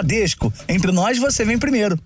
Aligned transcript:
Bradesco. 0.00 0.50
Entre 0.66 0.90
nós, 0.90 1.18
você 1.18 1.44
vem 1.44 1.58
primeiro. 1.58 1.98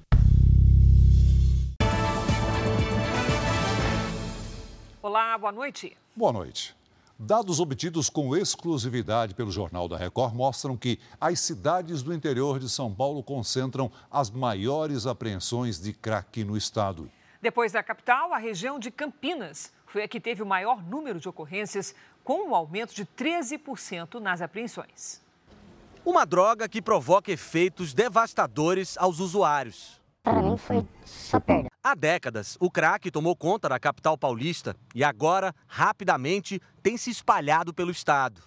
Olá, 5.01 5.39
boa 5.39 5.53
noite. 5.53 5.97
Boa 6.17 6.33
noite. 6.33 6.75
Dados 7.17 7.61
obtidos 7.61 8.11
com 8.11 8.37
exclusividade 8.37 9.35
pelo 9.35 9.53
Jornal 9.53 9.87
da 9.87 9.97
Record 9.97 10.35
mostram 10.35 10.77
que 10.77 10.99
as 11.21 11.39
cidades 11.39 12.03
do 12.03 12.13
interior 12.13 12.59
de 12.59 12.69
São 12.69 12.93
Paulo 12.93 13.23
concentram 13.23 13.93
as 14.11 14.29
maiores 14.29 15.07
apreensões 15.07 15.81
de 15.81 15.93
crack 15.93 16.43
no 16.43 16.57
estado. 16.57 17.09
Depois 17.41 17.71
da 17.71 17.83
capital, 17.83 18.33
a 18.33 18.39
região 18.39 18.81
de 18.81 18.91
Campinas 18.91 19.73
foi 19.87 20.03
a 20.03 20.09
que 20.09 20.19
teve 20.19 20.43
o 20.43 20.47
maior 20.47 20.83
número 20.83 21.21
de 21.21 21.29
ocorrências, 21.29 21.95
com 22.25 22.49
um 22.49 22.55
aumento 22.57 22.93
de 22.93 23.07
13% 23.07 24.19
nas 24.19 24.43
apreensões. 24.43 25.24
Uma 26.05 26.27
droga 26.27 26.69
que 26.69 26.83
provoca 26.83 27.33
efeitos 27.33 27.95
devastadores 27.95 28.99
aos 28.99 29.21
usuários. 29.21 30.03
Para 30.23 30.43
mim 30.43 30.59
foi 30.59 30.87
só 31.03 31.41
perda. 31.41 31.69
Há 31.83 31.95
décadas, 31.95 32.59
o 32.61 32.71
crack 32.71 33.11
tomou 33.11 33.35
conta 33.35 33.71
da 33.71 33.79
capital 33.79 34.19
paulista 34.19 34.77
e 34.95 35.03
agora, 35.03 35.55
rapidamente, 35.67 36.61
tem 36.83 36.99
se 36.99 37.11
espalhado 37.11 37.73
pelo 37.73 37.91
estado. 37.91 38.43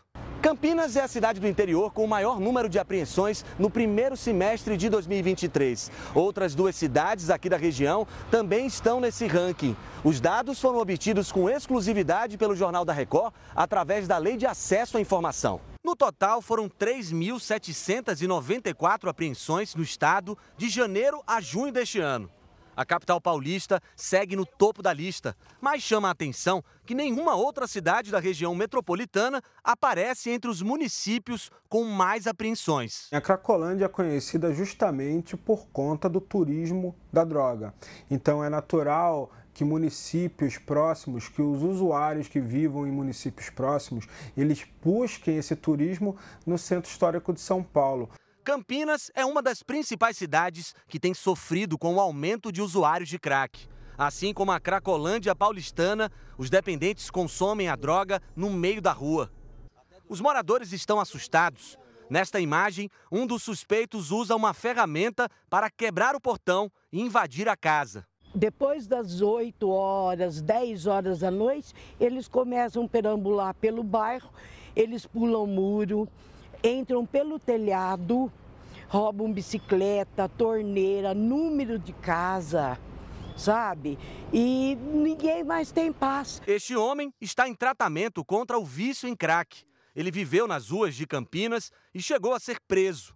Campinas 0.47 0.95
é 0.95 1.01
a 1.01 1.09
cidade 1.09 1.41
do 1.41 1.47
interior 1.47 1.91
com 1.91 2.05
o 2.05 2.07
maior 2.07 2.39
número 2.39 2.69
de 2.69 2.79
apreensões 2.79 3.43
no 3.59 3.69
primeiro 3.69 4.15
semestre 4.15 4.77
de 4.77 4.87
2023. 4.87 5.91
Outras 6.15 6.55
duas 6.55 6.73
cidades 6.73 7.29
aqui 7.29 7.49
da 7.49 7.57
região 7.57 8.07
também 8.31 8.65
estão 8.65 9.01
nesse 9.01 9.27
ranking. 9.27 9.75
Os 10.05 10.21
dados 10.21 10.61
foram 10.61 10.79
obtidos 10.79 11.33
com 11.33 11.49
exclusividade 11.49 12.37
pelo 12.37 12.55
Jornal 12.55 12.85
da 12.85 12.93
Record 12.93 13.33
através 13.53 14.07
da 14.07 14.17
Lei 14.17 14.37
de 14.37 14.45
Acesso 14.45 14.95
à 14.95 15.01
Informação. 15.01 15.59
No 15.83 15.97
total, 15.97 16.41
foram 16.41 16.69
3.794 16.69 19.09
apreensões 19.09 19.75
no 19.75 19.83
estado 19.83 20.37
de 20.55 20.69
janeiro 20.69 21.21
a 21.27 21.41
junho 21.41 21.73
deste 21.73 21.99
ano. 21.99 22.31
A 22.77 22.85
capital 22.85 23.19
paulista 23.19 23.81
segue 23.95 24.35
no 24.35 24.45
topo 24.45 24.83
da 24.83 24.93
lista, 24.93 25.35
mas 25.59 25.81
chama 25.81 26.09
a 26.09 26.11
atenção 26.11 26.63
que 26.85 26.93
nenhuma 26.93 27.33
outra 27.33 27.65
cidade 27.65 28.11
da 28.11 28.19
região 28.19 28.53
metropolitana 28.53 29.41
aparece 29.63 30.29
entre 30.29 30.47
os 30.47 30.61
municípios 30.61 31.49
com 31.67 31.85
mais 31.85 32.27
apreensões. 32.27 33.07
A 33.11 33.19
Cracolândia 33.19 33.85
é 33.85 33.89
conhecida 33.89 34.53
justamente 34.53 35.35
por 35.35 35.65
conta 35.69 36.07
do 36.07 36.21
turismo 36.21 36.95
da 37.11 37.23
droga. 37.23 37.73
Então 38.11 38.43
é 38.43 38.49
natural 38.49 39.31
que 39.55 39.63
municípios 39.63 40.59
próximos, 40.59 41.27
que 41.27 41.41
os 41.41 41.63
usuários 41.63 42.27
que 42.27 42.39
vivam 42.39 42.85
em 42.85 42.91
municípios 42.91 43.49
próximos, 43.49 44.07
eles 44.37 44.63
busquem 44.83 45.37
esse 45.37 45.55
turismo 45.55 46.15
no 46.45 46.59
Centro 46.59 46.91
Histórico 46.91 47.33
de 47.33 47.41
São 47.41 47.63
Paulo. 47.63 48.07
Campinas 48.47 49.11
é 49.13 49.25
uma 49.25 49.41
das 49.41 49.61
principais 49.61 50.15
cidades 50.15 50.73
que 50.87 51.01
tem 51.01 51.13
sofrido 51.13 51.77
com 51.77 51.95
o 51.95 51.99
aumento 51.99 52.49
de 52.49 52.61
usuários 52.61 53.09
de 53.09 53.19
crack. 53.19 53.67
Assim 53.97 54.33
como 54.33 54.53
a 54.53 54.59
Cracolândia 54.61 55.35
paulistana, 55.35 56.09
os 56.37 56.49
dependentes 56.49 57.11
consomem 57.11 57.67
a 57.67 57.75
droga 57.75 58.21
no 58.33 58.49
meio 58.49 58.81
da 58.81 58.93
rua. 58.93 59.29
Os 60.07 60.21
moradores 60.21 60.71
estão 60.71 60.97
assustados. 60.97 61.77
Nesta 62.09 62.39
imagem, 62.39 62.89
um 63.11 63.27
dos 63.27 63.43
suspeitos 63.43 64.11
usa 64.11 64.33
uma 64.33 64.53
ferramenta 64.53 65.27
para 65.49 65.69
quebrar 65.69 66.15
o 66.15 66.21
portão 66.21 66.71
e 66.89 67.01
invadir 67.01 67.49
a 67.49 67.57
casa. 67.57 68.07
Depois 68.33 68.87
das 68.87 69.19
8 69.19 69.67
horas, 69.67 70.41
10 70.41 70.87
horas 70.87 71.19
da 71.19 71.29
noite, 71.29 71.73
eles 71.99 72.29
começam 72.29 72.85
a 72.85 72.87
perambular 72.87 73.53
pelo 73.55 73.83
bairro, 73.83 74.29
eles 74.73 75.05
pulam 75.05 75.45
muro, 75.45 76.07
entram 76.63 77.05
pelo 77.05 77.39
telhado, 77.39 78.31
roubam 78.87 79.31
bicicleta, 79.31 80.29
torneira, 80.29 81.13
número 81.13 81.77
de 81.77 81.93
casa, 81.93 82.79
sabe? 83.35 83.97
E 84.31 84.75
ninguém 84.75 85.43
mais 85.43 85.71
tem 85.71 85.91
paz. 85.91 86.41
Este 86.47 86.75
homem 86.75 87.13
está 87.19 87.47
em 87.47 87.55
tratamento 87.55 88.23
contra 88.23 88.57
o 88.57 88.65
vício 88.65 89.07
em 89.07 89.15
crack. 89.15 89.65
Ele 89.95 90.11
viveu 90.11 90.47
nas 90.47 90.69
ruas 90.69 90.95
de 90.95 91.07
Campinas 91.07 91.71
e 91.93 92.01
chegou 92.01 92.33
a 92.33 92.39
ser 92.39 92.59
preso. 92.67 93.15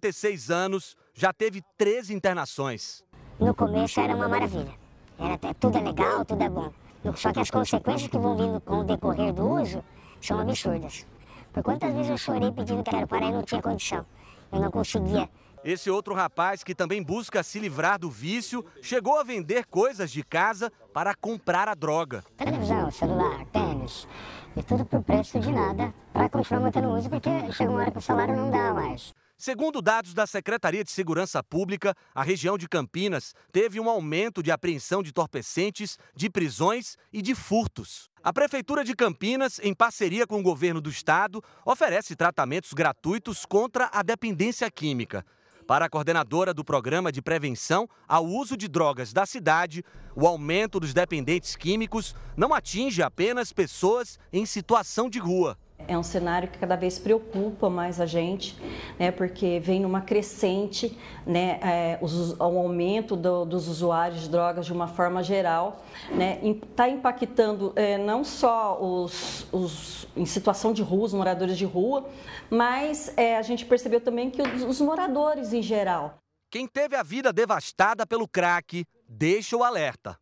36 0.00 0.50
anos, 0.50 0.96
já 1.14 1.32
teve 1.32 1.62
três 1.76 2.10
internações. 2.10 3.04
No 3.38 3.54
começo 3.54 4.00
era 4.00 4.14
uma 4.16 4.28
maravilha. 4.28 4.74
Era 5.18 5.34
até, 5.34 5.54
tudo 5.54 5.78
é 5.78 5.80
legal, 5.80 6.24
tudo 6.24 6.42
é 6.42 6.48
bom. 6.48 6.72
Só 7.14 7.32
que 7.32 7.40
as 7.40 7.50
consequências 7.50 8.10
que 8.10 8.18
vão 8.18 8.36
vindo 8.36 8.60
com 8.60 8.78
o 8.78 8.84
decorrer 8.84 9.32
do 9.32 9.46
uso 9.60 9.84
são 10.20 10.40
absurdas. 10.40 11.06
Por 11.52 11.62
quantas 11.62 11.92
vezes 11.92 12.10
eu 12.10 12.18
chorei 12.18 12.50
pedindo 12.50 12.82
que 12.82 12.90
quero 12.90 13.06
parar 13.06 13.28
e 13.28 13.32
não 13.32 13.42
tinha 13.42 13.60
condição. 13.60 14.06
Eu 14.50 14.60
não 14.60 14.70
conseguia. 14.70 15.28
Esse 15.64 15.88
outro 15.90 16.12
rapaz, 16.12 16.64
que 16.64 16.74
também 16.74 17.02
busca 17.02 17.42
se 17.42 17.60
livrar 17.60 17.98
do 17.98 18.10
vício, 18.10 18.64
chegou 18.82 19.20
a 19.20 19.22
vender 19.22 19.66
coisas 19.66 20.10
de 20.10 20.24
casa 20.24 20.72
para 20.92 21.14
comprar 21.14 21.68
a 21.68 21.74
droga. 21.74 22.24
Televisão, 22.36 22.90
celular, 22.90 23.44
tênis, 23.46 24.08
e 24.56 24.62
tudo 24.62 24.84
por 24.84 25.02
preço 25.04 25.38
de 25.38 25.52
nada 25.52 25.94
para 26.12 26.28
continuar 26.28 26.62
mantendo 26.62 26.88
o 26.88 26.96
uso, 26.96 27.08
porque 27.08 27.30
chega 27.52 27.70
uma 27.70 27.80
hora 27.80 27.90
que 27.92 27.98
o 27.98 28.02
salário 28.02 28.34
não 28.34 28.50
dá 28.50 28.74
mais. 28.74 29.14
Segundo 29.44 29.82
dados 29.82 30.14
da 30.14 30.24
Secretaria 30.24 30.84
de 30.84 30.92
Segurança 30.92 31.42
Pública, 31.42 31.96
a 32.14 32.22
região 32.22 32.56
de 32.56 32.68
Campinas 32.68 33.34
teve 33.50 33.80
um 33.80 33.90
aumento 33.90 34.40
de 34.40 34.52
apreensão 34.52 35.02
de 35.02 35.10
entorpecentes, 35.10 35.98
de 36.14 36.30
prisões 36.30 36.96
e 37.12 37.20
de 37.20 37.34
furtos. 37.34 38.08
A 38.22 38.32
Prefeitura 38.32 38.84
de 38.84 38.94
Campinas, 38.94 39.58
em 39.60 39.74
parceria 39.74 40.28
com 40.28 40.38
o 40.38 40.44
governo 40.44 40.80
do 40.80 40.88
estado, 40.88 41.42
oferece 41.66 42.14
tratamentos 42.14 42.72
gratuitos 42.72 43.44
contra 43.44 43.90
a 43.92 44.00
dependência 44.04 44.70
química. 44.70 45.26
Para 45.66 45.86
a 45.86 45.90
coordenadora 45.90 46.54
do 46.54 46.64
Programa 46.64 47.10
de 47.10 47.20
Prevenção 47.20 47.88
ao 48.06 48.24
Uso 48.24 48.56
de 48.56 48.68
Drogas 48.68 49.12
da 49.12 49.26
cidade, 49.26 49.82
o 50.14 50.24
aumento 50.24 50.78
dos 50.78 50.94
dependentes 50.94 51.56
químicos 51.56 52.14
não 52.36 52.54
atinge 52.54 53.02
apenas 53.02 53.52
pessoas 53.52 54.20
em 54.32 54.46
situação 54.46 55.10
de 55.10 55.18
rua. 55.18 55.58
É 55.88 55.96
um 55.96 56.02
cenário 56.02 56.48
que 56.48 56.58
cada 56.58 56.76
vez 56.76 56.98
preocupa 56.98 57.68
mais 57.68 58.00
a 58.00 58.06
gente, 58.06 58.56
né, 58.98 59.10
porque 59.10 59.60
vem 59.60 59.80
numa 59.80 60.00
crescente 60.00 60.96
né, 61.26 61.58
é, 61.62 61.98
o 62.02 62.44
aumento 62.44 63.16
do, 63.16 63.44
dos 63.44 63.68
usuários 63.68 64.22
de 64.22 64.28
drogas 64.28 64.66
de 64.66 64.72
uma 64.72 64.88
forma 64.88 65.22
geral. 65.22 65.84
Está 66.04 66.16
né, 66.16 66.56
tá 66.76 66.88
impactando 66.88 67.72
é, 67.76 67.98
não 67.98 68.24
só 68.24 68.78
os, 68.80 69.46
os, 69.52 70.08
em 70.16 70.26
situação 70.26 70.72
de 70.72 70.82
rua, 70.82 71.04
os 71.04 71.14
moradores 71.14 71.56
de 71.56 71.64
rua, 71.64 72.08
mas 72.50 73.12
é, 73.16 73.36
a 73.36 73.42
gente 73.42 73.64
percebeu 73.64 74.00
também 74.00 74.30
que 74.30 74.42
os, 74.42 74.62
os 74.62 74.80
moradores 74.80 75.52
em 75.52 75.62
geral. 75.62 76.18
Quem 76.50 76.66
teve 76.66 76.94
a 76.94 77.02
vida 77.02 77.32
devastada 77.32 78.06
pelo 78.06 78.28
crack, 78.28 78.84
deixa 79.08 79.56
o 79.56 79.64
alerta. 79.64 80.18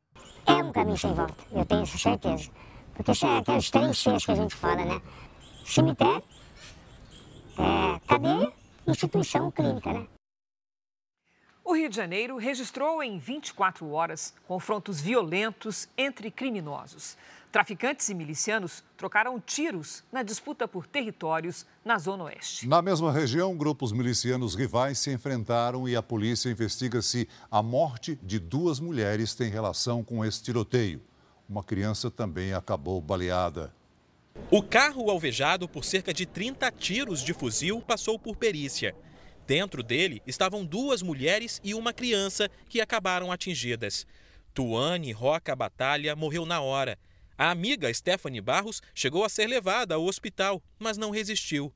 É 0.46 0.54
um 0.54 0.72
caminho 0.72 0.96
sem 0.96 1.12
volta, 1.12 1.34
eu 1.52 1.64
tenho 1.64 1.82
essa 1.82 1.98
certeza. 1.98 2.50
Porque 2.94 3.14
são 3.14 3.38
aqueles 3.38 3.70
três 3.70 3.98
Cs 3.98 4.24
que 4.26 4.30
a 4.30 4.34
gente 4.34 4.54
fala, 4.54 4.84
né? 4.84 5.00
Cemitério, 5.72 6.22
é, 7.58 8.00
cadeia, 8.06 8.52
instituição 8.86 9.50
clínica, 9.50 9.92
né? 9.92 10.06
O 11.62 11.74
Rio 11.74 11.88
de 11.88 11.94
Janeiro 11.94 12.36
registrou 12.36 13.00
em 13.00 13.18
24 13.18 13.88
horas 13.90 14.34
confrontos 14.48 15.00
violentos 15.00 15.88
entre 15.96 16.28
criminosos. 16.30 17.16
Traficantes 17.52 18.08
e 18.08 18.14
milicianos 18.14 18.82
trocaram 18.96 19.38
tiros 19.38 20.02
na 20.10 20.22
disputa 20.22 20.66
por 20.66 20.86
territórios 20.86 21.66
na 21.84 21.98
Zona 21.98 22.24
Oeste. 22.24 22.66
Na 22.66 22.80
mesma 22.82 23.12
região, 23.12 23.56
grupos 23.56 23.92
milicianos 23.92 24.54
rivais 24.54 24.98
se 24.98 25.12
enfrentaram 25.12 25.88
e 25.88 25.94
a 25.94 26.02
polícia 26.02 26.50
investiga 26.50 27.02
se 27.02 27.28
a 27.50 27.62
morte 27.62 28.18
de 28.22 28.38
duas 28.38 28.80
mulheres 28.80 29.34
tem 29.34 29.50
relação 29.50 30.02
com 30.02 30.24
esse 30.24 30.42
tiroteio. 30.42 31.00
Uma 31.48 31.62
criança 31.62 32.10
também 32.10 32.52
acabou 32.52 33.00
baleada. 33.00 33.72
O 34.50 34.62
carro 34.62 35.10
alvejado 35.10 35.68
por 35.68 35.84
cerca 35.84 36.12
de 36.12 36.26
30 36.26 36.70
tiros 36.72 37.22
de 37.22 37.32
fuzil 37.32 37.80
passou 37.80 38.18
por 38.18 38.36
perícia. 38.36 38.94
Dentro 39.46 39.82
dele 39.82 40.22
estavam 40.26 40.64
duas 40.64 41.02
mulheres 41.02 41.60
e 41.62 41.74
uma 41.74 41.92
criança 41.92 42.48
que 42.68 42.80
acabaram 42.80 43.32
atingidas. 43.32 44.06
Tuane 44.54 45.12
Roca 45.12 45.54
Batalha 45.54 46.14
morreu 46.16 46.44
na 46.44 46.60
hora. 46.60 46.98
A 47.36 47.50
amiga 47.50 47.92
Stephanie 47.92 48.40
Barros 48.40 48.82
chegou 48.94 49.24
a 49.24 49.28
ser 49.28 49.46
levada 49.46 49.94
ao 49.94 50.04
hospital, 50.04 50.62
mas 50.78 50.98
não 50.98 51.10
resistiu. 51.10 51.72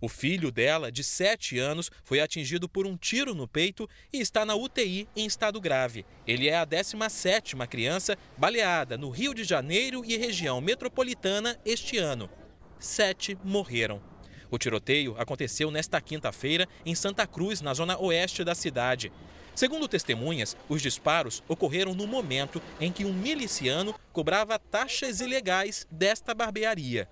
O 0.00 0.08
filho 0.08 0.50
dela, 0.50 0.90
de 0.90 1.04
7 1.04 1.58
anos, 1.58 1.90
foi 2.02 2.20
atingido 2.20 2.68
por 2.68 2.86
um 2.86 2.96
tiro 2.96 3.34
no 3.34 3.46
peito 3.46 3.88
e 4.10 4.18
está 4.18 4.46
na 4.46 4.54
UTI 4.54 5.06
em 5.14 5.26
estado 5.26 5.60
grave. 5.60 6.06
Ele 6.26 6.48
é 6.48 6.56
a 6.56 6.66
17ª 6.66 7.66
criança 7.66 8.16
baleada 8.38 8.96
no 8.96 9.10
Rio 9.10 9.34
de 9.34 9.44
Janeiro 9.44 10.02
e 10.04 10.16
região 10.16 10.58
metropolitana 10.60 11.58
este 11.66 11.98
ano. 11.98 12.30
Sete 12.78 13.36
morreram. 13.44 14.02
O 14.50 14.56
tiroteio 14.56 15.14
aconteceu 15.18 15.70
nesta 15.70 16.00
quinta-feira 16.00 16.66
em 16.84 16.94
Santa 16.94 17.26
Cruz, 17.26 17.60
na 17.60 17.74
zona 17.74 18.00
oeste 18.00 18.42
da 18.42 18.54
cidade. 18.54 19.12
Segundo 19.54 19.86
testemunhas, 19.86 20.56
os 20.68 20.80
disparos 20.80 21.42
ocorreram 21.46 21.94
no 21.94 22.06
momento 22.06 22.62
em 22.80 22.90
que 22.90 23.04
um 23.04 23.12
miliciano 23.12 23.94
cobrava 24.12 24.58
taxas 24.58 25.20
ilegais 25.20 25.86
desta 25.90 26.32
barbearia. 26.34 27.06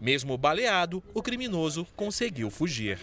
Mesmo 0.00 0.38
baleado, 0.38 1.02
o 1.12 1.20
criminoso 1.20 1.86
conseguiu 1.96 2.50
fugir. 2.50 2.98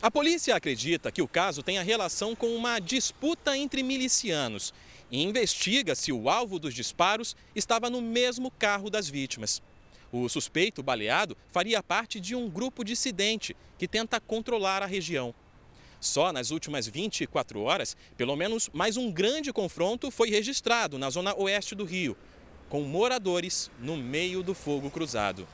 A 0.00 0.10
polícia 0.10 0.54
acredita 0.54 1.10
que 1.10 1.22
o 1.22 1.26
caso 1.26 1.62
tenha 1.62 1.82
relação 1.82 2.36
com 2.36 2.54
uma 2.54 2.78
disputa 2.78 3.56
entre 3.56 3.82
milicianos 3.82 4.72
e 5.10 5.22
investiga 5.22 5.94
se 5.94 6.12
o 6.12 6.28
alvo 6.28 6.58
dos 6.58 6.74
disparos 6.74 7.34
estava 7.54 7.90
no 7.90 8.00
mesmo 8.00 8.50
carro 8.50 8.90
das 8.90 9.08
vítimas. 9.08 9.62
O 10.12 10.28
suspeito 10.28 10.82
baleado 10.82 11.36
faria 11.50 11.82
parte 11.82 12.20
de 12.20 12.36
um 12.36 12.48
grupo 12.48 12.84
dissidente 12.84 13.56
que 13.76 13.88
tenta 13.88 14.20
controlar 14.20 14.82
a 14.82 14.86
região. 14.86 15.34
Só 16.00 16.32
nas 16.32 16.50
últimas 16.50 16.86
24 16.86 17.60
horas, 17.62 17.96
pelo 18.16 18.36
menos 18.36 18.70
mais 18.72 18.96
um 18.96 19.10
grande 19.10 19.52
confronto 19.52 20.10
foi 20.10 20.30
registrado 20.30 20.98
na 20.98 21.10
zona 21.10 21.34
oeste 21.34 21.74
do 21.74 21.84
Rio, 21.84 22.16
com 22.68 22.82
moradores 22.82 23.70
no 23.80 23.96
meio 23.96 24.42
do 24.42 24.54
fogo 24.54 24.90
cruzado. 24.90 25.48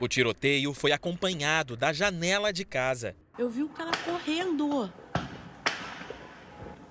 O 0.00 0.08
tiroteio 0.08 0.74
foi 0.74 0.92
acompanhado 0.92 1.76
da 1.76 1.92
janela 1.92 2.52
de 2.52 2.64
casa. 2.64 3.14
Eu 3.38 3.48
vi 3.48 3.62
o 3.62 3.68
cara 3.68 3.92
correndo. 4.04 4.92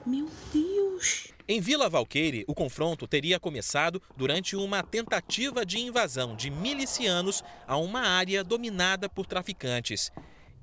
Meu 0.05 0.29
Deus! 0.53 1.27
Em 1.45 1.59
Vila 1.59 1.89
Valqueire, 1.89 2.45
o 2.47 2.55
confronto 2.55 3.05
teria 3.05 3.39
começado 3.39 4.01
durante 4.15 4.55
uma 4.55 4.81
tentativa 4.81 5.65
de 5.65 5.79
invasão 5.79 6.35
de 6.35 6.49
milicianos 6.49 7.43
a 7.67 7.75
uma 7.77 8.01
área 8.01 8.43
dominada 8.43 9.09
por 9.09 9.25
traficantes. 9.25 10.09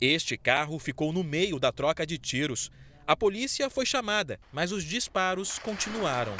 Este 0.00 0.38
carro 0.38 0.78
ficou 0.78 1.12
no 1.12 1.22
meio 1.22 1.58
da 1.58 1.70
troca 1.70 2.06
de 2.06 2.16
tiros. 2.16 2.70
A 3.06 3.14
polícia 3.14 3.68
foi 3.68 3.84
chamada, 3.84 4.40
mas 4.50 4.72
os 4.72 4.82
disparos 4.82 5.58
continuaram. 5.58 6.34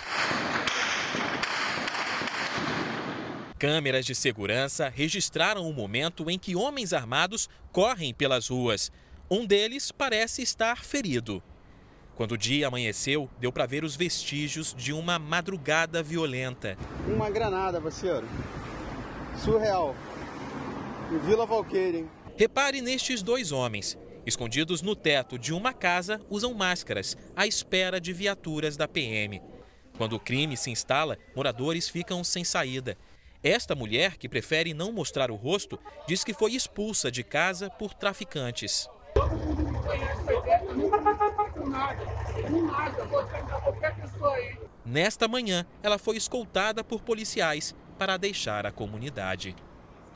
Câmeras 3.61 4.07
de 4.07 4.15
segurança 4.15 4.89
registraram 4.89 5.69
o 5.69 5.73
momento 5.75 6.31
em 6.31 6.39
que 6.39 6.57
homens 6.57 6.95
armados 6.95 7.47
correm 7.71 8.15
pelas 8.15 8.49
ruas. 8.49 8.91
Um 9.31 9.45
deles 9.45 9.93
parece 9.93 10.41
estar 10.41 10.83
ferido. 10.83 11.43
Quando 12.17 12.33
o 12.33 12.39
dia 12.39 12.69
amanheceu, 12.69 13.29
deu 13.39 13.53
para 13.53 13.67
ver 13.67 13.85
os 13.85 13.95
vestígios 13.95 14.75
de 14.75 14.95
uma 14.95 15.19
madrugada 15.19 16.03
violenta. 16.03 16.75
Uma 17.07 17.29
granada, 17.29 17.79
parceiro. 17.79 18.27
Surreal. 19.45 19.95
Em 21.13 21.19
Vila 21.19 21.45
Valqueira, 21.45 21.99
hein? 21.99 22.09
Repare 22.39 22.81
nestes 22.81 23.23
dois 23.23 23.53
homens. 23.53 23.99
Escondidos 24.25 24.81
no 24.81 24.97
teto 24.97 25.39
de 25.39 25.53
uma 25.53 25.75
casa, 25.75 26.19
usam 26.31 26.55
máscaras, 26.55 27.15
à 27.37 27.47
espera 27.47 28.01
de 28.01 28.15
viaturas 28.15 28.79
da 28.79 28.89
PM. 28.89 29.43
Quando 29.99 30.15
o 30.15 30.21
crime 30.21 30.57
se 30.57 30.71
instala, 30.71 31.19
moradores 31.37 31.91
ficam 31.91 32.25
sem 32.25 32.43
saída. 32.43 32.97
Esta 33.43 33.75
mulher, 33.75 34.19
que 34.19 34.29
prefere 34.29 34.75
não 34.75 34.93
mostrar 34.93 35.31
o 35.31 35.35
rosto, 35.35 35.79
diz 36.07 36.23
que 36.23 36.35
foi 36.35 36.53
expulsa 36.53 37.11
de 37.11 37.25
casa 37.25 37.71
por 37.71 37.95
traficantes. 37.95 38.87
Nesta 44.85 45.27
manhã, 45.27 45.65
ela 45.83 45.99
foi 45.99 46.19
escoltada 46.19 46.85
por 46.85 47.01
policiais 47.01 47.75
para 47.99 48.19
deixar 48.19 48.67
a 48.67 48.73
comunidade. 48.73 49.57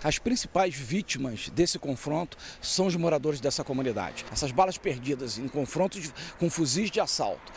As 0.02 0.18
principais 0.18 0.74
vítimas 0.74 1.48
desse 1.48 1.78
confronto 1.78 2.36
são 2.60 2.86
os 2.86 2.94
moradores 2.94 3.40
dessa 3.40 3.64
comunidade. 3.64 4.26
Essas 4.30 4.52
balas 4.52 4.76
perdidas 4.76 5.38
em 5.38 5.48
confrontos 5.48 6.12
com 6.38 6.50
fuzis 6.50 6.90
de 6.90 7.00
assalto, 7.00 7.50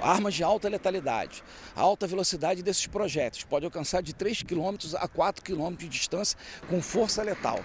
armas 0.00 0.34
de 0.34 0.42
alta 0.42 0.68
letalidade, 0.68 1.42
a 1.74 1.80
alta 1.80 2.06
velocidade 2.06 2.62
desses 2.62 2.86
projéteis 2.86 3.44
pode 3.44 3.64
alcançar 3.64 4.02
de 4.02 4.14
3 4.14 4.42
km 4.42 4.76
a 4.96 5.08
4 5.08 5.44
km 5.44 5.76
de 5.76 5.88
distância 5.88 6.38
com 6.68 6.80
força 6.82 7.22
letal. 7.22 7.60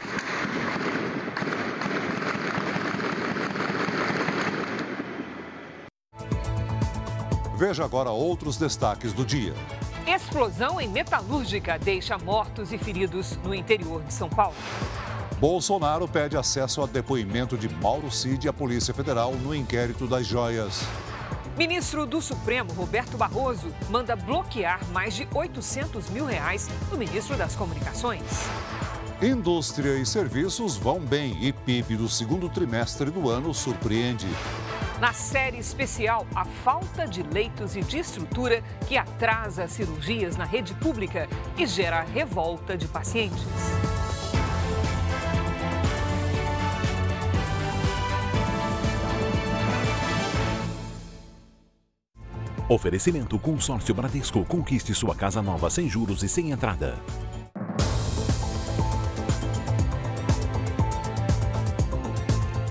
Veja 7.58 7.84
agora 7.84 8.10
outros 8.10 8.56
destaques 8.56 9.12
do 9.12 9.26
dia. 9.26 9.54
Explosão 10.08 10.80
em 10.80 10.88
metalúrgica 10.88 11.78
deixa 11.78 12.18
mortos 12.18 12.72
e 12.72 12.78
feridos 12.78 13.36
no 13.44 13.54
interior 13.54 14.02
de 14.04 14.14
São 14.14 14.30
Paulo. 14.30 14.56
Bolsonaro 15.40 16.08
pede 16.08 16.36
acesso 16.36 16.82
a 16.82 16.86
depoimento 16.86 17.58
de 17.58 17.70
Mauro 17.70 18.10
Cid 18.10 18.48
à 18.48 18.54
Polícia 18.54 18.94
Federal 18.94 19.34
no 19.34 19.54
inquérito 19.54 20.08
das 20.08 20.26
joias. 20.26 20.82
Ministro 21.60 22.06
do 22.06 22.22
Supremo, 22.22 22.72
Roberto 22.72 23.18
Barroso, 23.18 23.68
manda 23.90 24.16
bloquear 24.16 24.80
mais 24.94 25.14
de 25.14 25.28
800 25.36 26.10
mil 26.10 26.24
reais 26.24 26.70
do 26.90 26.98
ministro 26.98 27.36
das 27.36 27.54
Comunicações. 27.54 28.24
Indústria 29.22 29.98
e 29.98 30.06
serviços 30.06 30.78
vão 30.78 31.02
bem 31.02 31.38
e 31.44 31.52
PIB 31.52 31.98
do 31.98 32.08
segundo 32.08 32.48
trimestre 32.48 33.12
do 33.12 33.30
ano 33.30 33.54
surpreende. 33.54 34.26
Na 35.02 35.12
série 35.12 35.58
especial, 35.58 36.26
a 36.34 36.46
falta 36.46 37.06
de 37.06 37.24
leitos 37.24 37.76
e 37.76 37.82
de 37.82 38.00
estrutura 38.00 38.64
que 38.88 38.96
atrasa 38.96 39.68
cirurgias 39.68 40.38
na 40.38 40.46
rede 40.46 40.74
pública 40.76 41.28
e 41.58 41.66
gera 41.68 42.04
revolta 42.04 42.78
de 42.78 42.88
pacientes. 42.88 43.44
Oferecimento 52.70 53.40
Consórcio 53.40 53.96
Bradesco. 53.96 54.46
Conquiste 54.46 54.94
sua 54.94 55.16
casa 55.16 55.42
nova 55.42 55.72
sem 55.72 55.90
juros 55.90 56.22
e 56.22 56.30
sem 56.30 56.52
entrada. 56.52 57.00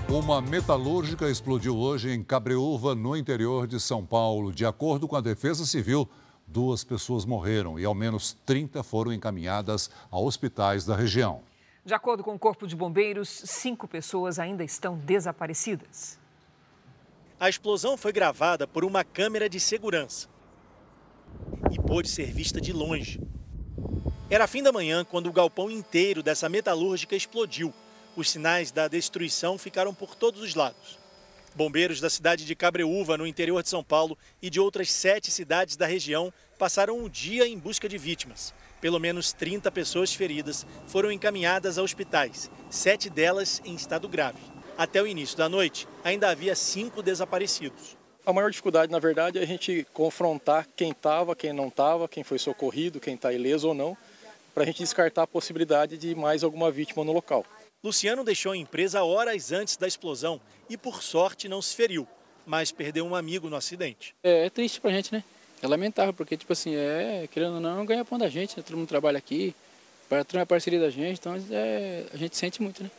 Uma 0.07 0.41
metalúrgica 0.41 1.29
explodiu 1.29 1.77
hoje 1.77 2.11
em 2.11 2.23
Cabreúva, 2.23 2.95
no 2.95 3.13
interior 3.13 3.67
de 3.67 3.77
São 3.77 4.05
Paulo. 4.05 4.53
De 4.53 4.65
acordo 4.65 5.05
com 5.05 5.17
a 5.17 5.21
Defesa 5.21 5.65
Civil, 5.65 6.07
duas 6.47 6.81
pessoas 6.85 7.25
morreram 7.25 7.77
e 7.77 7.83
ao 7.83 7.93
menos 7.93 8.37
30 8.45 8.81
foram 8.83 9.11
encaminhadas 9.11 9.91
a 10.09 10.17
hospitais 10.17 10.85
da 10.85 10.95
região. 10.95 11.41
De 11.83 11.93
acordo 11.93 12.23
com 12.23 12.33
o 12.33 12.39
Corpo 12.39 12.65
de 12.65 12.75
Bombeiros, 12.75 13.27
cinco 13.27 13.85
pessoas 13.85 14.39
ainda 14.39 14.63
estão 14.63 14.97
desaparecidas. 14.97 16.18
A 17.39 17.47
explosão 17.49 17.95
foi 17.95 18.11
gravada 18.11 18.67
por 18.67 18.83
uma 18.83 19.03
câmera 19.03 19.47
de 19.49 19.59
segurança 19.59 20.27
e 21.71 21.79
pôde 21.79 22.09
ser 22.09 22.31
vista 22.31 22.59
de 22.59 22.73
longe. 22.73 23.19
Era 24.29 24.47
fim 24.47 24.61
da 24.61 24.71
manhã 24.71 25.05
quando 25.05 25.27
o 25.27 25.33
galpão 25.33 25.71
inteiro 25.71 26.21
dessa 26.21 26.49
metalúrgica 26.49 27.15
explodiu 27.15 27.73
os 28.19 28.29
sinais 28.29 28.71
da 28.71 28.87
destruição 28.87 29.57
ficaram 29.57 29.93
por 29.93 30.15
todos 30.15 30.41
os 30.41 30.53
lados. 30.53 30.99
Bombeiros 31.55 31.99
da 31.99 32.09
cidade 32.09 32.45
de 32.45 32.55
Cabreúva, 32.55 33.17
no 33.17 33.25
interior 33.25 33.63
de 33.63 33.69
São 33.69 33.83
Paulo, 33.83 34.17
e 34.41 34.49
de 34.49 34.59
outras 34.59 34.91
sete 34.91 35.31
cidades 35.31 35.77
da 35.77 35.85
região 35.85 36.31
passaram 36.57 37.03
o 37.03 37.09
dia 37.09 37.47
em 37.47 37.57
busca 37.57 37.87
de 37.87 37.97
vítimas. 37.97 38.53
Pelo 38.81 38.99
menos 38.99 39.31
30 39.33 39.71
pessoas 39.71 40.13
feridas 40.13 40.65
foram 40.87 41.11
encaminhadas 41.11 41.77
a 41.77 41.81
hospitais, 41.81 42.51
sete 42.69 43.09
delas 43.09 43.61
em 43.65 43.73
estado 43.73 44.07
grave. 44.07 44.58
Até 44.79 45.03
o 45.03 45.05
início 45.05 45.37
da 45.37 45.49
noite, 45.49 45.85
ainda 46.05 46.29
havia 46.29 46.55
cinco 46.55 47.03
desaparecidos. 47.03 47.97
A 48.25 48.31
maior 48.31 48.49
dificuldade, 48.49 48.89
na 48.89 48.97
verdade, 48.97 49.37
é 49.37 49.41
a 49.41 49.45
gente 49.45 49.85
confrontar 49.91 50.65
quem 50.73 50.91
estava, 50.91 51.35
quem 51.35 51.51
não 51.51 51.67
estava, 51.67 52.07
quem 52.07 52.23
foi 52.23 52.39
socorrido, 52.39 52.97
quem 52.97 53.15
está 53.15 53.33
ileso 53.33 53.67
ou 53.67 53.73
não, 53.73 53.97
para 54.53 54.63
a 54.63 54.65
gente 54.65 54.77
descartar 54.77 55.23
a 55.23 55.27
possibilidade 55.27 55.97
de 55.97 56.15
mais 56.15 56.45
alguma 56.45 56.71
vítima 56.71 57.03
no 57.03 57.11
local. 57.11 57.45
Luciano 57.83 58.23
deixou 58.23 58.53
a 58.53 58.57
empresa 58.57 59.03
horas 59.03 59.51
antes 59.51 59.75
da 59.75 59.85
explosão 59.85 60.39
e, 60.69 60.77
por 60.77 61.03
sorte, 61.03 61.49
não 61.49 61.61
se 61.61 61.75
feriu, 61.75 62.07
mas 62.45 62.71
perdeu 62.71 63.05
um 63.05 63.15
amigo 63.15 63.49
no 63.49 63.57
acidente. 63.57 64.15
É, 64.23 64.45
é 64.45 64.49
triste 64.49 64.79
pra 64.79 64.91
gente, 64.91 65.11
né? 65.11 65.25
É 65.61 65.67
lamentável, 65.67 66.13
porque, 66.13 66.37
tipo 66.37 66.53
assim, 66.53 66.73
é, 66.73 67.27
querendo 67.29 67.55
ou 67.55 67.59
não, 67.59 67.75
não 67.75 67.85
ganha 67.85 68.05
pão 68.05 68.17
da 68.17 68.29
gente, 68.29 68.55
né? 68.55 68.63
Todo 68.65 68.77
mundo 68.77 68.87
trabalha 68.87 69.17
aqui, 69.17 69.53
para 70.07 70.23
a 70.41 70.45
parceria 70.45 70.79
da 70.79 70.89
gente, 70.89 71.19
então 71.19 71.35
é, 71.51 72.05
a 72.13 72.15
gente 72.15 72.37
sente 72.37 72.61
muito, 72.61 72.81
né? 72.81 72.89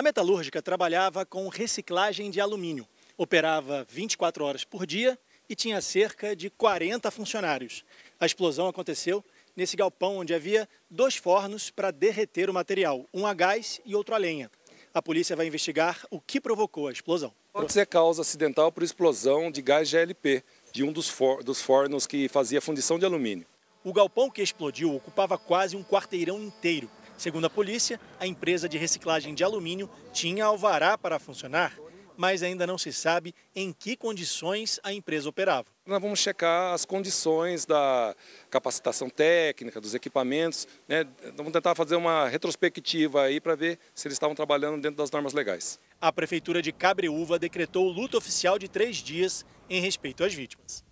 A 0.00 0.02
metalúrgica 0.02 0.62
trabalhava 0.62 1.26
com 1.26 1.46
reciclagem 1.48 2.30
de 2.30 2.40
alumínio. 2.40 2.88
Operava 3.18 3.86
24 3.86 4.42
horas 4.42 4.64
por 4.64 4.86
dia 4.86 5.18
e 5.46 5.54
tinha 5.54 5.78
cerca 5.82 6.34
de 6.34 6.48
40 6.48 7.10
funcionários. 7.10 7.84
A 8.18 8.24
explosão 8.24 8.66
aconteceu 8.66 9.22
nesse 9.54 9.76
galpão 9.76 10.16
onde 10.16 10.32
havia 10.32 10.66
dois 10.88 11.16
fornos 11.16 11.68
para 11.68 11.90
derreter 11.90 12.48
o 12.48 12.54
material, 12.54 13.04
um 13.12 13.26
a 13.26 13.34
gás 13.34 13.78
e 13.84 13.94
outro 13.94 14.14
a 14.14 14.18
lenha. 14.18 14.50
A 14.94 15.02
polícia 15.02 15.36
vai 15.36 15.46
investigar 15.46 16.06
o 16.10 16.18
que 16.18 16.40
provocou 16.40 16.88
a 16.88 16.92
explosão. 16.92 17.34
Pode 17.52 17.70
ser 17.70 17.86
causa 17.86 18.22
acidental 18.22 18.72
por 18.72 18.82
explosão 18.82 19.50
de 19.50 19.60
gás 19.60 19.90
GLP, 19.90 20.42
de 20.72 20.82
um 20.82 20.92
dos, 20.92 21.10
for 21.10 21.44
dos 21.44 21.60
fornos 21.60 22.06
que 22.06 22.26
fazia 22.26 22.62
fundição 22.62 22.98
de 22.98 23.04
alumínio. 23.04 23.46
O 23.84 23.92
galpão 23.92 24.30
que 24.30 24.40
explodiu 24.40 24.94
ocupava 24.94 25.36
quase 25.36 25.76
um 25.76 25.84
quarteirão 25.84 26.40
inteiro. 26.40 26.90
Segundo 27.20 27.44
a 27.44 27.50
polícia, 27.50 28.00
a 28.18 28.26
empresa 28.26 28.66
de 28.66 28.78
reciclagem 28.78 29.34
de 29.34 29.44
alumínio 29.44 29.90
tinha 30.10 30.46
alvará 30.46 30.96
para 30.96 31.18
funcionar 31.18 31.76
mas 32.16 32.42
ainda 32.42 32.66
não 32.66 32.76
se 32.76 32.92
sabe 32.92 33.34
em 33.56 33.72
que 33.72 33.96
condições 33.96 34.78
a 34.82 34.92
empresa 34.92 35.26
operava. 35.26 35.64
Nós 35.86 36.02
vamos 36.02 36.18
checar 36.18 36.74
as 36.74 36.84
condições 36.84 37.64
da 37.64 38.14
capacitação 38.50 39.08
técnica, 39.08 39.80
dos 39.80 39.94
equipamentos, 39.94 40.68
né? 40.86 41.06
vamos 41.34 41.50
tentar 41.50 41.74
fazer 41.74 41.96
uma 41.96 42.28
retrospectiva 42.28 43.22
aí 43.22 43.40
para 43.40 43.54
ver 43.54 43.78
se 43.94 44.06
eles 44.06 44.16
estavam 44.16 44.34
trabalhando 44.34 44.82
dentro 44.82 44.98
das 44.98 45.10
normas 45.10 45.32
legais. 45.32 45.80
A 45.98 46.12
Prefeitura 46.12 46.60
de 46.60 46.72
Cabreúva 46.72 47.38
decretou 47.38 47.88
luto 47.88 48.18
oficial 48.18 48.58
de 48.58 48.68
três 48.68 48.98
dias 48.98 49.46
em 49.70 49.80
respeito 49.80 50.22
às 50.22 50.34
vítimas. 50.34 50.84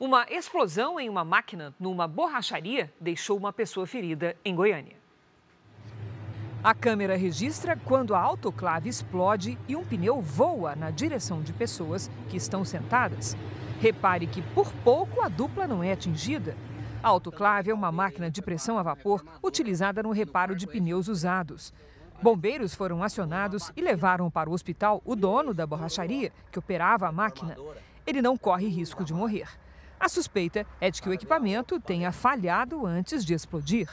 Uma 0.00 0.26
explosão 0.30 1.00
em 1.00 1.08
uma 1.08 1.24
máquina 1.24 1.74
numa 1.76 2.06
borracharia 2.06 2.92
deixou 3.00 3.36
uma 3.36 3.52
pessoa 3.52 3.84
ferida 3.84 4.36
em 4.44 4.54
Goiânia. 4.54 4.96
A 6.62 6.72
câmera 6.72 7.16
registra 7.16 7.76
quando 7.84 8.14
a 8.14 8.20
autoclave 8.20 8.88
explode 8.88 9.58
e 9.66 9.74
um 9.74 9.84
pneu 9.84 10.20
voa 10.20 10.76
na 10.76 10.92
direção 10.92 11.42
de 11.42 11.52
pessoas 11.52 12.08
que 12.28 12.36
estão 12.36 12.64
sentadas. 12.64 13.36
Repare 13.80 14.28
que 14.28 14.40
por 14.40 14.72
pouco 14.84 15.20
a 15.20 15.28
dupla 15.28 15.66
não 15.66 15.82
é 15.82 15.90
atingida. 15.90 16.56
A 17.02 17.08
autoclave 17.08 17.72
é 17.72 17.74
uma 17.74 17.90
máquina 17.90 18.30
de 18.30 18.40
pressão 18.40 18.78
a 18.78 18.84
vapor 18.84 19.24
utilizada 19.42 20.00
no 20.00 20.12
reparo 20.12 20.54
de 20.54 20.68
pneus 20.68 21.08
usados. 21.08 21.74
Bombeiros 22.22 22.72
foram 22.72 23.02
acionados 23.02 23.72
e 23.76 23.80
levaram 23.80 24.30
para 24.30 24.48
o 24.48 24.52
hospital 24.52 25.02
o 25.04 25.16
dono 25.16 25.52
da 25.52 25.66
borracharia, 25.66 26.32
que 26.52 26.58
operava 26.60 27.08
a 27.08 27.12
máquina. 27.12 27.56
Ele 28.06 28.22
não 28.22 28.36
corre 28.36 28.68
risco 28.68 29.02
de 29.04 29.12
morrer. 29.12 29.48
A 30.00 30.08
suspeita 30.08 30.64
é 30.80 30.90
de 30.90 31.02
que 31.02 31.08
o 31.08 31.12
equipamento 31.12 31.80
tenha 31.80 32.12
falhado 32.12 32.86
antes 32.86 33.24
de 33.24 33.34
explodir. 33.34 33.88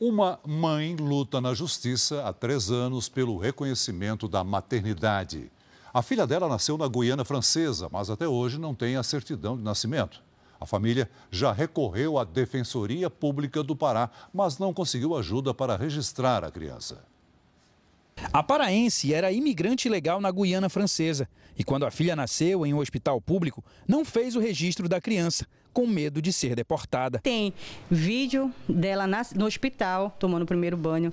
Uma 0.00 0.40
mãe 0.44 0.96
luta 0.96 1.40
na 1.40 1.54
justiça 1.54 2.26
há 2.26 2.32
três 2.32 2.70
anos 2.70 3.08
pelo 3.08 3.38
reconhecimento 3.38 4.26
da 4.26 4.42
maternidade. 4.42 5.50
A 5.92 6.02
filha 6.02 6.26
dela 6.26 6.48
nasceu 6.48 6.76
na 6.76 6.88
Guiana 6.88 7.24
Francesa, 7.24 7.88
mas 7.92 8.10
até 8.10 8.26
hoje 8.26 8.58
não 8.58 8.74
tem 8.74 8.96
a 8.96 9.02
certidão 9.04 9.56
de 9.56 9.62
nascimento. 9.62 10.20
A 10.60 10.66
família 10.66 11.08
já 11.30 11.52
recorreu 11.52 12.18
à 12.18 12.24
Defensoria 12.24 13.08
Pública 13.08 13.62
do 13.62 13.76
Pará, 13.76 14.10
mas 14.32 14.58
não 14.58 14.74
conseguiu 14.74 15.16
ajuda 15.16 15.54
para 15.54 15.76
registrar 15.76 16.44
a 16.44 16.50
criança. 16.50 17.04
A 18.32 18.42
paraense 18.42 19.12
era 19.12 19.30
imigrante 19.30 19.88
legal 19.88 20.20
na 20.20 20.30
Guiana 20.30 20.68
Francesa 20.68 21.28
e, 21.58 21.64
quando 21.64 21.86
a 21.86 21.90
filha 21.90 22.16
nasceu 22.16 22.64
em 22.66 22.74
um 22.74 22.78
hospital 22.78 23.20
público, 23.20 23.64
não 23.86 24.04
fez 24.04 24.36
o 24.36 24.40
registro 24.40 24.88
da 24.88 25.00
criança 25.00 25.46
com 25.74 25.86
medo 25.86 26.22
de 26.22 26.32
ser 26.32 26.54
deportada. 26.54 27.18
Tem 27.18 27.52
vídeo 27.90 28.50
dela 28.68 29.06
no 29.34 29.44
hospital, 29.44 30.16
tomando 30.20 30.44
o 30.44 30.46
primeiro 30.46 30.76
banho. 30.76 31.12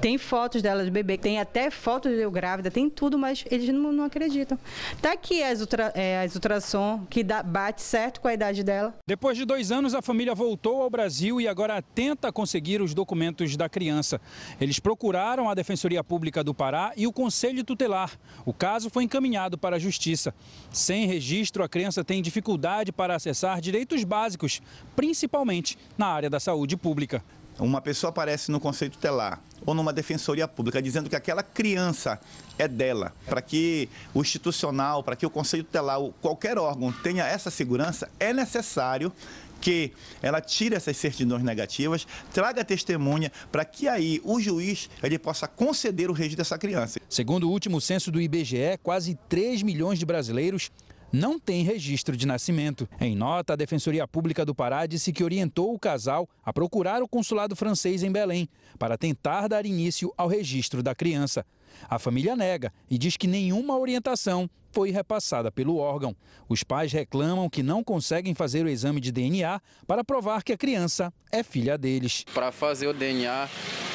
Tem 0.00 0.18
fotos 0.18 0.60
dela 0.60 0.84
de 0.84 0.90
bebê, 0.90 1.16
tem 1.16 1.38
até 1.38 1.70
fotos 1.70 2.10
de 2.12 2.18
eu 2.18 2.30
grávida, 2.30 2.70
tem 2.70 2.90
tudo, 2.90 3.16
mas 3.16 3.44
eles 3.48 3.68
não, 3.68 3.92
não 3.92 4.04
acreditam. 4.04 4.58
Tá 5.00 5.12
aqui 5.12 5.42
as, 5.42 5.60
ultra, 5.60 5.92
é, 5.94 6.22
as 6.22 6.34
ultrassom, 6.34 7.06
que 7.08 7.22
dá, 7.22 7.42
bate 7.42 7.80
certo 7.80 8.20
com 8.20 8.26
a 8.26 8.34
idade 8.34 8.64
dela. 8.64 8.92
Depois 9.06 9.38
de 9.38 9.44
dois 9.44 9.70
anos, 9.70 9.94
a 9.94 10.02
família 10.02 10.34
voltou 10.34 10.82
ao 10.82 10.90
Brasil 10.90 11.40
e 11.40 11.46
agora 11.46 11.80
tenta 11.80 12.32
conseguir 12.32 12.82
os 12.82 12.92
documentos 12.92 13.56
da 13.56 13.68
criança. 13.68 14.20
Eles 14.60 14.80
procuraram 14.80 15.48
a 15.48 15.54
Defensoria 15.54 16.02
Pública 16.02 16.42
do 16.42 16.52
Pará 16.52 16.92
e 16.96 17.06
o 17.06 17.12
Conselho 17.12 17.62
Tutelar. 17.62 18.18
O 18.44 18.52
caso 18.52 18.90
foi 18.90 19.04
encaminhado 19.04 19.56
para 19.56 19.76
a 19.76 19.78
Justiça. 19.78 20.34
Sem 20.72 21.06
registro, 21.06 21.62
a 21.62 21.68
criança 21.68 22.02
tem 22.02 22.20
dificuldade 22.20 22.90
para 22.90 23.14
acessar 23.14 23.60
direitos 23.60 23.91
direitos 23.92 24.04
básicos, 24.04 24.62
principalmente 24.96 25.78
na 25.96 26.06
área 26.06 26.30
da 26.30 26.40
saúde 26.40 26.76
pública. 26.76 27.22
Uma 27.58 27.80
pessoa 27.80 28.08
aparece 28.08 28.50
no 28.50 28.58
conceito 28.58 28.98
telar 28.98 29.40
ou 29.64 29.74
numa 29.74 29.92
defensoria 29.92 30.48
pública 30.48 30.82
dizendo 30.82 31.08
que 31.08 31.14
aquela 31.14 31.42
criança 31.42 32.18
é 32.58 32.66
dela. 32.66 33.12
Para 33.26 33.42
que 33.42 33.88
o 34.14 34.20
institucional, 34.22 35.02
para 35.02 35.14
que 35.14 35.26
o 35.26 35.30
conselho 35.30 35.62
telar, 35.62 36.00
qualquer 36.20 36.58
órgão 36.58 36.90
tenha 36.90 37.24
essa 37.24 37.50
segurança, 37.50 38.08
é 38.18 38.32
necessário 38.32 39.12
que 39.60 39.92
ela 40.20 40.40
tire 40.40 40.74
essas 40.74 40.96
certidões 40.96 41.44
negativas, 41.44 42.04
traga 42.32 42.64
testemunha 42.64 43.30
para 43.52 43.64
que 43.64 43.86
aí 43.86 44.20
o 44.24 44.40
juiz 44.40 44.90
ele 45.00 45.18
possa 45.18 45.46
conceder 45.46 46.10
o 46.10 46.12
registro 46.12 46.38
dessa 46.38 46.58
criança. 46.58 46.98
Segundo 47.08 47.48
o 47.48 47.52
último 47.52 47.80
censo 47.80 48.10
do 48.10 48.20
IBGE, 48.20 48.78
quase 48.82 49.16
3 49.28 49.62
milhões 49.62 50.00
de 50.00 50.06
brasileiros 50.06 50.72
não 51.12 51.38
tem 51.38 51.62
registro 51.62 52.16
de 52.16 52.26
nascimento. 52.26 52.88
Em 53.00 53.14
nota, 53.14 53.52
a 53.52 53.56
Defensoria 53.56 54.08
Pública 54.08 54.44
do 54.44 54.54
Pará 54.54 54.86
disse 54.86 55.12
que 55.12 55.22
orientou 55.22 55.74
o 55.74 55.78
casal 55.78 56.28
a 56.42 56.52
procurar 56.52 57.02
o 57.02 57.08
consulado 57.08 57.54
francês 57.54 58.02
em 58.02 58.10
Belém 58.10 58.48
para 58.78 58.96
tentar 58.96 59.48
dar 59.48 59.66
início 59.66 60.12
ao 60.16 60.26
registro 60.26 60.82
da 60.82 60.94
criança. 60.94 61.44
A 61.88 61.98
família 61.98 62.36
nega 62.36 62.72
e 62.90 62.98
diz 62.98 63.16
que 63.16 63.26
nenhuma 63.26 63.78
orientação 63.78 64.48
foi 64.72 64.90
repassada 64.90 65.52
pelo 65.52 65.76
órgão. 65.76 66.16
Os 66.48 66.62
pais 66.62 66.92
reclamam 66.92 67.48
que 67.48 67.62
não 67.62 67.84
conseguem 67.84 68.34
fazer 68.34 68.64
o 68.64 68.68
exame 68.68 69.00
de 69.00 69.12
DNA 69.12 69.60
para 69.86 70.02
provar 70.02 70.42
que 70.42 70.52
a 70.52 70.56
criança 70.56 71.12
é 71.30 71.42
filha 71.42 71.76
deles. 71.76 72.24
Para 72.32 72.50
fazer 72.50 72.86
o 72.86 72.94
DNA, 72.94 73.48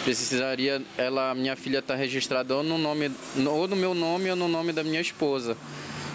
precisaria 0.03 0.81
ela, 0.97 1.33
minha 1.33 1.55
filha 1.55 1.79
estar 1.79 1.95
tá 1.95 1.99
registrada 1.99 2.55
ou 2.55 2.63
no 2.63 2.77
nome, 2.77 3.11
ou 3.49 3.67
no 3.67 3.75
meu 3.75 3.95
nome 3.95 4.29
ou 4.29 4.35
no 4.35 4.47
nome 4.47 4.71
da 4.71 4.83
minha 4.83 5.01
esposa. 5.01 5.57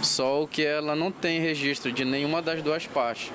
Só 0.03 0.47
que 0.47 0.65
ela 0.65 0.97
não 0.97 1.13
tem 1.13 1.41
registro 1.41 1.93
de 1.93 2.05
nenhuma 2.05 2.43
das 2.43 2.63
duas 2.63 2.87
partes. 2.87 3.33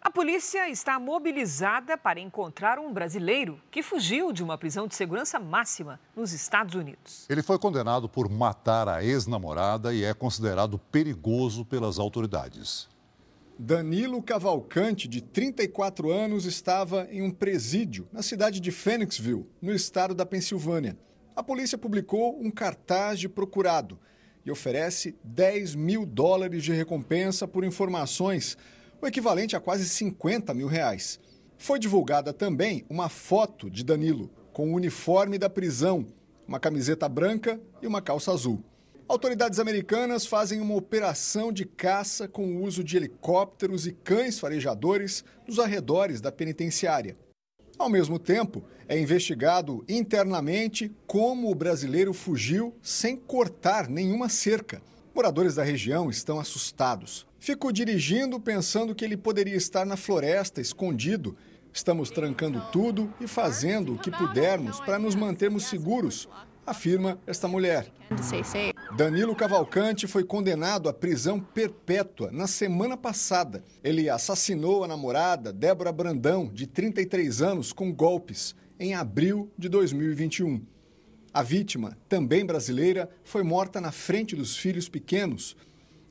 A 0.00 0.10
polícia 0.10 0.70
está 0.70 0.98
mobilizada 0.98 1.98
para 1.98 2.20
encontrar 2.20 2.78
um 2.78 2.92
brasileiro 2.92 3.60
que 3.70 3.82
fugiu 3.82 4.32
de 4.32 4.42
uma 4.42 4.56
prisão 4.56 4.86
de 4.86 4.94
segurança 4.94 5.40
máxima 5.40 6.00
nos 6.14 6.32
Estados 6.32 6.74
Unidos. 6.76 7.26
Ele 7.28 7.42
foi 7.42 7.58
condenado 7.58 8.08
por 8.08 8.30
matar 8.30 8.88
a 8.88 9.04
ex-namorada 9.04 9.92
e 9.92 10.04
é 10.04 10.14
considerado 10.14 10.78
perigoso 10.78 11.64
pelas 11.64 11.98
autoridades. 11.98 12.88
Danilo 13.58 14.22
Cavalcante, 14.22 15.08
de 15.08 15.20
34 15.20 16.12
anos, 16.12 16.46
estava 16.46 17.08
em 17.10 17.20
um 17.20 17.30
presídio 17.30 18.06
na 18.12 18.22
cidade 18.22 18.60
de 18.60 18.70
Phoenixville, 18.70 19.46
no 19.60 19.74
estado 19.74 20.14
da 20.14 20.24
Pensilvânia. 20.24 20.96
A 21.34 21.42
polícia 21.42 21.76
publicou 21.76 22.40
um 22.40 22.52
cartaz 22.52 23.18
de 23.18 23.28
procurado 23.28 23.98
e 24.48 24.50
oferece 24.50 25.14
10 25.22 25.74
mil 25.74 26.06
dólares 26.06 26.64
de 26.64 26.72
recompensa 26.72 27.46
por 27.46 27.64
informações, 27.64 28.56
o 29.00 29.06
equivalente 29.06 29.54
a 29.54 29.60
quase 29.60 29.86
50 29.88 30.52
mil 30.54 30.66
reais. 30.66 31.20
Foi 31.58 31.78
divulgada 31.78 32.32
também 32.32 32.84
uma 32.88 33.08
foto 33.08 33.70
de 33.70 33.84
Danilo 33.84 34.30
com 34.52 34.72
o 34.72 34.74
uniforme 34.74 35.38
da 35.38 35.50
prisão, 35.50 36.06
uma 36.46 36.58
camiseta 36.58 37.08
branca 37.08 37.60
e 37.82 37.86
uma 37.86 38.00
calça 38.00 38.32
azul. 38.32 38.64
Autoridades 39.06 39.58
americanas 39.58 40.26
fazem 40.26 40.60
uma 40.60 40.74
operação 40.74 41.52
de 41.52 41.64
caça 41.64 42.26
com 42.26 42.46
o 42.46 42.62
uso 42.62 42.82
de 42.82 42.96
helicópteros 42.96 43.86
e 43.86 43.92
cães 43.92 44.38
farejadores 44.38 45.24
nos 45.46 45.58
arredores 45.58 46.20
da 46.20 46.32
penitenciária. 46.32 47.16
Ao 47.78 47.88
mesmo 47.88 48.18
tempo, 48.18 48.64
é 48.88 48.98
investigado 48.98 49.84
internamente 49.88 50.90
como 51.06 51.48
o 51.48 51.54
brasileiro 51.54 52.12
fugiu 52.12 52.74
sem 52.82 53.16
cortar 53.16 53.88
nenhuma 53.88 54.28
cerca. 54.28 54.82
Moradores 55.14 55.54
da 55.54 55.62
região 55.62 56.10
estão 56.10 56.40
assustados. 56.40 57.24
Fico 57.38 57.72
dirigindo 57.72 58.40
pensando 58.40 58.96
que 58.96 59.04
ele 59.04 59.16
poderia 59.16 59.54
estar 59.54 59.86
na 59.86 59.96
floresta, 59.96 60.60
escondido. 60.60 61.36
Estamos 61.72 62.10
trancando 62.10 62.60
tudo 62.72 63.14
e 63.20 63.28
fazendo 63.28 63.94
o 63.94 63.98
que 63.98 64.10
pudermos 64.10 64.80
para 64.80 64.98
nos 64.98 65.14
mantermos 65.14 65.66
seguros, 65.66 66.28
afirma 66.68 67.18
esta 67.26 67.48
mulher. 67.48 67.92
Danilo 68.96 69.34
Cavalcante 69.34 70.06
foi 70.06 70.24
condenado 70.24 70.88
à 70.88 70.92
prisão 70.92 71.40
perpétua 71.40 72.30
na 72.30 72.46
semana 72.46 72.96
passada. 72.96 73.62
Ele 73.82 74.08
assassinou 74.08 74.84
a 74.84 74.88
namorada, 74.88 75.52
Débora 75.52 75.92
Brandão, 75.92 76.50
de 76.52 76.66
33 76.66 77.42
anos, 77.42 77.72
com 77.72 77.92
golpes, 77.92 78.54
em 78.78 78.94
abril 78.94 79.50
de 79.58 79.68
2021. 79.68 80.64
A 81.32 81.42
vítima, 81.42 81.96
também 82.08 82.44
brasileira, 82.44 83.08
foi 83.22 83.42
morta 83.42 83.80
na 83.80 83.92
frente 83.92 84.34
dos 84.34 84.56
filhos 84.56 84.88
pequenos. 84.88 85.56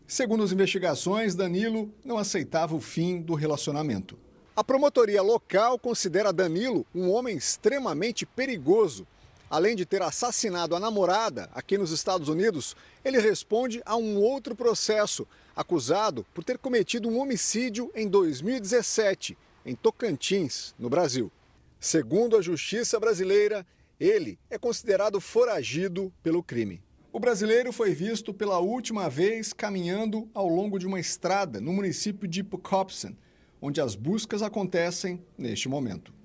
Segundo 0.06 0.44
as 0.44 0.52
investigações, 0.52 1.36
Danilo 1.36 1.94
não 2.06 2.18
aceitava 2.18 2.76
o 2.76 2.80
fim 2.80 3.22
do 3.22 3.34
relacionamento. 3.34 4.18
A 4.56 4.64
promotoria 4.64 5.22
local 5.22 5.78
considera 5.78 6.34
Danilo 6.34 6.86
um 6.94 7.12
homem 7.12 7.36
extremamente 7.38 8.26
perigoso 8.26 9.06
Além 9.50 9.76
de 9.76 9.86
ter 9.86 10.02
assassinado 10.02 10.76
a 10.76 10.80
namorada 10.80 11.50
aqui 11.54 11.78
nos 11.78 11.92
Estados 11.92 12.28
Unidos, 12.28 12.76
ele 13.04 13.20
responde 13.20 13.82
a 13.86 13.96
um 13.96 14.18
outro 14.18 14.54
processo, 14.54 15.26
acusado 15.56 16.26
por 16.34 16.44
ter 16.44 16.58
cometido 16.58 17.08
um 17.08 17.18
homicídio 17.18 17.90
em 17.96 18.10
2017, 18.10 19.38
em 19.66 19.74
Tocantins, 19.74 20.76
no 20.78 20.90
Brasil. 20.90 21.32
Segundo 21.80 22.36
a 22.36 22.42
justiça 22.42 23.00
brasileira, 23.00 23.66
ele 23.98 24.38
é 24.50 24.58
considerado 24.58 25.22
foragido 25.22 26.12
pelo 26.22 26.44
crime. 26.44 26.82
O 27.14 27.20
brasileiro 27.20 27.72
foi 27.72 27.94
visto 27.94 28.34
pela 28.34 28.60
última 28.60 29.10
vez 29.10 29.54
caminhando 29.54 30.30
ao 30.34 30.48
longo 30.48 30.78
de 30.78 30.86
uma 30.86 31.00
estrada 31.00 31.62
no 31.62 31.72
município 31.72 32.28
de 32.28 32.44
Pocopson, 32.44 33.16
onde 33.62 33.80
as 33.80 33.96
buscas 33.96 34.42
acontecem 34.42 35.24
neste 35.38 35.70
momento. 35.70 36.17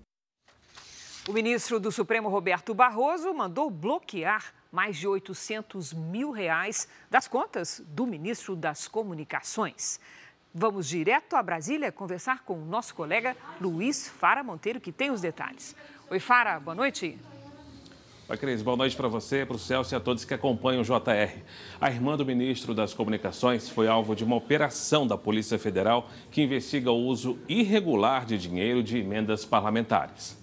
O 1.28 1.32
ministro 1.32 1.78
do 1.78 1.92
Supremo, 1.92 2.28
Roberto 2.28 2.74
Barroso, 2.74 3.32
mandou 3.32 3.70
bloquear 3.70 4.52
mais 4.72 4.96
de 4.96 5.06
800 5.06 5.92
mil 5.92 6.32
reais 6.32 6.88
das 7.08 7.28
contas 7.28 7.80
do 7.86 8.04
ministro 8.04 8.56
das 8.56 8.88
Comunicações. 8.88 10.00
Vamos 10.52 10.88
direto 10.88 11.36
a 11.36 11.42
Brasília 11.42 11.92
conversar 11.92 12.42
com 12.42 12.60
o 12.60 12.64
nosso 12.64 12.92
colega 12.96 13.36
Luiz 13.60 14.08
Fara 14.08 14.42
Monteiro, 14.42 14.80
que 14.80 14.90
tem 14.90 15.12
os 15.12 15.20
detalhes. 15.20 15.76
Oi, 16.10 16.18
Fara, 16.18 16.58
boa 16.58 16.74
noite. 16.74 17.16
Oi, 18.28 18.36
Cris, 18.36 18.60
boa 18.60 18.76
noite 18.76 18.96
para 18.96 19.06
você, 19.06 19.46
para 19.46 19.54
o 19.54 19.60
Celso 19.60 19.94
e 19.94 19.96
a 19.96 20.00
todos 20.00 20.24
que 20.24 20.34
acompanham 20.34 20.82
o 20.82 20.84
JR. 20.84 21.40
A 21.80 21.88
irmã 21.88 22.16
do 22.16 22.26
ministro 22.26 22.74
das 22.74 22.94
Comunicações 22.94 23.68
foi 23.68 23.86
alvo 23.86 24.16
de 24.16 24.24
uma 24.24 24.34
operação 24.34 25.06
da 25.06 25.16
Polícia 25.16 25.56
Federal 25.56 26.10
que 26.32 26.42
investiga 26.42 26.90
o 26.90 27.06
uso 27.06 27.38
irregular 27.48 28.26
de 28.26 28.36
dinheiro 28.36 28.82
de 28.82 28.98
emendas 28.98 29.44
parlamentares. 29.44 30.41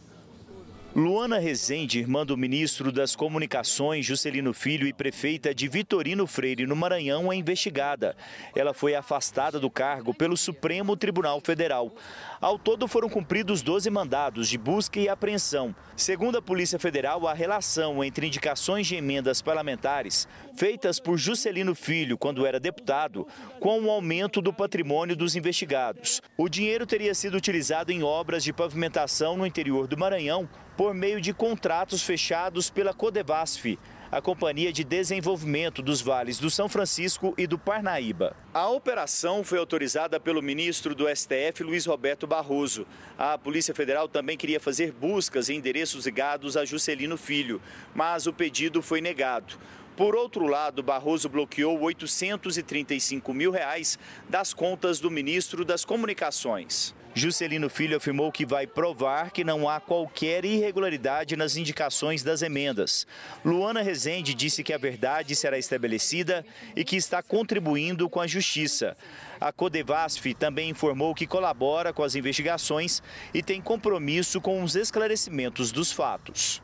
Luana 0.96 1.38
Rezende, 1.38 2.00
irmã 2.00 2.26
do 2.26 2.36
ministro 2.36 2.92
das 2.92 3.16
Comunicações, 3.16 4.04
Juscelino 4.04 4.52
Filho, 4.56 4.88
e 4.88 4.92
prefeita 4.92 5.54
de 5.54 5.68
Vitorino 5.68 6.26
Freire, 6.26 6.66
no 6.66 6.76
Maranhão, 6.76 7.32
é 7.32 7.36
investigada. 7.36 8.18
Ela 8.56 8.74
foi 8.74 8.96
afastada 8.96 9.60
do 9.60 9.70
cargo 9.70 10.16
pelo 10.16 10.36
Supremo 10.36 10.98
Tribunal 10.98 11.40
Federal. 11.42 11.94
Ao 12.42 12.58
todo, 12.58 12.88
foram 12.88 13.08
cumpridos 13.08 13.62
12 13.62 13.88
mandados 13.92 14.50
de 14.50 14.58
busca 14.58 15.00
e 15.00 15.08
apreensão. 15.08 15.76
Segundo 15.96 16.40
a 16.40 16.42
Polícia 16.42 16.80
Federal, 16.80 17.28
a 17.28 17.36
relação 17.36 18.04
entre 18.04 18.26
indicações 18.26 18.88
de 18.88 18.96
emendas 18.96 19.44
parlamentares 19.44 20.28
feitas 20.58 21.00
por 21.00 21.18
Juscelino 21.18 21.76
Filho 21.76 22.18
quando 22.18 22.48
era 22.48 22.60
deputado 22.60 23.28
com 23.60 23.80
o 23.80 23.92
aumento 23.92 24.42
do 24.42 24.52
patrimônio 24.52 25.16
dos 25.16 25.36
investigados. 25.36 26.20
O 26.36 26.50
dinheiro 26.50 26.88
teria 26.88 27.14
sido 27.14 27.38
utilizado 27.38 27.92
em 27.92 28.02
obras 28.02 28.44
de 28.44 28.52
pavimentação 28.52 29.38
no 29.38 29.46
interior 29.46 29.86
do 29.86 29.98
Maranhão 29.98 30.50
por 30.80 30.94
meio 30.94 31.20
de 31.20 31.34
contratos 31.34 32.02
fechados 32.02 32.70
pela 32.70 32.94
Codevasf, 32.94 33.78
a 34.10 34.22
Companhia 34.22 34.72
de 34.72 34.86
Desenvolvimento 34.86 35.82
dos 35.82 36.00
Vales 36.00 36.40
do 36.40 36.50
São 36.50 36.70
Francisco 36.70 37.34
e 37.38 37.46
do 37.46 37.60
Parnaíba. 37.60 38.34
A 38.54 38.70
operação 38.70 39.44
foi 39.44 39.58
autorizada 39.58 40.22
pelo 40.22 40.42
ministro 40.42 40.96
do 40.96 41.14
STF, 41.14 41.64
Luiz 41.64 41.86
Roberto 41.86 42.26
Barroso. 42.26 42.88
A 43.18 43.38
Polícia 43.38 43.76
Federal 43.76 44.08
também 44.08 44.38
queria 44.38 44.58
fazer 44.58 44.94
buscas 44.94 45.50
em 45.50 45.58
endereços 45.58 46.06
ligados 46.06 46.56
a 46.56 46.64
Juscelino 46.64 47.18
Filho, 47.18 47.62
mas 47.94 48.26
o 48.26 48.32
pedido 48.32 48.82
foi 48.82 49.02
negado. 49.02 49.60
Por 49.98 50.16
outro 50.16 50.48
lado, 50.48 50.82
Barroso 50.82 51.28
bloqueou 51.28 51.78
835 51.82 53.34
mil 53.34 53.52
reais 53.52 54.00
das 54.30 54.54
contas 54.54 55.02
do 55.02 55.12
ministro 55.12 55.66
das 55.66 55.84
Comunicações. 55.84 56.96
Juscelino 57.14 57.70
Filho 57.70 57.98
afirmou 57.98 58.32
que 58.32 58.46
vai 58.46 58.68
provar 58.68 59.32
que 59.32 59.44
não 59.44 59.68
há 59.68 59.80
qualquer 59.80 60.46
irregularidade 60.46 61.36
nas 61.36 61.56
indicações 61.58 62.22
das 62.24 62.42
emendas. 62.42 63.08
Luana 63.44 63.82
Rezende 63.82 64.34
disse 64.34 64.64
que 64.64 64.74
a 64.74 64.78
verdade 64.78 65.36
será 65.36 65.58
estabelecida 65.58 66.46
e 66.76 66.84
que 66.84 66.96
está 66.96 67.24
contribuindo 67.24 68.10
com 68.10 68.22
a 68.22 68.28
justiça. 68.28 68.96
A 69.42 69.52
Codevasf 69.52 70.34
também 70.36 70.70
informou 70.70 71.16
que 71.16 71.26
colabora 71.26 71.92
com 71.92 72.04
as 72.04 72.16
investigações 72.16 73.02
e 73.34 73.42
tem 73.42 73.60
compromisso 73.60 74.40
com 74.40 74.64
os 74.64 74.76
esclarecimentos 74.76 75.72
dos 75.72 75.92
fatos. 75.92 76.62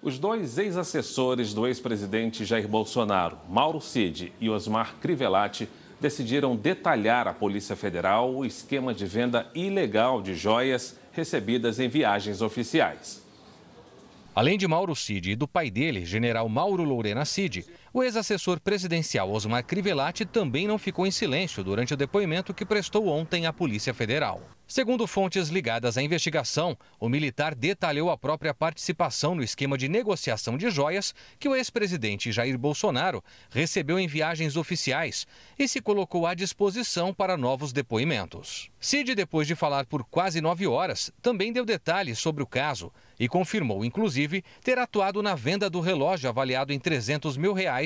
Os 0.00 0.18
dois 0.18 0.58
ex-assessores 0.58 1.52
do 1.52 1.66
ex-presidente 1.66 2.44
Jair 2.44 2.68
Bolsonaro, 2.68 3.36
Mauro 3.48 3.80
Cid 3.80 4.32
e 4.40 4.48
Osmar 4.48 4.94
Crivellati, 5.00 5.68
decidiram 6.00 6.56
detalhar 6.56 7.26
à 7.26 7.34
Polícia 7.34 7.74
Federal 7.74 8.34
o 8.34 8.44
esquema 8.44 8.94
de 8.94 9.06
venda 9.06 9.50
ilegal 9.54 10.22
de 10.22 10.34
joias 10.34 10.98
recebidas 11.12 11.80
em 11.80 11.88
viagens 11.88 12.40
oficiais. 12.40 13.26
Além 14.34 14.56
de 14.56 14.68
Mauro 14.68 14.94
Cid 14.94 15.32
e 15.32 15.34
do 15.36 15.48
pai 15.48 15.68
dele, 15.68 16.04
general 16.04 16.48
Mauro 16.48 16.84
Lourena 16.84 17.24
Cid, 17.24 17.66
o 17.92 18.02
ex-assessor 18.02 18.60
presidencial 18.60 19.30
Osmar 19.30 19.64
Crivellati 19.64 20.24
também 20.24 20.66
não 20.66 20.78
ficou 20.78 21.06
em 21.06 21.10
silêncio 21.10 21.64
durante 21.64 21.94
o 21.94 21.96
depoimento 21.96 22.54
que 22.54 22.64
prestou 22.64 23.08
ontem 23.08 23.46
à 23.46 23.52
Polícia 23.52 23.94
Federal. 23.94 24.42
Segundo 24.70 25.06
fontes 25.06 25.48
ligadas 25.48 25.96
à 25.96 26.02
investigação, 26.02 26.76
o 27.00 27.08
militar 27.08 27.54
detalhou 27.54 28.10
a 28.10 28.18
própria 28.18 28.52
participação 28.52 29.34
no 29.34 29.42
esquema 29.42 29.78
de 29.78 29.88
negociação 29.88 30.58
de 30.58 30.68
joias 30.68 31.14
que 31.38 31.48
o 31.48 31.56
ex-presidente 31.56 32.30
Jair 32.30 32.58
Bolsonaro 32.58 33.24
recebeu 33.48 33.98
em 33.98 34.06
viagens 34.06 34.58
oficiais 34.58 35.26
e 35.58 35.66
se 35.66 35.80
colocou 35.80 36.26
à 36.26 36.34
disposição 36.34 37.14
para 37.14 37.34
novos 37.34 37.72
depoimentos. 37.72 38.70
Cid, 38.78 39.14
depois 39.14 39.46
de 39.46 39.54
falar 39.54 39.86
por 39.86 40.04
quase 40.04 40.42
nove 40.42 40.66
horas, 40.66 41.10
também 41.22 41.50
deu 41.50 41.64
detalhes 41.64 42.18
sobre 42.18 42.42
o 42.42 42.46
caso 42.46 42.92
e 43.18 43.26
confirmou, 43.26 43.82
inclusive, 43.86 44.44
ter 44.62 44.78
atuado 44.78 45.22
na 45.22 45.34
venda 45.34 45.70
do 45.70 45.80
relógio 45.80 46.28
avaliado 46.28 46.74
em 46.74 46.78
300 46.78 47.38
mil 47.38 47.54
reais 47.54 47.77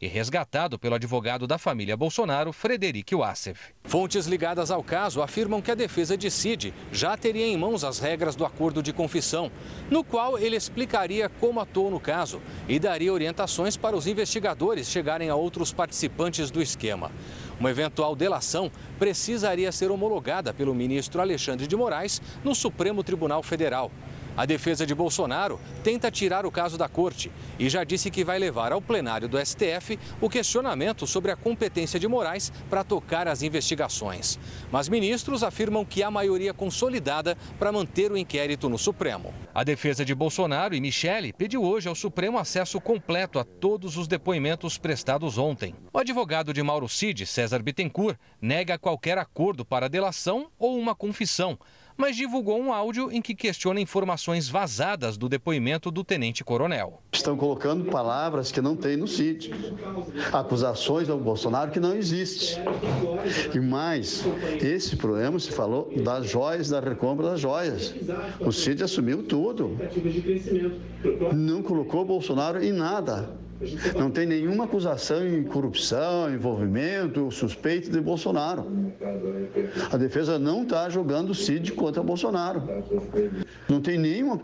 e 0.00 0.06
resgatado 0.06 0.78
pelo 0.78 0.94
advogado 0.94 1.46
da 1.46 1.58
família 1.58 1.96
Bolsonaro, 1.96 2.52
Frederic 2.52 3.14
Wassef. 3.14 3.72
Fontes 3.84 4.26
ligadas 4.26 4.70
ao 4.70 4.82
caso 4.82 5.22
afirmam 5.22 5.60
que 5.60 5.70
a 5.70 5.74
defesa 5.74 6.16
de 6.16 6.30
Cid 6.30 6.72
já 6.92 7.16
teria 7.16 7.46
em 7.46 7.56
mãos 7.56 7.82
as 7.82 7.98
regras 7.98 8.36
do 8.36 8.44
acordo 8.44 8.82
de 8.82 8.92
confissão, 8.92 9.50
no 9.90 10.04
qual 10.04 10.38
ele 10.38 10.56
explicaria 10.56 11.28
como 11.28 11.60
atuou 11.60 11.90
no 11.90 11.98
caso 11.98 12.40
e 12.68 12.78
daria 12.78 13.12
orientações 13.12 13.76
para 13.76 13.96
os 13.96 14.06
investigadores 14.06 14.88
chegarem 14.88 15.28
a 15.28 15.34
outros 15.34 15.72
participantes 15.72 16.50
do 16.50 16.62
esquema. 16.62 17.10
Uma 17.58 17.70
eventual 17.70 18.16
delação 18.16 18.70
precisaria 18.98 19.70
ser 19.72 19.90
homologada 19.90 20.54
pelo 20.54 20.74
ministro 20.74 21.20
Alexandre 21.20 21.66
de 21.66 21.76
Moraes 21.76 22.22
no 22.42 22.54
Supremo 22.54 23.02
Tribunal 23.02 23.42
Federal. 23.42 23.90
A 24.40 24.46
defesa 24.46 24.86
de 24.86 24.94
Bolsonaro 24.94 25.60
tenta 25.84 26.10
tirar 26.10 26.46
o 26.46 26.50
caso 26.50 26.78
da 26.78 26.88
corte 26.88 27.30
e 27.58 27.68
já 27.68 27.84
disse 27.84 28.10
que 28.10 28.24
vai 28.24 28.38
levar 28.38 28.72
ao 28.72 28.80
plenário 28.80 29.28
do 29.28 29.36
STF 29.38 29.98
o 30.18 30.30
questionamento 30.30 31.06
sobre 31.06 31.30
a 31.30 31.36
competência 31.36 32.00
de 32.00 32.08
Moraes 32.08 32.50
para 32.70 32.82
tocar 32.82 33.28
as 33.28 33.42
investigações. 33.42 34.38
Mas 34.72 34.88
ministros 34.88 35.42
afirmam 35.42 35.84
que 35.84 36.02
há 36.02 36.10
maioria 36.10 36.54
consolidada 36.54 37.36
para 37.58 37.70
manter 37.70 38.10
o 38.10 38.16
inquérito 38.16 38.66
no 38.70 38.78
Supremo. 38.78 39.34
A 39.54 39.62
defesa 39.62 40.06
de 40.06 40.14
Bolsonaro 40.14 40.74
e 40.74 40.80
Michele 40.80 41.34
pediu 41.34 41.62
hoje 41.62 41.90
ao 41.90 41.94
Supremo 41.94 42.38
acesso 42.38 42.80
completo 42.80 43.38
a 43.38 43.44
todos 43.44 43.98
os 43.98 44.08
depoimentos 44.08 44.78
prestados 44.78 45.36
ontem. 45.36 45.74
O 45.92 45.98
advogado 45.98 46.54
de 46.54 46.62
Mauro 46.62 46.88
Cid, 46.88 47.26
César 47.26 47.62
Bittencourt, 47.62 48.16
nega 48.40 48.78
qualquer 48.78 49.18
acordo 49.18 49.66
para 49.66 49.86
delação 49.86 50.48
ou 50.58 50.78
uma 50.78 50.94
confissão 50.94 51.58
mas 52.00 52.16
divulgou 52.16 52.58
um 52.58 52.72
áudio 52.72 53.12
em 53.12 53.20
que 53.20 53.34
questiona 53.34 53.78
informações 53.78 54.48
vazadas 54.48 55.18
do 55.18 55.28
depoimento 55.28 55.90
do 55.90 56.02
tenente-coronel. 56.02 57.02
Estão 57.12 57.36
colocando 57.36 57.90
palavras 57.90 58.50
que 58.50 58.62
não 58.62 58.74
tem 58.74 58.96
no 58.96 59.06
CID, 59.06 59.52
acusações 60.32 61.10
ao 61.10 61.18
Bolsonaro 61.18 61.70
que 61.70 61.78
não 61.78 61.94
existe. 61.94 62.58
E 63.54 63.60
mais, 63.60 64.24
esse 64.62 64.96
problema 64.96 65.38
se 65.38 65.50
falou 65.50 65.92
das 66.02 66.26
joias, 66.26 66.70
da 66.70 66.80
recompra 66.80 67.26
das 67.26 67.40
joias. 67.40 67.94
O 68.40 68.50
CID 68.50 68.82
assumiu 68.82 69.22
tudo. 69.22 69.76
Não 71.34 71.62
colocou 71.62 72.02
Bolsonaro 72.04 72.64
em 72.64 72.72
nada. 72.72 73.39
Não 73.94 74.10
tem 74.10 74.26
nenhuma 74.26 74.64
acusação 74.64 75.26
em 75.26 75.44
corrupção, 75.44 76.32
envolvimento, 76.32 77.30
suspeito 77.30 77.90
de 77.90 78.00
Bolsonaro. 78.00 78.66
A 79.92 79.96
defesa 79.98 80.38
não 80.38 80.62
está 80.62 80.88
jogando 80.88 81.34
CID 81.34 81.72
contra 81.72 82.02
Bolsonaro. 82.02 82.62
Não 83.68 83.80
tem 83.80 83.98
nenhuma 83.98 84.40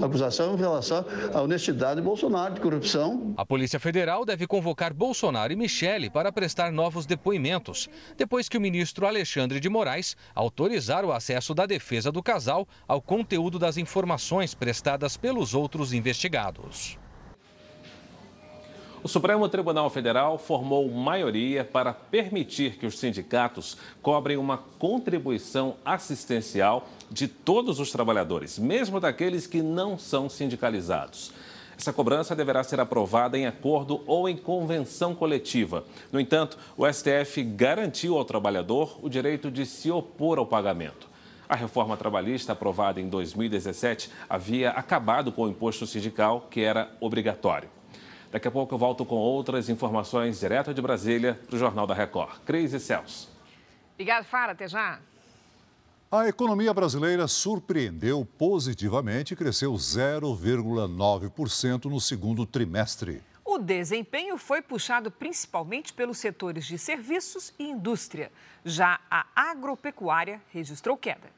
acusação 0.00 0.54
em 0.54 0.56
relação 0.56 1.04
à 1.34 1.42
honestidade 1.42 2.00
de 2.00 2.06
Bolsonaro, 2.06 2.54
de 2.54 2.60
corrupção. 2.60 3.34
A 3.36 3.44
Polícia 3.44 3.80
Federal 3.80 4.24
deve 4.24 4.46
convocar 4.46 4.94
Bolsonaro 4.94 5.52
e 5.52 5.56
Michele 5.56 6.08
para 6.08 6.30
prestar 6.30 6.70
novos 6.70 7.06
depoimentos, 7.06 7.88
depois 8.16 8.48
que 8.48 8.56
o 8.56 8.60
ministro 8.60 9.04
Alexandre 9.06 9.58
de 9.58 9.68
Moraes 9.68 10.16
autorizar 10.34 11.04
o 11.04 11.12
acesso 11.12 11.54
da 11.54 11.66
defesa 11.66 12.12
do 12.12 12.22
casal 12.22 12.68
ao 12.86 13.02
conteúdo 13.02 13.58
das 13.58 13.76
informações 13.76 14.54
prestadas 14.54 15.16
pelos 15.16 15.54
outros 15.54 15.92
investigados. 15.92 16.98
O 19.02 19.08
Supremo 19.08 19.48
Tribunal 19.48 19.88
Federal 19.88 20.36
formou 20.36 20.86
maioria 20.90 21.64
para 21.64 21.90
permitir 21.90 22.76
que 22.76 22.84
os 22.84 22.98
sindicatos 22.98 23.78
cobrem 24.02 24.36
uma 24.36 24.58
contribuição 24.58 25.76
assistencial 25.82 26.86
de 27.10 27.26
todos 27.26 27.80
os 27.80 27.90
trabalhadores, 27.90 28.58
mesmo 28.58 29.00
daqueles 29.00 29.46
que 29.46 29.62
não 29.62 29.96
são 29.96 30.28
sindicalizados. 30.28 31.32
Essa 31.78 31.94
cobrança 31.94 32.36
deverá 32.36 32.62
ser 32.62 32.78
aprovada 32.78 33.38
em 33.38 33.46
acordo 33.46 34.02
ou 34.06 34.28
em 34.28 34.36
convenção 34.36 35.14
coletiva. 35.14 35.82
No 36.12 36.20
entanto, 36.20 36.58
o 36.76 36.86
STF 36.86 37.42
garantiu 37.42 38.18
ao 38.18 38.24
trabalhador 38.26 38.98
o 39.00 39.08
direito 39.08 39.50
de 39.50 39.64
se 39.64 39.90
opor 39.90 40.36
ao 40.38 40.44
pagamento. 40.44 41.08
A 41.48 41.56
reforma 41.56 41.96
trabalhista 41.96 42.52
aprovada 42.52 43.00
em 43.00 43.08
2017 43.08 44.10
havia 44.28 44.72
acabado 44.72 45.32
com 45.32 45.44
o 45.44 45.48
imposto 45.48 45.86
sindical, 45.86 46.48
que 46.50 46.60
era 46.60 46.94
obrigatório. 47.00 47.79
Daqui 48.30 48.46
a 48.46 48.50
pouco 48.50 48.74
eu 48.74 48.78
volto 48.78 49.04
com 49.04 49.16
outras 49.16 49.68
informações 49.68 50.38
direto 50.38 50.72
de 50.72 50.80
Brasília 50.80 51.40
para 51.46 51.56
o 51.56 51.58
Jornal 51.58 51.86
da 51.86 51.94
Record. 51.94 52.38
Cris 52.44 52.72
e 52.72 52.78
Celso. 52.78 53.28
Obrigado, 53.94 54.24
Fara. 54.24 54.52
Até 54.52 54.68
já. 54.68 55.00
A 56.12 56.28
economia 56.28 56.74
brasileira 56.74 57.28
surpreendeu 57.28 58.26
positivamente 58.38 59.34
e 59.34 59.36
cresceu 59.36 59.72
0,9% 59.72 61.84
no 61.84 62.00
segundo 62.00 62.46
trimestre. 62.46 63.22
O 63.44 63.58
desempenho 63.58 64.38
foi 64.38 64.62
puxado 64.62 65.10
principalmente 65.10 65.92
pelos 65.92 66.18
setores 66.18 66.66
de 66.66 66.78
serviços 66.78 67.52
e 67.58 67.64
indústria. 67.64 68.30
Já 68.64 69.00
a 69.10 69.26
agropecuária 69.34 70.40
registrou 70.52 70.96
queda. 70.96 71.28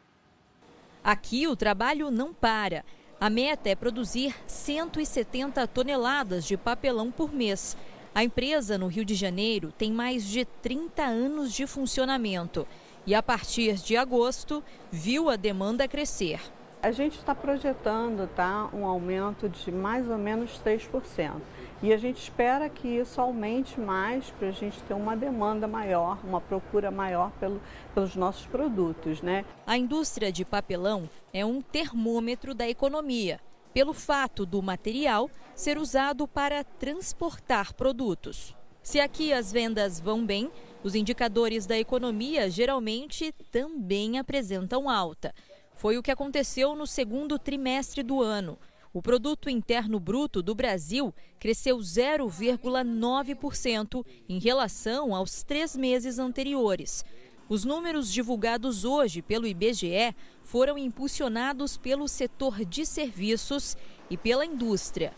Aqui 1.03 1.49
o 1.49 1.57
trabalho 1.57 2.11
não 2.11 2.33
para. 2.33 2.85
A 3.23 3.31
meta 3.31 3.69
é 3.69 3.77
produzir 3.77 4.35
170 4.49 5.65
toneladas 5.69 6.45
de 6.45 6.57
papelão 6.57 7.09
por 7.09 7.33
mês. 7.33 7.77
A 8.13 8.25
empresa 8.25 8.77
no 8.77 8.89
Rio 8.89 9.05
de 9.05 9.15
Janeiro 9.15 9.71
tem 9.79 9.93
mais 9.93 10.25
de 10.25 10.45
30 10.45 11.05
anos 11.05 11.53
de 11.53 11.65
funcionamento 11.65 12.67
e, 13.07 13.15
a 13.15 13.23
partir 13.23 13.75
de 13.75 13.97
agosto, 13.97 14.61
viu 14.91 15.31
a 15.31 15.37
demanda 15.37 15.87
crescer. 15.87 16.41
A 16.83 16.91
gente 16.91 17.17
está 17.17 17.33
projetando 17.33 18.29
tá, 18.35 18.69
um 18.75 18.85
aumento 18.85 19.49
de 19.49 19.71
mais 19.71 20.11
ou 20.11 20.19
menos 20.19 20.61
3%. 20.61 21.35
E 21.83 21.93
a 21.93 21.97
gente 21.97 22.23
espera 22.23 22.69
que 22.69 22.87
isso 22.87 23.21
aumente 23.21 23.81
mais 23.81 24.31
para 24.31 24.49
a 24.49 24.53
gente 24.53 24.81
ter 24.85 24.95
uma 24.95 25.17
demanda 25.17 25.67
maior, 25.67 26.17
uma 26.23 26.41
procura 26.41 26.93
maior 26.93 27.33
pelo, 27.41 27.61
pelos 27.93 28.15
nossos 28.15 28.47
produtos. 28.47 29.21
Né? 29.21 29.45
A 29.67 29.77
indústria 29.77 30.31
de 30.31 30.45
papelão 30.45 31.11
é 31.33 31.45
um 31.45 31.61
termômetro 31.61 32.55
da 32.55 32.69
economia, 32.69 33.41
pelo 33.75 33.93
fato 33.93 34.47
do 34.47 34.63
material 34.63 35.29
ser 35.57 35.77
usado 35.77 36.29
para 36.29 36.63
transportar 36.63 37.75
produtos. 37.75 38.55
Se 38.81 39.01
aqui 39.01 39.33
as 39.33 39.51
vendas 39.51 40.01
vão 40.01 40.25
bem, 40.25 40.51
os 40.85 40.95
indicadores 40.95 41.67
da 41.67 41.77
economia 41.77 42.49
geralmente 42.49 43.33
também 43.51 44.19
apresentam 44.21 44.89
alta. 44.89 45.35
Foi 45.75 45.99
o 45.99 46.03
que 46.03 46.13
aconteceu 46.13 46.77
no 46.77 46.87
segundo 46.87 47.41
trimestre 47.41 48.05
do 48.05 48.23
ano. 48.23 48.57
O 48.95 49.01
produto 49.01 49.49
interno 49.49 49.99
bruto 49.99 50.43
do 50.43 50.55
Brasil 50.55 51.15
cresceu 51.41 51.79
0,9% 51.79 54.05
em 54.29 54.39
relação 54.39 55.15
aos 55.15 55.43
três 55.43 55.75
meses 55.75 56.19
anteriores. 56.19 57.03
Os 57.49 57.65
números 57.65 58.13
divulgados 58.13 58.85
hoje 58.85 59.23
pelo 59.23 59.47
IBGE 59.47 60.15
foram 60.43 60.77
impulsionados 60.77 61.79
pelo 61.79 62.07
setor 62.07 62.67
de 62.67 62.85
serviços 62.85 63.79
e 64.11 64.19
pela 64.19 64.45
indústria. 64.45 65.15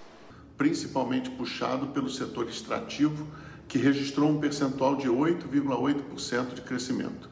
Principalmente 0.57 1.29
puxado 1.31 1.89
pelo 1.89 2.09
setor 2.09 2.49
extrativo, 2.49 3.27
que 3.67 3.77
registrou 3.77 4.31
um 4.31 4.39
percentual 4.39 4.95
de 4.95 5.09
8,8% 5.09 6.55
de 6.55 6.63
crescimento. 6.63 7.29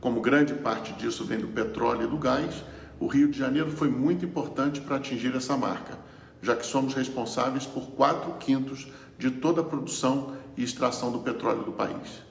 Como 0.00 0.22
grande 0.22 0.54
parte 0.54 0.94
disso 0.94 1.26
vem 1.26 1.40
do 1.40 1.48
petróleo 1.48 2.04
e 2.04 2.10
do 2.10 2.16
gás, 2.16 2.64
o 3.00 3.06
Rio 3.06 3.30
de 3.30 3.38
Janeiro 3.38 3.70
foi 3.70 3.88
muito 3.88 4.24
importante 4.24 4.80
para 4.80 4.96
atingir 4.96 5.32
essa 5.34 5.56
marca, 5.56 5.98
já 6.42 6.56
que 6.56 6.66
somos 6.66 6.94
responsáveis 6.94 7.66
por 7.66 7.90
4 7.90 8.34
quintos 8.34 8.88
de 9.18 9.30
toda 9.30 9.60
a 9.60 9.64
produção 9.64 10.36
e 10.56 10.62
extração 10.62 11.12
do 11.12 11.18
petróleo 11.20 11.64
do 11.64 11.72
país. 11.72 12.22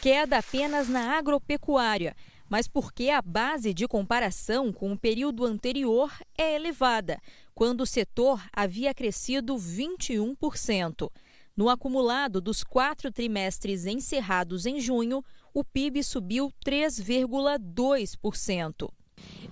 Queda 0.00 0.38
apenas 0.38 0.88
na 0.88 1.16
agropecuária, 1.16 2.16
mas 2.48 2.66
porque 2.68 3.10
a 3.10 3.20
base 3.22 3.74
de 3.74 3.88
comparação 3.88 4.72
com 4.72 4.92
o 4.92 4.98
período 4.98 5.44
anterior 5.44 6.12
é 6.36 6.54
elevada, 6.54 7.18
quando 7.54 7.82
o 7.82 7.86
setor 7.86 8.42
havia 8.52 8.94
crescido 8.94 9.56
21%. 9.56 11.10
No 11.56 11.68
acumulado 11.68 12.40
dos 12.40 12.64
quatro 12.64 13.12
trimestres 13.12 13.86
encerrados 13.86 14.66
em 14.66 14.80
junho, 14.80 15.24
o 15.52 15.64
PIB 15.64 16.02
subiu 16.02 16.52
3,2%. 16.66 18.90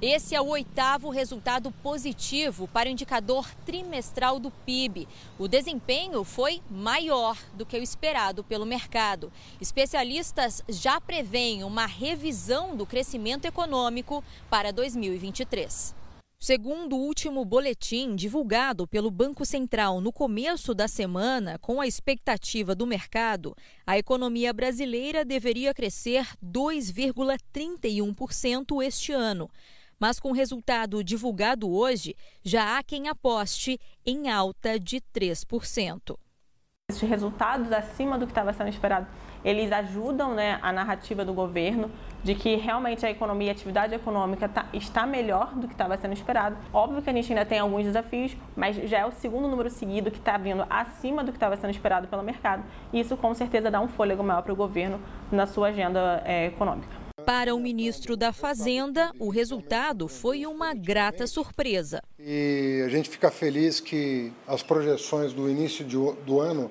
Esse 0.03 0.35
é 0.35 0.40
o 0.40 0.48
oitavo 0.48 1.11
resultado 1.11 1.70
positivo 1.81 2.66
para 2.66 2.88
o 2.88 2.92
indicador 2.92 3.48
trimestral 3.64 4.40
do 4.40 4.51
PIB. 4.51 5.07
O 5.38 5.46
desempenho 5.46 6.25
foi 6.25 6.61
maior 6.68 7.38
do 7.55 7.64
que 7.64 7.79
o 7.79 7.83
esperado 7.83 8.42
pelo 8.42 8.66
mercado. 8.66 9.33
Especialistas 9.61 10.61
já 10.68 11.01
preveem 11.01 11.62
uma 11.62 11.87
revisão 11.87 12.75
do 12.75 12.85
crescimento 12.85 13.44
econômico 13.44 14.25
para 14.51 14.72
2023. 14.72 16.01
Segundo 16.44 16.96
o 16.96 17.00
último 17.00 17.44
boletim 17.44 18.16
divulgado 18.16 18.85
pelo 18.85 19.12
Banco 19.12 19.46
Central 19.46 20.00
no 20.00 20.12
começo 20.12 20.74
da 20.74 20.88
semana, 20.88 21.57
com 21.61 21.81
a 21.81 21.87
expectativa 21.87 22.74
do 22.74 22.85
mercado, 22.85 23.57
a 23.87 23.96
economia 23.96 24.52
brasileira 24.52 25.24
deveria 25.24 25.72
crescer 25.72 26.26
2,31% 26.44 28.85
este 28.85 29.12
ano. 29.12 29.48
Mas 30.00 30.18
com 30.18 30.31
o 30.31 30.35
resultado 30.35 31.05
divulgado 31.05 31.70
hoje, 31.70 32.16
já 32.42 32.76
há 32.76 32.83
quem 32.83 33.07
aposte 33.07 33.78
em 34.05 34.28
alta 34.28 34.81
de 34.81 35.00
3%. 35.14 36.18
Esses 36.92 37.09
resultados 37.09 37.72
acima 37.72 38.18
do 38.18 38.26
que 38.26 38.33
estava 38.33 38.52
sendo 38.52 38.68
esperado, 38.68 39.07
eles 39.42 39.72
ajudam 39.72 40.35
né, 40.35 40.59
a 40.62 40.70
narrativa 40.72 41.24
do 41.24 41.33
governo 41.33 41.90
de 42.22 42.35
que 42.35 42.55
realmente 42.57 43.05
a 43.05 43.11
economia, 43.11 43.50
a 43.50 43.52
atividade 43.52 43.94
econômica 43.94 44.48
tá, 44.48 44.66
está 44.72 45.07
melhor 45.07 45.55
do 45.55 45.66
que 45.66 45.72
estava 45.72 45.96
sendo 45.96 46.12
esperado. 46.12 46.57
Óbvio 46.72 47.02
que 47.02 47.09
a 47.09 47.12
gente 47.12 47.33
ainda 47.33 47.46
tem 47.46 47.59
alguns 47.59 47.85
desafios, 47.85 48.37
mas 48.55 48.76
já 48.88 48.98
é 48.98 49.07
o 49.07 49.11
segundo 49.11 49.48
número 49.48 49.70
seguido 49.70 50.11
que 50.11 50.18
está 50.18 50.37
vindo 50.37 50.64
acima 50.68 51.24
do 51.24 51.33
que 51.33 51.37
estava 51.37 51.57
sendo 51.57 51.70
esperado 51.70 52.07
pelo 52.07 52.22
mercado. 52.22 52.62
E 52.92 53.00
isso 53.00 53.16
com 53.16 53.35
certeza 53.35 53.70
dá 53.70 53.81
um 53.81 53.88
fôlego 53.88 54.22
maior 54.22 54.42
para 54.42 54.52
o 54.52 54.57
governo 54.57 55.00
na 55.33 55.46
sua 55.46 55.68
agenda 55.68 56.22
é, 56.26 56.46
econômica. 56.46 57.02
Para 57.24 57.55
o 57.55 57.61
ministro 57.61 58.16
da 58.16 58.33
Fazenda, 58.33 59.12
o 59.18 59.28
resultado 59.28 60.09
foi 60.09 60.44
uma 60.44 60.74
grata 60.74 61.26
surpresa. 61.26 62.02
E 62.18 62.83
a 62.85 62.88
gente 62.88 63.09
fica 63.09 63.31
feliz 63.31 63.81
que 63.81 64.33
as 64.46 64.62
projeções 64.62 65.33
do 65.33 65.48
início 65.48 65.85
de, 65.85 65.96
do 65.96 66.40
ano, 66.40 66.70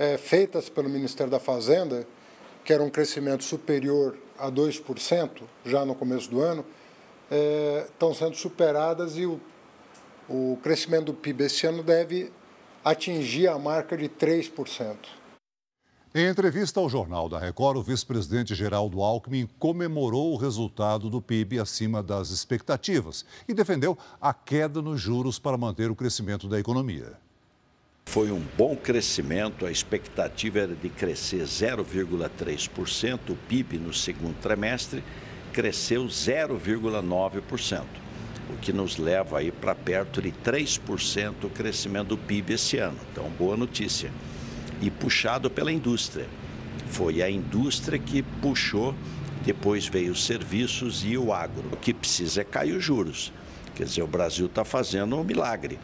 é, 0.00 0.16
feitas 0.16 0.70
pelo 0.70 0.88
Ministério 0.88 1.30
da 1.30 1.38
Fazenda, 1.38 2.06
que 2.64 2.72
era 2.72 2.82
um 2.82 2.88
crescimento 2.88 3.44
superior 3.44 4.16
a 4.38 4.50
2% 4.50 5.42
já 5.62 5.84
no 5.84 5.94
começo 5.94 6.30
do 6.30 6.40
ano, 6.40 6.64
é, 7.30 7.84
estão 7.86 8.14
sendo 8.14 8.34
superadas 8.34 9.18
e 9.18 9.26
o, 9.26 9.38
o 10.26 10.58
crescimento 10.62 11.06
do 11.06 11.14
PIB 11.14 11.44
esse 11.44 11.66
ano 11.66 11.82
deve 11.82 12.32
atingir 12.82 13.48
a 13.48 13.58
marca 13.58 13.94
de 13.94 14.08
3%. 14.08 14.96
Em 16.14 16.26
entrevista 16.26 16.80
ao 16.80 16.88
Jornal 16.88 17.28
da 17.28 17.38
Record, 17.38 17.76
o 17.76 17.82
vice-presidente 17.82 18.54
Geraldo 18.54 19.02
Alckmin 19.02 19.48
comemorou 19.58 20.32
o 20.32 20.36
resultado 20.36 21.10
do 21.10 21.20
PIB 21.20 21.60
acima 21.60 22.02
das 22.02 22.30
expectativas 22.30 23.24
e 23.46 23.52
defendeu 23.52 23.98
a 24.18 24.32
queda 24.32 24.80
nos 24.80 24.98
juros 24.98 25.38
para 25.38 25.58
manter 25.58 25.90
o 25.90 25.94
crescimento 25.94 26.48
da 26.48 26.58
economia. 26.58 27.18
Foi 28.06 28.32
um 28.32 28.42
bom 28.58 28.74
crescimento, 28.74 29.64
a 29.64 29.70
expectativa 29.70 30.58
era 30.58 30.74
de 30.74 30.88
crescer 30.88 31.44
0,3%, 31.44 33.30
o 33.30 33.36
PIB 33.36 33.78
no 33.78 33.94
segundo 33.94 34.34
trimestre 34.40 35.04
cresceu 35.52 36.04
0,9%, 36.06 37.84
o 38.52 38.56
que 38.56 38.72
nos 38.72 38.96
leva 38.96 39.38
aí 39.38 39.52
para 39.52 39.76
perto 39.76 40.20
de 40.20 40.32
3% 40.32 41.44
o 41.44 41.50
crescimento 41.50 42.08
do 42.08 42.18
PIB 42.18 42.54
esse 42.54 42.78
ano. 42.78 42.98
Então, 43.12 43.30
boa 43.30 43.56
notícia. 43.56 44.10
E 44.82 44.90
puxado 44.90 45.48
pela 45.48 45.70
indústria. 45.70 46.26
Foi 46.88 47.22
a 47.22 47.30
indústria 47.30 47.98
que 47.98 48.22
puxou, 48.22 48.92
depois 49.44 49.86
veio 49.86 50.10
os 50.10 50.24
serviços 50.24 51.04
e 51.04 51.16
o 51.16 51.32
agro. 51.32 51.64
O 51.72 51.76
que 51.76 51.94
precisa 51.94 52.40
é 52.40 52.44
cair 52.44 52.76
os 52.76 52.82
juros. 52.82 53.32
Quer 53.76 53.84
dizer, 53.84 54.02
o 54.02 54.06
Brasil 54.06 54.46
está 54.46 54.64
fazendo 54.64 55.16
um 55.16 55.22
milagre 55.22 55.78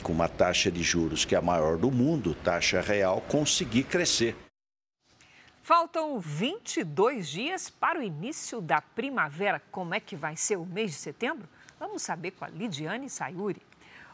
com 0.00 0.12
uma 0.12 0.28
taxa 0.28 0.70
de 0.70 0.82
juros 0.82 1.24
que 1.24 1.34
é 1.34 1.38
a 1.38 1.42
maior 1.42 1.76
do 1.76 1.90
mundo, 1.90 2.34
taxa 2.34 2.80
real, 2.80 3.20
conseguir 3.22 3.84
crescer. 3.84 4.36
Faltam 5.62 6.18
22 6.18 7.28
dias 7.28 7.70
para 7.70 8.00
o 8.00 8.02
início 8.02 8.60
da 8.60 8.80
primavera. 8.80 9.62
Como 9.70 9.94
é 9.94 10.00
que 10.00 10.16
vai 10.16 10.34
ser 10.36 10.56
o 10.56 10.66
mês 10.66 10.90
de 10.92 10.96
setembro? 10.96 11.48
Vamos 11.78 12.02
saber 12.02 12.32
com 12.32 12.44
a 12.44 12.48
Lidiane 12.48 13.08
Sayuri. 13.08 13.62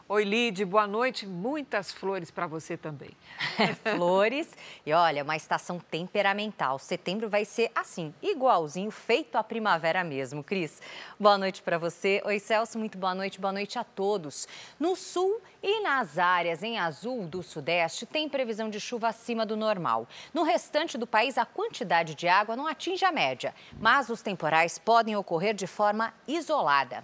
Oi, 0.09 0.23
Lid, 0.23 0.63
boa 0.63 0.87
noite. 0.87 1.27
Muitas 1.27 1.91
flores 1.91 2.31
para 2.31 2.47
você 2.47 2.77
também. 2.77 3.09
flores 3.93 4.49
e 4.85 4.93
olha, 4.93 5.21
uma 5.21 5.35
estação 5.35 5.79
temperamental. 5.79 6.79
Setembro 6.79 7.29
vai 7.29 7.43
ser 7.43 7.69
assim, 7.75 8.13
igualzinho, 8.21 8.89
feito 8.89 9.35
a 9.35 9.43
primavera 9.43 10.05
mesmo. 10.05 10.41
Cris, 10.41 10.81
boa 11.19 11.37
noite 11.37 11.61
para 11.61 11.77
você. 11.77 12.21
Oi, 12.23 12.39
Celso, 12.39 12.79
muito 12.79 12.97
boa 12.97 13.13
noite. 13.13 13.37
Boa 13.37 13.51
noite 13.51 13.77
a 13.77 13.83
todos. 13.83 14.47
No 14.79 14.95
sul 14.95 15.41
e 15.61 15.81
nas 15.81 16.17
áreas 16.17 16.63
em 16.63 16.79
azul 16.79 17.27
do 17.27 17.43
sudeste, 17.43 18.05
tem 18.05 18.29
previsão 18.29 18.69
de 18.69 18.79
chuva 18.79 19.09
acima 19.09 19.45
do 19.45 19.57
normal. 19.57 20.07
No 20.33 20.43
restante 20.43 20.97
do 20.97 21.05
país, 21.05 21.37
a 21.37 21.45
quantidade 21.45 22.15
de 22.15 22.29
água 22.29 22.55
não 22.55 22.65
atinge 22.65 23.03
a 23.03 23.11
média, 23.11 23.53
mas 23.77 24.09
os 24.09 24.21
temporais 24.21 24.79
podem 24.79 25.17
ocorrer 25.17 25.53
de 25.53 25.67
forma 25.67 26.13
isolada. 26.25 27.03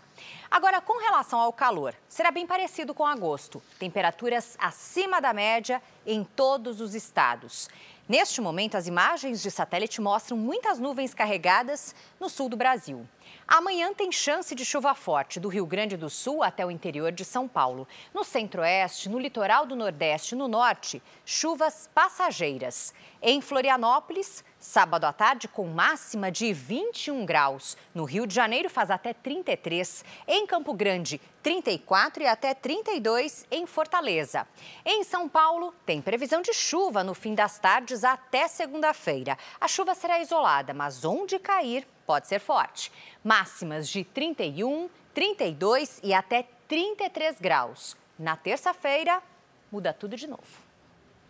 Agora, 0.53 0.79
com 0.79 0.99
relação 0.99 1.39
ao 1.39 1.51
calor, 1.51 1.95
será 2.07 2.29
bem 2.29 2.45
parecido 2.45 2.93
com 2.93 3.03
agosto. 3.07 3.59
Temperaturas 3.79 4.55
acima 4.59 5.19
da 5.19 5.33
média 5.33 5.81
em 6.05 6.23
todos 6.23 6.79
os 6.79 6.93
estados. 6.93 7.67
Neste 8.07 8.39
momento, 8.39 8.77
as 8.77 8.85
imagens 8.85 9.41
de 9.41 9.49
satélite 9.49 9.99
mostram 9.99 10.37
muitas 10.37 10.77
nuvens 10.77 11.11
carregadas 11.11 11.95
no 12.19 12.29
sul 12.29 12.49
do 12.49 12.55
Brasil. 12.55 13.03
Amanhã 13.47 13.95
tem 13.95 14.11
chance 14.11 14.53
de 14.53 14.63
chuva 14.63 14.93
forte 14.93 15.39
do 15.39 15.49
Rio 15.49 15.65
Grande 15.65 15.97
do 15.97 16.07
Sul 16.07 16.43
até 16.43 16.63
o 16.63 16.69
interior 16.69 17.11
de 17.11 17.25
São 17.25 17.47
Paulo. 17.47 17.87
No 18.13 18.23
centro-oeste, 18.23 19.09
no 19.09 19.17
litoral 19.17 19.65
do 19.65 19.75
Nordeste 19.75 20.35
e 20.35 20.37
no 20.37 20.47
norte, 20.47 21.01
chuvas 21.25 21.89
passageiras. 21.95 22.93
Em 23.25 23.39
Florianópolis, 23.39 24.43
sábado 24.59 25.05
à 25.05 25.13
tarde, 25.13 25.47
com 25.47 25.65
máxima 25.65 26.29
de 26.29 26.51
21 26.51 27.25
graus. 27.25 27.77
No 27.95 28.03
Rio 28.03 28.27
de 28.27 28.35
Janeiro, 28.35 28.69
faz 28.69 28.91
até 28.91 29.13
33. 29.13 30.03
Em 30.27 30.45
Campo 30.45 30.73
Grande, 30.73 31.21
34 31.41 32.23
e 32.23 32.27
até 32.27 32.53
32 32.53 33.47
em 33.49 33.65
Fortaleza. 33.65 34.45
Em 34.85 35.05
São 35.05 35.29
Paulo, 35.29 35.73
tem 35.85 36.01
previsão 36.01 36.41
de 36.41 36.53
chuva 36.53 37.01
no 37.01 37.13
fim 37.13 37.33
das 37.33 37.57
tardes 37.57 38.03
até 38.03 38.49
segunda-feira. 38.49 39.37
A 39.57 39.69
chuva 39.69 39.95
será 39.95 40.19
isolada, 40.19 40.73
mas 40.73 41.05
onde 41.05 41.39
cair 41.39 41.87
pode 42.05 42.27
ser 42.27 42.41
forte. 42.41 42.91
Máximas 43.23 43.87
de 43.87 44.03
31, 44.03 44.89
32 45.13 46.01
e 46.03 46.13
até 46.13 46.45
33 46.67 47.39
graus. 47.39 47.95
Na 48.19 48.35
terça-feira, 48.35 49.23
muda 49.71 49.93
tudo 49.93 50.17
de 50.17 50.27
novo. 50.27 50.62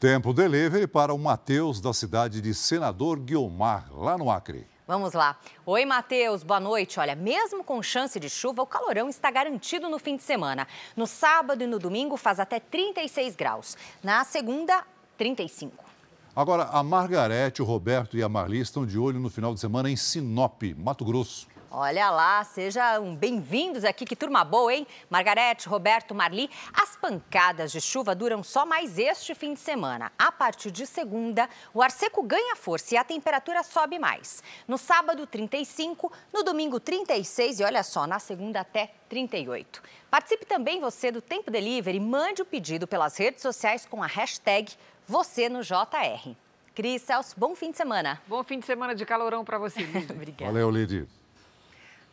Tempo 0.03 0.33
delivery 0.33 0.85
para 0.85 1.13
o 1.13 1.17
Matheus, 1.17 1.79
da 1.79 1.93
cidade 1.93 2.41
de 2.41 2.53
Senador 2.53 3.17
Guiomar, 3.17 3.87
lá 3.89 4.17
no 4.17 4.29
Acre. 4.29 4.67
Vamos 4.85 5.13
lá. 5.13 5.39
Oi, 5.65 5.85
Matheus, 5.85 6.43
boa 6.43 6.59
noite. 6.59 6.99
Olha, 6.99 7.15
mesmo 7.15 7.63
com 7.63 7.81
chance 7.81 8.19
de 8.19 8.29
chuva, 8.29 8.61
o 8.61 8.67
calorão 8.67 9.07
está 9.07 9.31
garantido 9.31 9.89
no 9.89 9.97
fim 9.97 10.17
de 10.17 10.23
semana. 10.23 10.67
No 10.93 11.07
sábado 11.07 11.63
e 11.63 11.67
no 11.67 11.79
domingo 11.79 12.17
faz 12.17 12.37
até 12.37 12.59
36 12.59 13.33
graus. 13.37 13.77
Na 14.03 14.25
segunda, 14.25 14.83
35. 15.17 15.85
Agora, 16.35 16.63
a 16.63 16.83
Margarete, 16.83 17.61
o 17.61 17.65
Roberto 17.65 18.17
e 18.17 18.23
a 18.23 18.27
Marli 18.27 18.59
estão 18.59 18.85
de 18.85 18.99
olho 18.99 19.21
no 19.21 19.29
final 19.29 19.53
de 19.53 19.61
semana 19.61 19.89
em 19.89 19.95
Sinop, 19.95 20.63
Mato 20.75 21.05
Grosso. 21.05 21.47
Olha 21.75 22.11
lá, 22.11 22.43
sejam 22.43 23.15
bem-vindos 23.15 23.83
aqui, 23.83 24.05
que 24.05 24.15
turma 24.15 24.43
boa, 24.43 24.71
hein? 24.71 24.85
Margarete, 25.09 25.67
Roberto, 25.67 26.13
Marli, 26.13 26.47
as 26.71 26.95
pancadas 26.95 27.71
de 27.71 27.81
chuva 27.81 28.13
duram 28.13 28.43
só 28.43 28.63
mais 28.63 28.99
este 28.99 29.33
fim 29.33 29.55
de 29.55 29.59
semana. 29.59 30.11
A 30.15 30.31
partir 30.31 30.69
de 30.69 30.85
segunda, 30.85 31.49
o 31.73 31.81
ar 31.81 31.89
seco 31.89 32.21
ganha 32.21 32.55
força 32.55 32.93
e 32.93 32.97
a 32.97 33.03
temperatura 33.03 33.63
sobe 33.63 33.97
mais. 33.97 34.43
No 34.67 34.77
sábado, 34.77 35.25
35, 35.25 36.11
no 36.31 36.43
domingo, 36.43 36.79
36 36.79 37.61
e 37.61 37.63
olha 37.63 37.81
só, 37.81 38.05
na 38.05 38.19
segunda 38.19 38.59
até 38.59 38.91
38. 39.09 39.81
Participe 40.11 40.45
também 40.45 40.79
você 40.79 41.09
do 41.09 41.23
Tempo 41.23 41.49
Delivery, 41.49 41.99
mande 41.99 42.43
o 42.43 42.45
pedido 42.45 42.85
pelas 42.85 43.17
redes 43.17 43.41
sociais 43.41 43.83
com 43.83 44.03
a 44.03 44.07
hashtag 44.07 44.71
você 45.07 45.49
no 45.49 45.63
JR. 45.63 46.35
Cris, 46.75 47.01
Celso, 47.01 47.33
bom 47.35 47.55
fim 47.55 47.71
de 47.71 47.77
semana. 47.77 48.21
Bom 48.27 48.43
fim 48.43 48.59
de 48.59 48.67
semana 48.67 48.93
de 48.93 49.03
calorão 49.07 49.43
para 49.43 49.57
você, 49.57 49.81
Lidia. 49.81 50.15
Obrigada. 50.15 50.51
Valeu, 50.51 50.69
Lidia. 50.69 51.07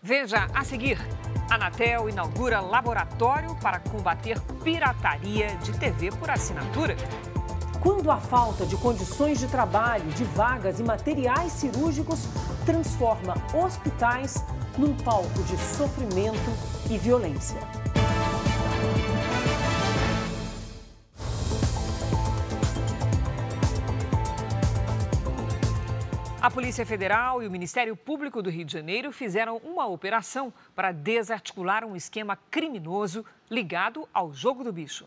Veja 0.03 0.47
a 0.55 0.65
seguir. 0.65 0.99
Anatel 1.51 2.09
inaugura 2.09 2.61
laboratório 2.61 3.55
para 3.57 3.81
combater 3.81 4.41
pirataria 4.65 5.49
de 5.57 5.73
TV 5.79 6.11
por 6.13 6.31
assinatura. 6.31 6.97
Quando 7.83 8.11
a 8.11 8.17
falta 8.17 8.65
de 8.65 8.77
condições 8.77 9.39
de 9.39 9.47
trabalho, 9.47 10.07
de 10.13 10.25
vagas 10.25 10.81
e 10.81 10.83
materiais 10.83 11.53
cirúrgicos 11.53 12.21
transforma 12.65 13.35
hospitais 13.53 14.43
num 14.79 14.95
palco 14.95 15.43
de 15.43 15.57
sofrimento 15.59 16.51
e 16.89 16.97
violência. 16.97 17.59
A 26.43 26.51
Polícia 26.51 26.87
Federal 26.87 27.43
e 27.43 27.47
o 27.47 27.51
Ministério 27.51 27.95
Público 27.95 28.41
do 28.41 28.49
Rio 28.49 28.65
de 28.65 28.73
Janeiro 28.73 29.13
fizeram 29.13 29.59
uma 29.59 29.87
operação 29.87 30.51
para 30.75 30.91
desarticular 30.91 31.85
um 31.85 31.95
esquema 31.95 32.35
criminoso 32.51 33.27
ligado 33.51 34.09
ao 34.11 34.33
jogo 34.33 34.65
do 34.65 34.73
bicho. 34.73 35.05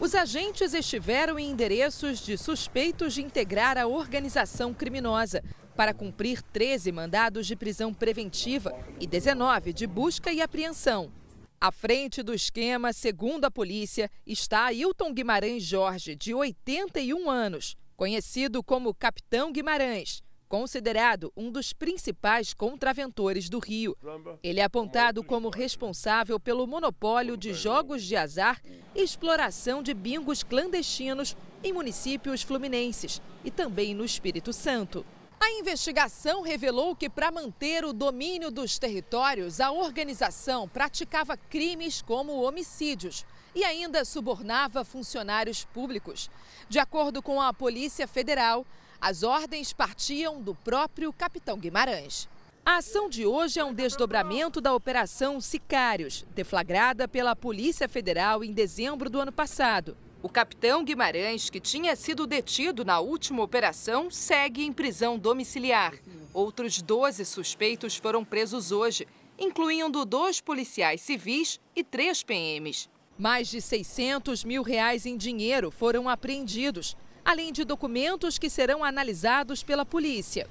Os 0.00 0.12
agentes 0.12 0.74
estiveram 0.74 1.38
em 1.38 1.48
endereços 1.48 2.18
de 2.18 2.36
suspeitos 2.36 3.14
de 3.14 3.22
integrar 3.22 3.78
a 3.78 3.86
organização 3.86 4.74
criminosa 4.74 5.40
para 5.76 5.94
cumprir 5.94 6.42
13 6.42 6.90
mandados 6.90 7.46
de 7.46 7.54
prisão 7.54 7.94
preventiva 7.94 8.76
e 8.98 9.06
19 9.06 9.72
de 9.72 9.86
busca 9.86 10.32
e 10.32 10.42
apreensão. 10.42 11.12
À 11.60 11.70
frente 11.70 12.24
do 12.24 12.34
esquema, 12.34 12.92
segundo 12.92 13.44
a 13.44 13.52
polícia, 13.52 14.10
está 14.26 14.72
Hilton 14.72 15.14
Guimarães 15.14 15.62
Jorge, 15.62 16.16
de 16.16 16.34
81 16.34 17.30
anos, 17.30 17.76
conhecido 17.96 18.62
como 18.62 18.94
Capitão 18.94 19.52
Guimarães, 19.52 20.22
considerado 20.48 21.32
um 21.36 21.50
dos 21.50 21.72
principais 21.72 22.54
contraventores 22.54 23.48
do 23.48 23.58
Rio. 23.58 23.96
Ele 24.42 24.60
é 24.60 24.64
apontado 24.64 25.22
como 25.24 25.48
responsável 25.48 26.38
pelo 26.38 26.66
monopólio 26.66 27.36
de 27.36 27.52
jogos 27.52 28.04
de 28.04 28.16
azar 28.16 28.60
e 28.94 29.02
exploração 29.02 29.82
de 29.82 29.92
bingos 29.92 30.42
clandestinos 30.42 31.36
em 31.62 31.72
municípios 31.72 32.42
fluminenses 32.42 33.20
e 33.44 33.50
também 33.50 33.94
no 33.94 34.04
Espírito 34.04 34.52
Santo. 34.52 35.04
A 35.40 35.50
investigação 35.52 36.40
revelou 36.40 36.96
que, 36.96 37.10
para 37.10 37.30
manter 37.30 37.84
o 37.84 37.92
domínio 37.92 38.50
dos 38.50 38.78
territórios, 38.78 39.60
a 39.60 39.70
organização 39.70 40.66
praticava 40.68 41.36
crimes 41.36 42.00
como 42.00 42.42
homicídios 42.42 43.26
e 43.54 43.64
ainda 43.64 44.04
subornava 44.04 44.84
funcionários 44.84 45.64
públicos. 45.64 46.30
De 46.68 46.78
acordo 46.78 47.22
com 47.22 47.40
a 47.40 47.52
Polícia 47.52 48.06
Federal, 48.06 48.66
as 49.00 49.22
ordens 49.22 49.72
partiam 49.72 50.40
do 50.40 50.54
próprio 50.54 51.12
capitão 51.12 51.58
Guimarães. 51.58 52.28
A 52.66 52.78
ação 52.78 53.10
de 53.10 53.26
hoje 53.26 53.60
é 53.60 53.64
um 53.64 53.74
desdobramento 53.74 54.58
da 54.58 54.74
Operação 54.74 55.38
Sicários, 55.38 56.24
deflagrada 56.34 57.06
pela 57.06 57.36
Polícia 57.36 57.86
Federal 57.86 58.42
em 58.42 58.52
dezembro 58.52 59.10
do 59.10 59.20
ano 59.20 59.30
passado. 59.30 59.94
O 60.22 60.28
capitão 60.30 60.82
Guimarães, 60.82 61.50
que 61.50 61.60
tinha 61.60 61.94
sido 61.94 62.26
detido 62.26 62.82
na 62.82 62.98
última 63.00 63.42
operação, 63.42 64.10
segue 64.10 64.64
em 64.64 64.72
prisão 64.72 65.18
domiciliar. 65.18 65.92
Outros 66.32 66.80
12 66.80 67.26
suspeitos 67.26 67.96
foram 67.96 68.24
presos 68.24 68.72
hoje, 68.72 69.06
incluindo 69.38 70.02
dois 70.06 70.40
policiais 70.40 71.02
civis 71.02 71.60
e 71.76 71.84
três 71.84 72.22
PMs. 72.22 72.88
Mais 73.16 73.48
de 73.48 73.60
600 73.60 74.42
mil 74.42 74.62
reais 74.62 75.06
em 75.06 75.16
dinheiro 75.16 75.70
foram 75.70 76.08
apreendidos, 76.08 76.96
além 77.24 77.52
de 77.52 77.64
documentos 77.64 78.38
que 78.38 78.50
serão 78.50 78.82
analisados 78.82 79.62
pela 79.62 79.86
polícia. 79.86 80.48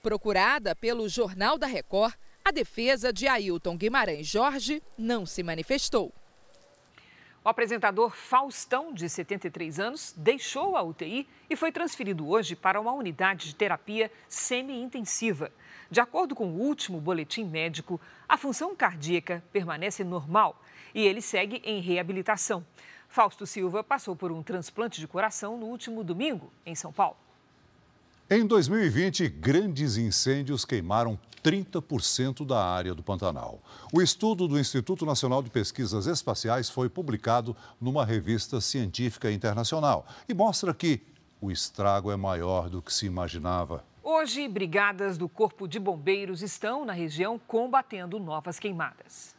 Procurada 0.00 0.76
pelo 0.76 1.08
Jornal 1.08 1.58
da 1.58 1.66
Record, 1.66 2.14
a 2.44 2.52
defesa 2.52 3.12
de 3.12 3.26
Ailton 3.26 3.76
Guimarães 3.76 4.28
Jorge 4.28 4.80
não 4.96 5.26
se 5.26 5.42
manifestou. 5.42 6.12
O 7.44 7.48
apresentador 7.48 8.16
Faustão, 8.16 8.94
de 8.94 9.08
73 9.08 9.80
anos, 9.80 10.14
deixou 10.16 10.76
a 10.76 10.82
UTI 10.82 11.28
e 11.50 11.56
foi 11.56 11.70
transferido 11.72 12.26
hoje 12.28 12.56
para 12.56 12.80
uma 12.80 12.92
unidade 12.92 13.48
de 13.48 13.54
terapia 13.54 14.10
semi-intensiva. 14.28 15.52
De 15.90 16.00
acordo 16.00 16.34
com 16.34 16.46
o 16.46 16.60
último 16.60 17.00
boletim 17.00 17.44
médico, 17.44 18.00
a 18.26 18.38
função 18.38 18.74
cardíaca 18.74 19.44
permanece 19.52 20.02
normal 20.04 20.58
e 20.94 21.02
ele 21.02 21.20
segue 21.20 21.60
em 21.64 21.80
reabilitação. 21.80 22.64
Fausto 23.08 23.46
Silva 23.46 23.82
passou 23.82 24.16
por 24.16 24.32
um 24.32 24.42
transplante 24.42 25.00
de 25.00 25.06
coração 25.06 25.56
no 25.56 25.66
último 25.66 26.02
domingo, 26.02 26.50
em 26.64 26.74
São 26.74 26.92
Paulo. 26.92 27.16
Em 28.30 28.46
2020, 28.46 29.28
grandes 29.28 29.98
incêndios 29.98 30.64
queimaram 30.64 31.18
30% 31.42 32.46
da 32.46 32.64
área 32.64 32.94
do 32.94 33.02
Pantanal. 33.02 33.60
O 33.92 34.00
estudo 34.00 34.48
do 34.48 34.58
Instituto 34.58 35.04
Nacional 35.04 35.42
de 35.42 35.50
Pesquisas 35.50 36.06
Espaciais 36.06 36.70
foi 36.70 36.88
publicado 36.88 37.54
numa 37.78 38.04
revista 38.04 38.62
científica 38.62 39.30
internacional 39.30 40.06
e 40.26 40.32
mostra 40.32 40.72
que 40.72 41.02
o 41.38 41.50
estrago 41.50 42.10
é 42.10 42.16
maior 42.16 42.70
do 42.70 42.80
que 42.80 42.92
se 42.92 43.04
imaginava. 43.04 43.84
Hoje, 44.02 44.48
brigadas 44.48 45.18
do 45.18 45.28
Corpo 45.28 45.68
de 45.68 45.78
Bombeiros 45.78 46.40
estão 46.40 46.84
na 46.84 46.94
região 46.94 47.38
combatendo 47.38 48.18
novas 48.18 48.58
queimadas. 48.58 49.33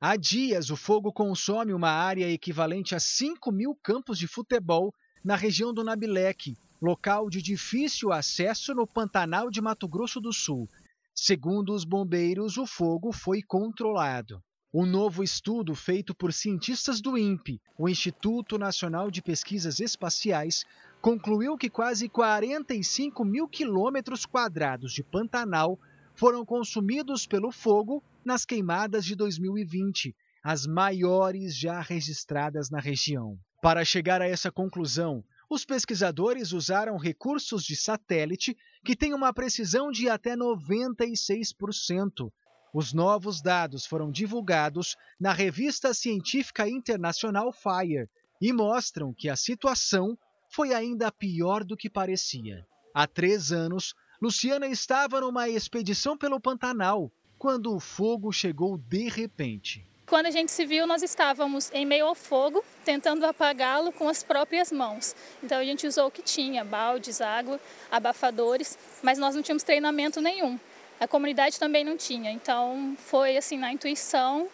Há 0.00 0.14
dias, 0.14 0.70
o 0.70 0.76
fogo 0.76 1.12
consome 1.12 1.74
uma 1.74 1.90
área 1.90 2.30
equivalente 2.30 2.94
a 2.94 3.00
5 3.00 3.50
mil 3.50 3.74
campos 3.82 4.16
de 4.16 4.28
futebol 4.28 4.94
na 5.24 5.34
região 5.34 5.74
do 5.74 5.82
Nabileque, 5.82 6.56
local 6.80 7.28
de 7.28 7.42
difícil 7.42 8.12
acesso 8.12 8.72
no 8.72 8.86
Pantanal 8.86 9.50
de 9.50 9.60
Mato 9.60 9.88
Grosso 9.88 10.20
do 10.20 10.32
Sul. 10.32 10.68
Segundo 11.12 11.74
os 11.74 11.84
bombeiros, 11.84 12.58
o 12.58 12.64
fogo 12.64 13.10
foi 13.10 13.42
controlado. 13.42 14.40
Um 14.72 14.86
novo 14.86 15.24
estudo 15.24 15.74
feito 15.74 16.14
por 16.14 16.32
cientistas 16.32 17.00
do 17.00 17.18
INPE, 17.18 17.60
o 17.76 17.88
Instituto 17.88 18.56
Nacional 18.56 19.10
de 19.10 19.20
Pesquisas 19.20 19.80
Espaciais, 19.80 20.64
concluiu 21.00 21.58
que 21.58 21.68
quase 21.68 22.08
45 22.08 23.24
mil 23.24 23.48
quilômetros 23.48 24.24
quadrados 24.24 24.92
de 24.92 25.02
Pantanal 25.02 25.76
foram 26.14 26.44
consumidos 26.44 27.26
pelo 27.26 27.50
fogo 27.50 28.00
nas 28.24 28.44
queimadas 28.44 29.04
de 29.04 29.14
2020, 29.14 30.14
as 30.42 30.66
maiores 30.66 31.56
já 31.56 31.80
registradas 31.80 32.70
na 32.70 32.80
região. 32.80 33.38
Para 33.60 33.84
chegar 33.84 34.22
a 34.22 34.26
essa 34.26 34.50
conclusão, 34.52 35.24
Os 35.50 35.64
pesquisadores 35.64 36.52
usaram 36.52 36.98
recursos 36.98 37.64
de 37.64 37.74
satélite 37.74 38.54
que 38.84 38.94
têm 38.94 39.14
uma 39.14 39.32
precisão 39.32 39.90
de 39.90 40.06
até 40.08 40.36
96%. 40.36 42.30
Os 42.74 42.92
novos 42.92 43.40
dados 43.40 43.86
foram 43.86 44.10
divulgados 44.10 44.94
na 45.18 45.32
revista 45.32 45.94
científica 45.94 46.68
internacional 46.68 47.50
Fire 47.50 48.06
e 48.42 48.52
mostram 48.52 49.14
que 49.16 49.30
a 49.30 49.36
situação 49.36 50.18
foi 50.50 50.74
ainda 50.74 51.10
pior 51.10 51.64
do 51.64 51.78
que 51.78 51.88
parecia. 51.88 52.62
Há 52.94 53.06
três 53.06 53.50
anos, 53.50 53.94
Luciana 54.20 54.66
estava 54.66 55.18
numa 55.22 55.48
expedição 55.48 56.18
pelo 56.18 56.38
Pantanal 56.38 57.10
quando 57.38 57.74
o 57.74 57.78
fogo 57.78 58.32
chegou 58.32 58.76
de 58.76 59.08
repente. 59.08 59.86
Quando 60.06 60.26
a 60.26 60.30
gente 60.30 60.50
se 60.50 60.64
viu, 60.64 60.86
nós 60.86 61.02
estávamos 61.02 61.70
em 61.72 61.84
meio 61.84 62.06
ao 62.06 62.14
fogo, 62.14 62.64
tentando 62.84 63.26
apagá-lo 63.26 63.92
com 63.92 64.08
as 64.08 64.22
próprias 64.22 64.72
mãos. 64.72 65.14
Então 65.42 65.58
a 65.58 65.64
gente 65.64 65.86
usou 65.86 66.06
o 66.06 66.10
que 66.10 66.22
tinha, 66.22 66.64
baldes, 66.64 67.20
água, 67.20 67.60
abafadores, 67.90 68.78
mas 69.02 69.18
nós 69.18 69.34
não 69.34 69.42
tínhamos 69.42 69.62
treinamento 69.62 70.20
nenhum. 70.20 70.58
A 70.98 71.06
comunidade 71.06 71.60
também 71.60 71.84
não 71.84 71.96
tinha. 71.96 72.32
Então 72.32 72.96
foi 72.98 73.36
assim 73.36 73.58
na 73.58 73.70
intuição 73.70 74.48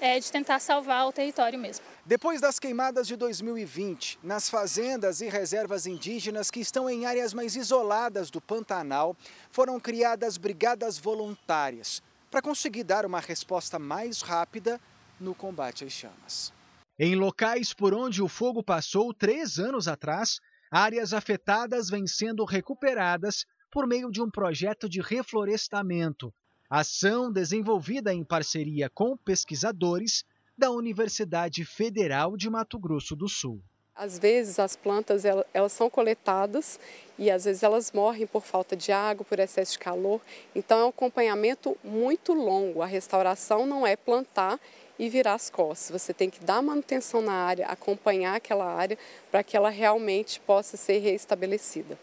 é, 0.00 0.20
de 0.20 0.30
tentar 0.30 0.60
salvar 0.60 1.08
o 1.08 1.12
território 1.12 1.58
mesmo. 1.58 1.84
Depois 2.06 2.40
das 2.40 2.60
queimadas 2.60 3.06
de 3.08 3.16
2020, 3.16 4.20
nas 4.22 4.48
fazendas 4.48 5.20
e 5.20 5.28
reservas 5.28 5.86
indígenas 5.86 6.52
que 6.52 6.60
estão 6.60 6.88
em 6.88 7.04
áreas 7.04 7.34
mais 7.34 7.56
isoladas 7.56 8.30
do 8.30 8.40
Pantanal, 8.40 9.16
foram 9.50 9.78
criadas 9.80 10.38
brigadas 10.38 10.98
voluntárias 10.98 12.00
para 12.30 12.40
conseguir 12.40 12.84
dar 12.84 13.04
uma 13.04 13.20
resposta 13.20 13.78
mais 13.78 14.22
rápida 14.22 14.80
no 15.18 15.34
combate 15.34 15.84
às 15.84 15.92
chamas. 15.92 16.52
Em 16.98 17.16
locais 17.16 17.74
por 17.74 17.92
onde 17.92 18.22
o 18.22 18.28
fogo 18.28 18.62
passou 18.62 19.12
três 19.12 19.58
anos 19.58 19.88
atrás, 19.88 20.38
áreas 20.70 21.12
afetadas 21.12 21.90
vêm 21.90 22.06
sendo 22.06 22.44
recuperadas 22.44 23.44
por 23.70 23.86
meio 23.86 24.10
de 24.10 24.22
um 24.22 24.30
projeto 24.30 24.88
de 24.88 25.00
reflorestamento, 25.00 26.32
ação 26.68 27.32
desenvolvida 27.32 28.14
em 28.14 28.24
parceria 28.24 28.88
com 28.90 29.16
pesquisadores 29.16 30.24
da 30.56 30.70
Universidade 30.70 31.64
Federal 31.64 32.36
de 32.36 32.50
Mato 32.50 32.78
Grosso 32.78 33.16
do 33.16 33.28
Sul. 33.28 33.62
Às 34.00 34.18
vezes 34.18 34.58
as 34.58 34.76
plantas 34.76 35.24
elas 35.52 35.72
são 35.72 35.90
coletadas 35.90 36.80
e 37.18 37.30
às 37.30 37.44
vezes 37.44 37.62
elas 37.62 37.92
morrem 37.92 38.26
por 38.26 38.40
falta 38.40 38.74
de 38.74 38.90
água, 38.90 39.26
por 39.26 39.38
excesso 39.38 39.72
de 39.72 39.78
calor. 39.78 40.22
Então 40.56 40.78
é 40.78 40.84
um 40.86 40.88
acompanhamento 40.88 41.76
muito 41.84 42.32
longo. 42.32 42.80
A 42.80 42.86
restauração 42.86 43.66
não 43.66 43.86
é 43.86 43.96
plantar 43.96 44.58
e 44.98 45.10
virar 45.10 45.34
as 45.34 45.50
costas. 45.50 46.00
Você 46.00 46.14
tem 46.14 46.30
que 46.30 46.42
dar 46.42 46.62
manutenção 46.62 47.20
na 47.20 47.34
área, 47.34 47.66
acompanhar 47.66 48.36
aquela 48.36 48.64
área 48.64 48.96
para 49.30 49.42
que 49.42 49.54
ela 49.54 49.68
realmente 49.68 50.40
possa 50.40 50.78
ser 50.78 50.96
reestabelecida. 51.00 51.98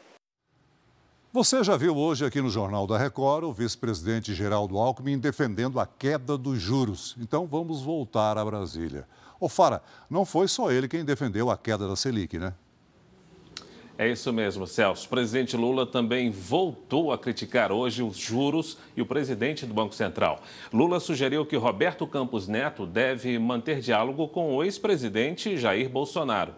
Você 1.33 1.63
já 1.63 1.75
viu 1.75 1.97
hoje 1.97 2.23
aqui 2.23 2.39
no 2.39 2.49
Jornal 2.51 2.85
da 2.85 2.95
Record 2.95 3.43
o 3.43 3.51
vice-presidente 3.51 4.35
Geraldo 4.35 4.77
Alckmin 4.77 5.17
defendendo 5.17 5.79
a 5.79 5.87
queda 5.87 6.37
dos 6.37 6.61
juros. 6.61 7.15
Então 7.19 7.47
vamos 7.47 7.81
voltar 7.81 8.37
a 8.37 8.45
Brasília. 8.45 9.07
Ô 9.39 9.47
Fara, 9.47 9.81
não 10.09 10.25
foi 10.25 10.47
só 10.47 10.71
ele 10.71 10.87
quem 10.87 11.05
defendeu 11.05 11.49
a 11.49 11.57
queda 11.57 11.87
da 11.87 11.95
Selic, 11.95 12.37
né? 12.37 12.53
É 13.99 14.07
isso 14.07 14.31
mesmo, 14.31 14.67
Celso. 14.67 15.07
O 15.07 15.09
presidente 15.09 15.57
Lula 15.57 15.83
também 15.83 16.29
voltou 16.29 17.11
a 17.11 17.17
criticar 17.17 17.71
hoje 17.71 18.03
os 18.03 18.15
juros 18.15 18.77
e 18.95 19.01
o 19.01 19.07
presidente 19.07 19.65
do 19.65 19.73
Banco 19.73 19.95
Central. 19.95 20.39
Lula 20.71 20.99
sugeriu 20.99 21.43
que 21.47 21.55
Roberto 21.55 22.05
Campos 22.05 22.47
Neto 22.47 22.85
deve 22.85 23.39
manter 23.39 23.79
diálogo 23.79 24.27
com 24.27 24.55
o 24.55 24.63
ex-presidente 24.63 25.57
Jair 25.57 25.89
Bolsonaro. 25.89 26.53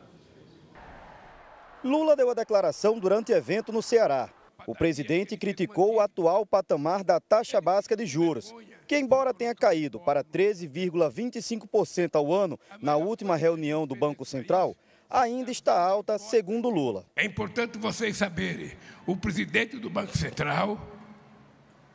Lula 1.82 2.14
deu 2.14 2.30
a 2.30 2.34
declaração 2.34 3.00
durante 3.00 3.32
evento 3.32 3.72
no 3.72 3.82
Ceará. 3.82 4.30
O 4.68 4.76
presidente 4.76 5.38
criticou 5.38 5.96
o 5.96 6.00
atual 6.02 6.46
patamar 6.46 7.06
da 7.06 7.22
taxa 7.22 7.62
básica 7.62 7.96
de 7.96 8.06
juros, 8.06 8.54
que, 8.90 8.98
embora 8.98 9.36
tenha 9.36 9.54
caído 9.54 10.00
para 10.00 10.24
13,25% 10.24 12.16
ao 12.16 12.34
ano 12.34 12.60
na 12.82 12.96
última 12.96 13.36
reunião 13.36 13.86
do 13.86 13.96
Banco 13.96 14.26
Central, 14.26 14.76
ainda 15.08 15.52
está 15.52 15.80
alta, 15.80 16.18
segundo 16.18 16.72
Lula. 16.72 17.06
É 17.16 17.24
importante 17.24 17.78
vocês 17.78 18.18
saberem: 18.18 18.72
o 19.06 19.16
presidente 19.16 19.78
do 19.78 19.92
Banco 19.92 20.18
Central 20.18 20.82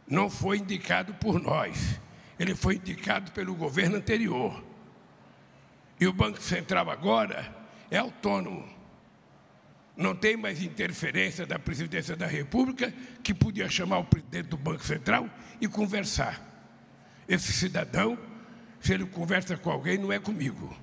não 0.06 0.30
foi 0.30 0.58
indicado 0.58 1.12
por 1.14 1.42
nós, 1.42 1.98
ele 2.38 2.54
foi 2.54 2.76
indicado 2.76 3.32
pelo 3.32 3.56
governo 3.56 3.96
anterior. 3.96 4.62
E 5.98 6.06
o 6.06 6.12
Banco 6.12 6.40
Central 6.40 6.88
agora 6.88 7.52
é 7.90 7.98
autônomo. 7.98 8.72
Não 9.96 10.14
tem 10.14 10.36
mais 10.36 10.62
interferência 10.62 11.44
da 11.44 11.58
presidência 11.58 12.14
da 12.14 12.26
República, 12.28 12.94
que 13.20 13.34
podia 13.34 13.68
chamar 13.68 13.98
o 13.98 14.04
presidente 14.04 14.46
do 14.46 14.56
Banco 14.56 14.84
Central 14.84 15.28
e 15.60 15.66
conversar. 15.66 16.53
Esse 17.28 17.52
cidadão, 17.52 18.18
se 18.80 18.92
ele 18.92 19.06
conversa 19.06 19.56
com 19.56 19.70
alguém, 19.70 19.96
não 19.96 20.12
é 20.12 20.18
comigo. 20.18 20.76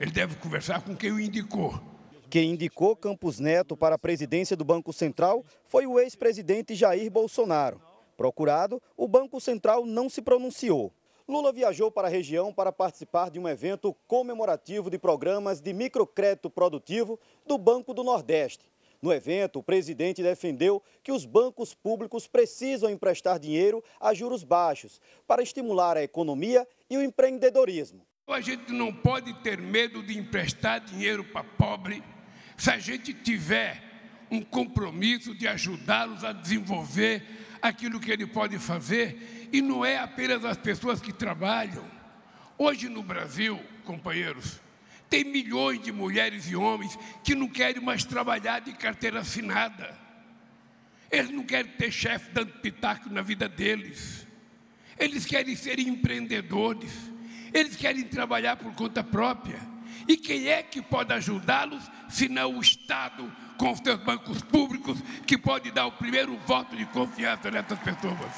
Ele 0.00 0.10
deve 0.10 0.34
conversar 0.36 0.82
com 0.82 0.96
quem 0.96 1.12
o 1.12 1.20
indicou. 1.20 1.80
Quem 2.28 2.50
indicou 2.50 2.96
Campos 2.96 3.38
Neto 3.38 3.76
para 3.76 3.94
a 3.94 3.98
presidência 3.98 4.56
do 4.56 4.64
Banco 4.64 4.92
Central 4.92 5.44
foi 5.66 5.86
o 5.86 5.98
ex-presidente 5.98 6.74
Jair 6.74 7.10
Bolsonaro. 7.10 7.80
Procurado, 8.16 8.82
o 8.96 9.06
Banco 9.06 9.40
Central 9.40 9.86
não 9.86 10.08
se 10.08 10.20
pronunciou. 10.20 10.92
Lula 11.28 11.52
viajou 11.52 11.90
para 11.90 12.08
a 12.08 12.10
região 12.10 12.52
para 12.52 12.72
participar 12.72 13.30
de 13.30 13.38
um 13.38 13.46
evento 13.46 13.94
comemorativo 14.06 14.90
de 14.90 14.98
programas 14.98 15.60
de 15.60 15.72
microcrédito 15.72 16.50
produtivo 16.50 17.18
do 17.46 17.56
Banco 17.56 17.94
do 17.94 18.02
Nordeste. 18.02 18.64
No 19.00 19.12
evento, 19.12 19.60
o 19.60 19.62
presidente 19.62 20.22
defendeu 20.22 20.82
que 21.02 21.12
os 21.12 21.24
bancos 21.24 21.72
públicos 21.72 22.26
precisam 22.26 22.90
emprestar 22.90 23.38
dinheiro 23.38 23.82
a 24.00 24.12
juros 24.12 24.42
baixos 24.42 25.00
para 25.26 25.42
estimular 25.42 25.96
a 25.96 26.02
economia 26.02 26.66
e 26.90 26.96
o 26.96 27.02
empreendedorismo. 27.02 28.04
A 28.26 28.40
gente 28.40 28.72
não 28.72 28.92
pode 28.92 29.32
ter 29.42 29.58
medo 29.58 30.02
de 30.02 30.18
emprestar 30.18 30.80
dinheiro 30.80 31.24
para 31.24 31.44
pobre 31.44 32.02
se 32.56 32.70
a 32.70 32.78
gente 32.78 33.14
tiver 33.14 33.82
um 34.30 34.42
compromisso 34.42 35.34
de 35.34 35.46
ajudá-los 35.46 36.24
a 36.24 36.32
desenvolver 36.32 37.22
aquilo 37.62 38.00
que 38.00 38.10
ele 38.10 38.26
pode 38.26 38.58
fazer 38.58 39.48
e 39.52 39.62
não 39.62 39.84
é 39.84 39.96
apenas 39.96 40.44
as 40.44 40.56
pessoas 40.56 41.00
que 41.00 41.12
trabalham. 41.12 41.84
Hoje 42.58 42.88
no 42.88 43.02
Brasil, 43.02 43.58
companheiros, 43.84 44.60
tem 45.08 45.24
milhões 45.24 45.80
de 45.82 45.90
mulheres 45.90 46.48
e 46.48 46.56
homens 46.56 46.98
que 47.24 47.34
não 47.34 47.48
querem 47.48 47.82
mais 47.82 48.04
trabalhar 48.04 48.60
de 48.60 48.72
carteira 48.72 49.20
assinada. 49.20 49.96
Eles 51.10 51.30
não 51.30 51.42
querem 51.42 51.70
ter 51.72 51.90
chefe 51.90 52.30
dando 52.32 52.52
pitaco 52.60 53.08
na 53.08 53.22
vida 53.22 53.48
deles. 53.48 54.26
Eles 54.98 55.24
querem 55.24 55.56
ser 55.56 55.78
empreendedores. 55.78 56.92
Eles 57.52 57.76
querem 57.76 58.04
trabalhar 58.04 58.56
por 58.56 58.74
conta 58.74 59.02
própria. 59.02 59.58
E 60.06 60.16
quem 60.16 60.48
é 60.48 60.62
que 60.62 60.82
pode 60.82 61.12
ajudá-los, 61.12 61.82
se 62.08 62.28
não 62.28 62.56
o 62.56 62.60
Estado, 62.60 63.30
com 63.56 63.72
os 63.72 63.78
seus 63.78 64.00
bancos 64.02 64.42
públicos, 64.42 64.98
que 65.26 65.36
pode 65.36 65.70
dar 65.70 65.86
o 65.86 65.92
primeiro 65.92 66.36
voto 66.46 66.76
de 66.76 66.84
confiança 66.86 67.50
nessas 67.50 67.78
pessoas? 67.78 68.32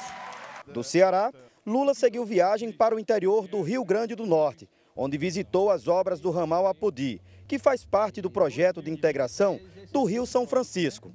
Do 0.67 0.83
Ceará, 0.83 1.31
Lula 1.65 1.93
seguiu 1.93 2.25
viagem 2.25 2.71
para 2.71 2.95
o 2.95 2.99
interior 2.99 3.47
do 3.47 3.61
Rio 3.61 3.83
Grande 3.83 4.15
do 4.15 4.25
Norte, 4.25 4.67
onde 4.95 5.17
visitou 5.17 5.69
as 5.69 5.87
obras 5.87 6.19
do 6.19 6.31
ramal 6.31 6.67
Apodi, 6.67 7.21
que 7.47 7.59
faz 7.59 7.83
parte 7.85 8.21
do 8.21 8.29
projeto 8.29 8.81
de 8.81 8.89
integração 8.89 9.59
do 9.91 10.03
Rio 10.03 10.25
São 10.25 10.47
Francisco. 10.47 11.11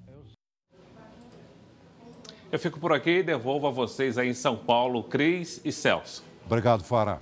Eu 2.50 2.58
fico 2.58 2.78
por 2.78 2.92
aqui 2.92 3.18
e 3.18 3.22
devolvo 3.22 3.66
a 3.66 3.70
vocês 3.70 4.18
aí 4.18 4.28
em 4.28 4.34
São 4.34 4.56
Paulo, 4.56 5.02
Cris 5.04 5.60
e 5.64 5.72
Celso. 5.72 6.24
Obrigado, 6.46 6.84
Fara. 6.84 7.20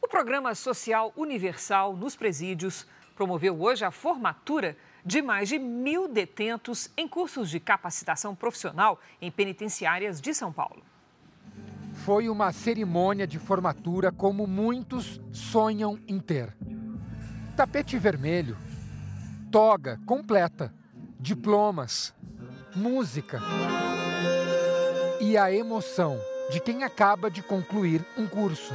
O 0.00 0.06
Programa 0.06 0.54
Social 0.54 1.12
Universal 1.16 1.96
nos 1.96 2.14
Presídios 2.14 2.86
promoveu 3.16 3.60
hoje 3.60 3.84
a 3.84 3.90
formatura 3.90 4.76
de 5.04 5.20
mais 5.20 5.48
de 5.48 5.58
mil 5.58 6.06
detentos 6.06 6.90
em 6.96 7.08
cursos 7.08 7.50
de 7.50 7.58
capacitação 7.58 8.34
profissional 8.34 9.00
em 9.20 9.30
penitenciárias 9.30 10.20
de 10.20 10.32
São 10.32 10.52
Paulo. 10.52 10.82
Foi 12.04 12.28
uma 12.28 12.52
cerimônia 12.52 13.26
de 13.26 13.38
formatura 13.38 14.10
como 14.10 14.46
muitos 14.46 15.20
sonham 15.30 15.98
em 16.06 16.18
ter. 16.18 16.56
Tapete 17.56 17.98
vermelho, 17.98 18.56
toga 19.50 20.00
completa, 20.06 20.72
diplomas, 21.20 22.14
música 22.74 23.40
e 25.20 25.36
a 25.36 25.52
emoção 25.52 26.18
de 26.50 26.60
quem 26.60 26.84
acaba 26.84 27.30
de 27.30 27.42
concluir 27.42 28.04
um 28.16 28.26
curso 28.26 28.74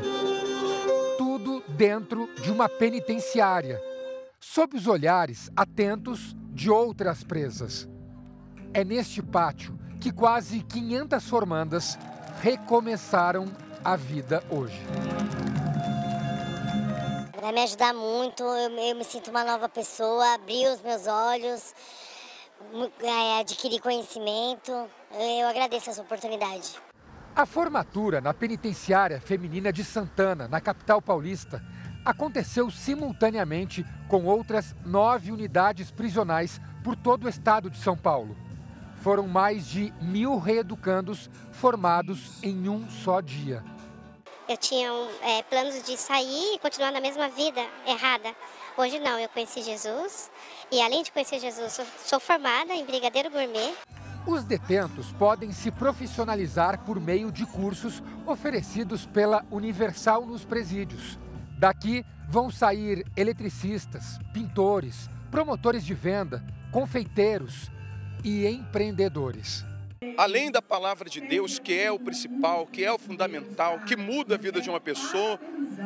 dentro 1.68 2.30
de 2.42 2.52
uma 2.52 2.70
penitenciária, 2.70 3.82
sob 4.40 4.78
os 4.78 4.88
olhares 4.88 5.52
atentos 5.56 6.36
de 6.54 6.70
outras 6.70 7.24
presas. 7.24 7.88
É 8.74 8.84
neste 8.84 9.22
pátio 9.22 9.78
que 10.00 10.12
quase 10.12 10.62
500 10.64 11.28
formandas 11.28 11.98
recomeçaram 12.44 13.46
a 13.86 13.96
vida 13.96 14.44
hoje. 14.50 14.78
Vai 17.40 17.54
me 17.54 17.62
ajudar 17.62 17.94
muito, 17.94 18.44
eu, 18.44 18.70
eu 18.70 18.96
me 18.98 19.06
sinto 19.06 19.30
uma 19.30 19.46
nova 19.46 19.70
pessoa, 19.70 20.34
abrir 20.34 20.68
os 20.68 20.82
meus 20.82 21.08
olhos, 21.08 21.74
é, 23.02 23.40
adquirir 23.40 23.80
conhecimento. 23.80 24.74
Eu 25.40 25.48
agradeço 25.48 25.90
essa 25.90 26.02
oportunidade. 26.02 26.76
A 27.34 27.46
formatura 27.46 28.20
na 28.20 28.34
penitenciária 28.34 29.22
feminina 29.22 29.72
de 29.72 29.84
Santana, 29.86 30.46
na 30.46 30.60
capital 30.60 31.02
paulista, 31.02 31.64
aconteceu 32.04 32.70
simultaneamente 32.70 33.86
com 34.10 34.26
outras 34.26 34.76
nove 34.86 35.32
unidades 35.32 35.92
prisionais 35.92 36.60
por 36.84 36.98
todo 36.98 37.24
o 37.24 37.30
estado 37.30 37.70
de 37.70 37.78
São 37.78 37.96
Paulo. 37.96 38.36
Foram 39.04 39.28
mais 39.28 39.68
de 39.68 39.94
mil 40.00 40.40
reeducandos 40.40 41.30
formados 41.52 42.42
em 42.42 42.70
um 42.70 42.90
só 42.90 43.20
dia. 43.20 43.62
Eu 44.48 44.56
tinha 44.56 44.90
é, 45.22 45.44
planos 45.44 45.84
de 45.84 45.98
sair 45.98 46.56
e 46.56 46.60
continuar 46.60 46.90
na 46.90 47.02
mesma 47.02 47.28
vida 47.28 47.60
errada. 47.86 48.34
Hoje 48.78 49.02
não, 49.02 49.20
eu 49.20 49.28
conheci 49.28 49.62
Jesus 49.62 50.32
e 50.72 50.82
além 50.82 51.04
de 51.04 51.12
conhecer 51.12 51.38
Jesus, 51.42 51.74
sou, 51.74 51.86
sou 52.06 52.18
formada 52.18 52.74
em 52.74 52.86
Brigadeiro 52.86 53.30
Gourmet. 53.30 53.74
Os 54.26 54.46
detentos 54.46 55.12
podem 55.12 55.52
se 55.52 55.70
profissionalizar 55.70 56.86
por 56.86 56.98
meio 56.98 57.30
de 57.30 57.46
cursos 57.46 58.02
oferecidos 58.26 59.06
pela 59.06 59.46
Universal 59.52 60.26
nos 60.26 60.46
presídios. 60.46 61.20
Daqui 61.60 62.06
vão 62.30 62.50
sair 62.50 63.06
eletricistas, 63.18 64.18
pintores, 64.34 65.10
promotores 65.30 65.84
de 65.84 65.94
venda, 65.94 66.42
confeiteiros 66.72 67.70
e 68.24 68.48
empreendedores. 68.48 69.66
Além 70.18 70.52
da 70.52 70.62
palavra 70.62 71.10
de 71.10 71.20
Deus, 71.22 71.60
que 71.60 71.74
é 71.78 71.92
o 71.92 72.00
principal, 72.00 72.68
que 72.68 72.84
é 72.84 72.92
o 72.92 73.00
fundamental, 73.00 73.80
que 73.80 73.96
muda 73.96 74.36
a 74.36 74.38
vida 74.38 74.62
de 74.62 74.70
uma 74.70 74.80
pessoa, 74.80 75.40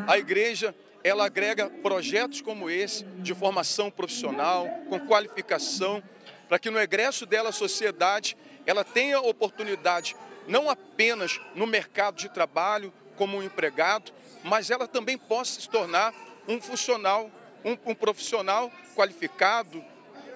a 0.08 0.18
igreja 0.18 0.76
ela 1.04 1.26
agrega 1.26 1.70
projetos 1.70 2.42
como 2.42 2.70
esse 2.70 3.04
de 3.20 3.34
formação 3.34 3.90
profissional, 3.90 4.68
com 4.90 5.00
qualificação, 5.00 6.04
para 6.48 6.60
que 6.60 6.70
no 6.70 6.80
egresso 6.80 7.26
dela 7.26 7.50
a 7.50 7.54
sociedade 7.54 8.36
ela 8.66 8.84
tenha 8.84 9.20
oportunidade 9.22 10.16
não 10.48 10.70
apenas 10.70 11.40
no 11.56 11.68
mercado 11.68 12.18
de 12.18 12.30
trabalho 12.30 12.92
como 13.16 13.38
um 13.38 13.44
empregado, 13.44 14.12
mas 14.44 14.70
ela 14.70 14.88
também 14.88 15.18
possa 15.18 15.60
se 15.60 15.70
tornar 15.70 16.14
um 16.48 16.62
funcional, 16.62 17.30
um, 17.64 17.78
um 17.92 17.96
profissional 17.96 18.72
qualificado, 18.96 19.84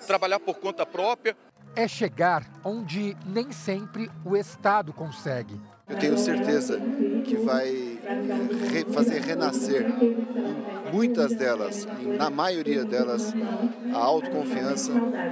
trabalhar 0.05 0.39
por 0.39 0.59
conta 0.59 0.85
própria. 0.85 1.35
É 1.75 1.87
chegar 1.87 2.45
onde 2.63 3.15
nem 3.25 3.51
sempre 3.51 4.11
o 4.25 4.35
Estado 4.35 4.91
consegue. 4.91 5.59
Eu 5.87 5.97
tenho 5.97 6.17
certeza 6.17 6.79
que 7.25 7.35
vai 7.37 7.99
fazer 8.93 9.21
renascer 9.21 9.85
muitas 10.91 11.33
delas, 11.35 11.87
na 12.17 12.29
maioria 12.29 12.83
delas, 12.83 13.33
a 13.93 13.97
autoconfiança 13.97 14.91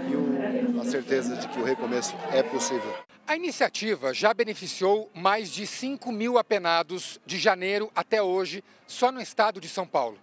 e 0.09 0.15
o, 0.15 0.81
a 0.81 0.85
certeza 0.85 1.35
de 1.35 1.47
que 1.47 1.59
o 1.59 1.63
recomeço 1.63 2.15
é 2.31 2.41
possível. 2.41 2.93
A 3.27 3.35
iniciativa 3.35 4.13
já 4.13 4.33
beneficiou 4.33 5.09
mais 5.13 5.49
de 5.51 5.67
5 5.67 6.11
mil 6.11 6.37
apenados 6.37 7.19
de 7.25 7.37
janeiro 7.37 7.91
até 7.95 8.23
hoje, 8.23 8.63
só 8.87 9.11
no 9.11 9.21
estado 9.21 9.61
de 9.61 9.69
São 9.69 9.85
Paulo. 9.85 10.17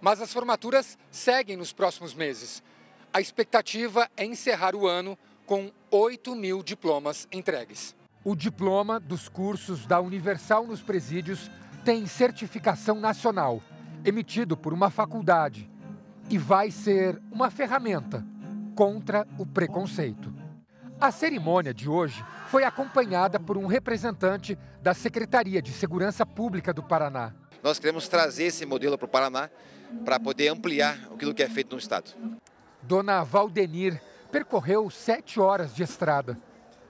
Mas 0.00 0.20
as 0.22 0.32
formaturas 0.32 0.96
seguem 1.10 1.56
nos 1.56 1.72
próximos 1.72 2.14
meses. 2.14 2.62
A 3.12 3.20
expectativa 3.20 4.08
é 4.16 4.24
encerrar 4.24 4.74
o 4.74 4.86
ano 4.86 5.18
com 5.48 5.72
8 5.90 6.36
mil 6.36 6.62
diplomas 6.62 7.26
entregues. 7.32 7.96
O 8.22 8.36
diploma 8.36 9.00
dos 9.00 9.30
cursos 9.30 9.86
da 9.86 9.98
Universal 9.98 10.66
nos 10.66 10.82
Presídios 10.82 11.50
tem 11.86 12.06
certificação 12.06 13.00
nacional, 13.00 13.62
emitido 14.04 14.58
por 14.58 14.74
uma 14.74 14.90
faculdade, 14.90 15.70
e 16.28 16.36
vai 16.36 16.70
ser 16.70 17.18
uma 17.32 17.50
ferramenta 17.50 18.22
contra 18.74 19.26
o 19.38 19.46
preconceito. 19.46 20.30
A 21.00 21.10
cerimônia 21.10 21.72
de 21.72 21.88
hoje 21.88 22.22
foi 22.48 22.64
acompanhada 22.64 23.40
por 23.40 23.56
um 23.56 23.64
representante 23.64 24.58
da 24.82 24.92
Secretaria 24.92 25.62
de 25.62 25.72
Segurança 25.72 26.26
Pública 26.26 26.74
do 26.74 26.82
Paraná. 26.82 27.32
Nós 27.62 27.78
queremos 27.78 28.06
trazer 28.06 28.44
esse 28.44 28.66
modelo 28.66 28.98
para 28.98 29.06
o 29.06 29.08
Paraná 29.08 29.48
para 30.04 30.20
poder 30.20 30.48
ampliar 30.48 31.08
aquilo 31.10 31.32
que 31.32 31.42
é 31.42 31.48
feito 31.48 31.72
no 31.72 31.78
Estado. 31.78 32.10
Dona 32.82 33.24
Valdenir 33.24 33.98
percorreu 34.30 34.88
sete 34.90 35.40
horas 35.40 35.74
de 35.74 35.82
estrada. 35.82 36.38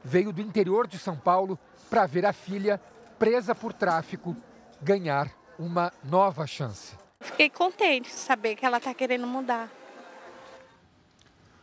Veio 0.02 0.32
do 0.32 0.40
interior 0.40 0.86
de 0.86 0.98
São 0.98 1.16
Paulo 1.16 1.58
para 1.90 2.06
ver 2.06 2.24
a 2.26 2.32
filha, 2.32 2.80
presa 3.18 3.54
por 3.54 3.72
tráfico, 3.72 4.36
ganhar 4.80 5.30
uma 5.58 5.92
nova 6.04 6.46
chance. 6.46 6.94
Fiquei 7.20 7.50
contente 7.50 8.10
de 8.10 8.16
saber 8.16 8.54
que 8.54 8.64
ela 8.64 8.78
está 8.78 8.94
querendo 8.94 9.26
mudar. 9.26 9.68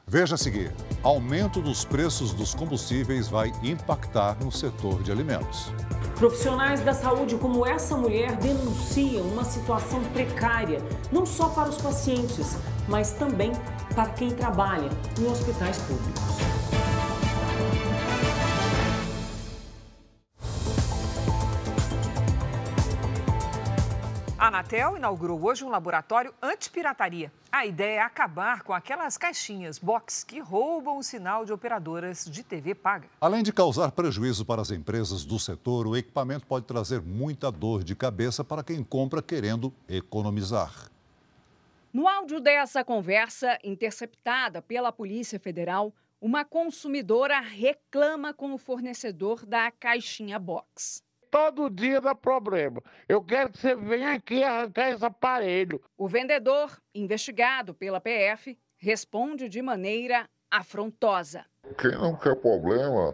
Veja 0.08 0.36
a 0.36 0.38
seguir: 0.38 0.72
aumento 1.02 1.62
dos 1.62 1.84
preços 1.84 2.34
dos 2.34 2.54
combustíveis 2.54 3.28
vai 3.28 3.52
impactar 3.64 4.38
no 4.44 4.52
setor 4.52 5.02
de 5.02 5.12
alimentos. 5.12 5.74
Profissionais 6.16 6.82
da 6.82 6.94
saúde 6.94 7.36
como 7.38 7.66
essa 7.66 7.98
mulher 7.98 8.36
denunciam 8.38 9.26
uma 9.28 9.44
situação 9.44 10.04
precária, 10.14 10.80
não 11.12 11.26
só 11.26 11.50
para 11.50 11.70
os 11.70 11.82
pacientes, 11.82 12.56
mas 12.88 13.12
também 13.14 13.52
para 13.94 14.10
quem 14.10 14.32
trabalha 14.32 14.90
em 15.20 15.26
hospitais 15.28 15.78
públicos. 15.84 16.36
A 24.46 24.50
Anatel 24.50 24.96
inaugurou 24.96 25.44
hoje 25.44 25.66
um 25.66 25.70
laboratório 25.70 26.32
anti-pirataria. 26.40 27.32
A 27.52 27.66
ideia 27.66 27.96
é 27.96 28.02
acabar 28.02 28.62
com 28.62 28.74
aquelas 28.74 29.18
caixinhas 29.18 29.80
box 29.80 30.24
que 30.24 30.40
roubam 30.40 31.00
o 31.00 31.04
sinal 31.04 31.46
de 31.46 31.52
operadoras 31.52 32.26
de 32.26 32.44
TV 32.44 32.76
paga. 32.76 33.08
Além 33.20 33.42
de 33.42 33.52
causar 33.52 33.92
prejuízo 33.94 34.46
para 34.46 34.62
as 34.62 34.70
empresas 34.70 35.26
do 35.26 35.40
setor, 35.40 35.88
o 35.88 35.98
equipamento 35.98 36.46
pode 36.46 36.66
trazer 36.66 37.02
muita 37.02 37.52
dor 37.52 37.84
de 37.84 37.96
cabeça 37.96 38.44
para 38.44 38.64
quem 38.64 38.84
compra 38.84 39.20
querendo 39.20 39.74
economizar. 39.90 40.92
No 41.96 42.10
áudio 42.10 42.42
dessa 42.42 42.84
conversa, 42.84 43.58
interceptada 43.64 44.62
pela 44.62 44.92
Polícia 44.92 45.40
Federal, 45.40 45.96
uma 46.20 46.44
consumidora 46.44 47.40
reclama 47.40 48.34
com 48.34 48.54
o 48.54 48.58
fornecedor 48.58 49.46
da 49.46 49.72
caixinha 49.72 50.38
box 50.38 51.02
todo 51.32 51.70
dia 51.70 52.00
dá 52.00 52.16
problema. 52.16 52.82
Eu 53.10 53.22
quero 53.22 53.52
que 53.52 53.58
você 53.58 53.76
venha 53.76 54.14
aqui 54.14 54.42
arrancar 54.42 54.92
esse 54.92 55.04
aparelho. 55.04 55.82
O 55.98 56.08
vendedor, 56.08 56.82
investigado 56.94 57.74
pela 57.74 58.00
PF, 58.00 58.58
responde 58.78 59.50
de 59.50 59.62
maneira 59.62 60.30
afrontosa. 60.50 61.44
Quem 61.78 61.92
não 61.92 62.16
quer 62.16 62.38
problema, 62.38 63.14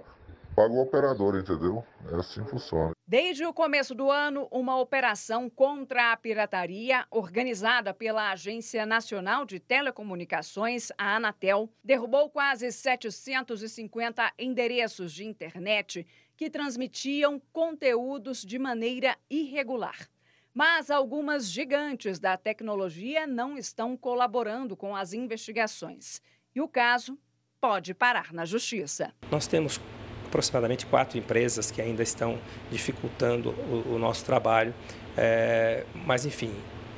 paga 0.61 0.73
o 0.75 0.81
operador, 0.81 1.35
entendeu? 1.35 1.83
É 2.11 2.15
assim 2.15 2.43
que 2.43 2.51
funciona. 2.51 2.91
Desde 3.07 3.43
o 3.45 3.53
começo 3.53 3.95
do 3.95 4.11
ano, 4.11 4.47
uma 4.51 4.79
operação 4.79 5.49
contra 5.49 6.11
a 6.11 6.17
pirataria, 6.17 7.05
organizada 7.09 7.93
pela 7.93 8.31
Agência 8.31 8.85
Nacional 8.85 9.43
de 9.43 9.59
Telecomunicações, 9.59 10.91
a 10.97 11.15
Anatel, 11.15 11.67
derrubou 11.83 12.29
quase 12.29 12.71
750 12.71 14.33
endereços 14.37 15.11
de 15.13 15.25
internet 15.25 16.05
que 16.37 16.49
transmitiam 16.49 17.41
conteúdos 17.51 18.43
de 18.43 18.59
maneira 18.59 19.17
irregular. 19.29 19.97
Mas 20.53 20.91
algumas 20.91 21.49
gigantes 21.49 22.19
da 22.19 22.37
tecnologia 22.37 23.25
não 23.25 23.57
estão 23.57 23.97
colaborando 23.97 24.77
com 24.77 24.95
as 24.95 25.11
investigações. 25.11 26.21
E 26.53 26.61
o 26.61 26.67
caso 26.67 27.17
pode 27.59 27.93
parar 27.93 28.33
na 28.33 28.43
justiça. 28.43 29.13
Nós 29.31 29.47
temos 29.47 29.79
aproximadamente 30.31 30.85
quatro 30.85 31.17
empresas 31.17 31.69
que 31.69 31.81
ainda 31.81 32.01
estão 32.01 32.39
dificultando 32.71 33.49
o, 33.49 33.95
o 33.95 33.99
nosso 33.99 34.23
trabalho, 34.23 34.73
é, 35.17 35.83
mas 36.05 36.25
enfim, 36.25 36.53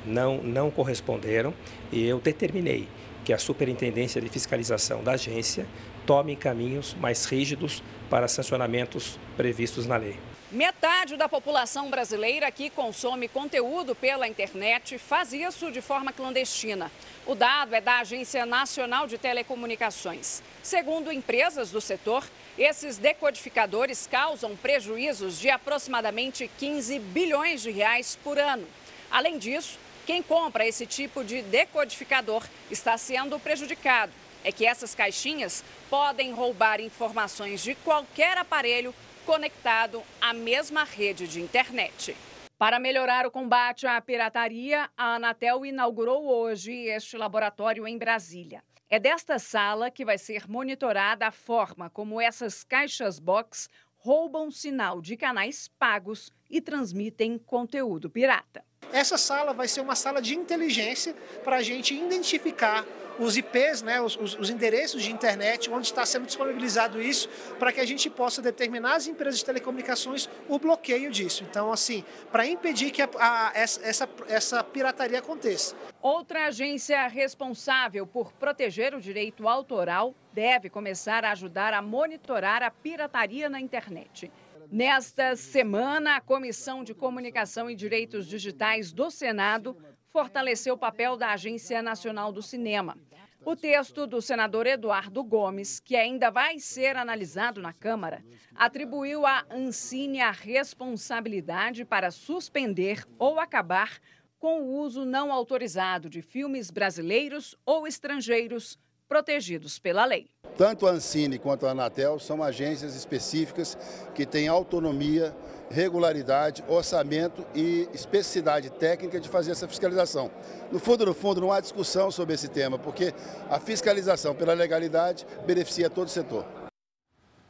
não, 0.06 0.38
não 0.38 0.70
corresponderam 0.70 1.52
e 1.90 2.06
eu 2.06 2.20
determinei 2.20 2.88
que 3.24 3.32
a 3.32 3.38
Superintendência 3.38 4.20
de 4.20 4.28
Fiscalização 4.28 5.02
da 5.02 5.12
agência 5.12 5.66
tome 6.06 6.36
caminhos 6.36 6.94
mais 7.00 7.24
rígidos 7.24 7.82
para 8.08 8.28
sancionamentos 8.28 9.18
previstos 9.36 9.86
na 9.86 9.96
lei. 9.96 10.16
Metade 10.52 11.16
da 11.16 11.28
população 11.28 11.90
brasileira 11.90 12.48
que 12.52 12.70
consome 12.70 13.26
conteúdo 13.26 13.92
pela 13.92 14.28
internet 14.28 14.98
faz 14.98 15.32
isso 15.32 15.72
de 15.72 15.80
forma 15.80 16.12
clandestina. 16.12 16.92
O 17.26 17.34
dado 17.34 17.74
é 17.74 17.80
da 17.80 17.98
Agência 17.98 18.46
Nacional 18.46 19.08
de 19.08 19.18
Telecomunicações. 19.18 20.42
Segundo 20.62 21.10
empresas 21.10 21.72
do 21.72 21.80
setor, 21.80 22.22
esses 22.58 22.98
decodificadores 22.98 24.06
causam 24.06 24.56
prejuízos 24.56 25.38
de 25.38 25.50
aproximadamente 25.50 26.48
15 26.58 26.98
bilhões 26.98 27.62
de 27.62 27.70
reais 27.70 28.16
por 28.22 28.38
ano. 28.38 28.66
Além 29.10 29.38
disso, 29.38 29.78
quem 30.06 30.22
compra 30.22 30.66
esse 30.66 30.86
tipo 30.86 31.24
de 31.24 31.42
decodificador 31.42 32.46
está 32.70 32.96
sendo 32.96 33.38
prejudicado 33.40 34.12
é 34.44 34.52
que 34.52 34.66
essas 34.66 34.94
caixinhas 34.94 35.64
podem 35.88 36.32
roubar 36.32 36.80
informações 36.80 37.62
de 37.62 37.74
qualquer 37.76 38.36
aparelho 38.36 38.94
conectado 39.24 40.02
à 40.20 40.34
mesma 40.34 40.84
rede 40.84 41.26
de 41.26 41.40
internet. 41.40 42.14
Para 42.58 42.78
melhorar 42.78 43.26
o 43.26 43.30
combate 43.30 43.86
à 43.86 44.00
pirataria, 44.00 44.88
a 44.96 45.14
Anatel 45.16 45.64
inaugurou 45.64 46.28
hoje 46.28 46.72
este 46.72 47.16
laboratório 47.16 47.88
em 47.88 47.98
Brasília. 47.98 48.62
É 48.90 48.98
desta 48.98 49.38
sala 49.38 49.90
que 49.90 50.04
vai 50.04 50.18
ser 50.18 50.48
monitorada 50.48 51.26
a 51.26 51.32
forma 51.32 51.88
como 51.88 52.20
essas 52.20 52.62
caixas 52.62 53.18
box 53.18 53.68
roubam 53.96 54.50
sinal 54.50 55.00
de 55.00 55.16
canais 55.16 55.68
pagos 55.78 56.30
e 56.54 56.60
transmitem 56.60 57.36
conteúdo 57.36 58.08
pirata. 58.08 58.64
Essa 58.92 59.18
sala 59.18 59.52
vai 59.52 59.66
ser 59.66 59.80
uma 59.80 59.96
sala 59.96 60.22
de 60.22 60.36
inteligência 60.36 61.12
para 61.42 61.56
a 61.56 61.62
gente 61.62 61.92
identificar 61.92 62.86
os 63.18 63.36
IPs, 63.36 63.82
né, 63.82 64.00
os, 64.00 64.16
os, 64.16 64.38
os, 64.38 64.50
endereços 64.50 65.02
de 65.02 65.10
internet, 65.10 65.68
onde 65.70 65.86
está 65.86 66.06
sendo 66.06 66.26
disponibilizado 66.26 67.02
isso, 67.02 67.28
para 67.58 67.72
que 67.72 67.80
a 67.80 67.84
gente 67.84 68.08
possa 68.08 68.40
determinar 68.40 68.94
as 68.94 69.08
empresas 69.08 69.38
de 69.38 69.44
telecomunicações 69.44 70.28
o 70.48 70.58
bloqueio 70.58 71.10
disso. 71.10 71.44
Então, 71.48 71.72
assim, 71.72 72.04
para 72.30 72.46
impedir 72.46 72.92
que 72.92 73.02
a, 73.02 73.08
a, 73.18 73.52
essa, 73.54 74.08
essa 74.28 74.62
pirataria 74.64 75.18
aconteça. 75.18 75.74
Outra 76.00 76.46
agência 76.46 77.06
responsável 77.08 78.06
por 78.06 78.32
proteger 78.32 78.94
o 78.94 79.00
direito 79.00 79.48
autoral 79.48 80.14
deve 80.32 80.68
começar 80.68 81.24
a 81.24 81.32
ajudar 81.32 81.72
a 81.72 81.82
monitorar 81.82 82.62
a 82.62 82.70
pirataria 82.70 83.48
na 83.48 83.60
internet. 83.60 84.30
Nesta 84.70 85.36
semana, 85.36 86.16
a 86.16 86.20
Comissão 86.20 86.84
de 86.84 86.94
Comunicação 86.94 87.70
e 87.70 87.74
Direitos 87.74 88.26
Digitais 88.26 88.92
do 88.92 89.10
Senado 89.10 89.76
fortaleceu 90.10 90.74
o 90.74 90.78
papel 90.78 91.16
da 91.16 91.32
Agência 91.32 91.82
Nacional 91.82 92.32
do 92.32 92.42
Cinema. 92.42 92.96
O 93.44 93.54
texto 93.54 94.06
do 94.06 94.22
senador 94.22 94.66
Eduardo 94.66 95.22
Gomes, 95.22 95.78
que 95.78 95.96
ainda 95.96 96.30
vai 96.30 96.58
ser 96.58 96.96
analisado 96.96 97.60
na 97.60 97.72
Câmara, 97.72 98.24
atribuiu 98.54 99.26
à 99.26 99.44
Ancine 99.50 100.20
a 100.20 100.30
responsabilidade 100.30 101.84
para 101.84 102.10
suspender 102.10 103.06
ou 103.18 103.38
acabar 103.38 103.98
com 104.38 104.62
o 104.62 104.78
uso 104.78 105.04
não 105.04 105.32
autorizado 105.32 106.08
de 106.08 106.22
filmes 106.22 106.70
brasileiros 106.70 107.56
ou 107.66 107.86
estrangeiros 107.86 108.78
protegidos 109.08 109.78
pela 109.78 110.04
lei. 110.04 110.28
Tanto 110.56 110.86
a 110.86 110.90
Ancine 110.90 111.38
quanto 111.38 111.66
a 111.66 111.70
Anatel 111.70 112.18
são 112.18 112.42
agências 112.42 112.94
específicas 112.94 113.76
que 114.14 114.24
têm 114.24 114.46
autonomia, 114.46 115.34
regularidade, 115.68 116.64
orçamento 116.68 117.44
e 117.54 117.88
especificidade 117.92 118.70
técnica 118.70 119.18
de 119.18 119.28
fazer 119.28 119.50
essa 119.50 119.66
fiscalização. 119.66 120.30
No 120.70 120.78
fundo, 120.78 121.04
no 121.04 121.14
fundo, 121.14 121.40
não 121.40 121.52
há 121.52 121.60
discussão 121.60 122.10
sobre 122.10 122.34
esse 122.34 122.48
tema, 122.48 122.78
porque 122.78 123.12
a 123.50 123.58
fiscalização 123.58 124.34
pela 124.34 124.54
legalidade 124.54 125.26
beneficia 125.44 125.90
todo 125.90 126.06
o 126.06 126.10
setor. 126.10 126.63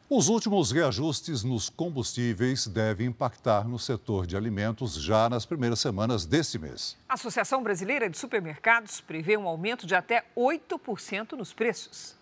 Os 0.09 0.29
últimos 0.29 0.71
reajustes 0.71 1.43
nos 1.43 1.71
combustíveis 1.71 2.67
devem 2.67 3.07
impactar 3.07 3.67
no 3.67 3.79
setor 3.79 4.27
de 4.27 4.37
alimentos 4.37 5.03
já 5.03 5.31
nas 5.31 5.47
primeiras 5.47 5.81
semanas 5.81 6.27
deste 6.27 6.59
mês. 6.59 6.95
A 7.09 7.15
Associação 7.15 7.63
Brasileira 7.63 8.11
de 8.11 8.19
Supermercados 8.19 9.01
prevê 9.01 9.35
um 9.39 9.49
aumento 9.49 9.87
de 9.87 9.95
até 9.95 10.23
8% 10.37 11.33
nos 11.33 11.55
preços. 11.55 12.15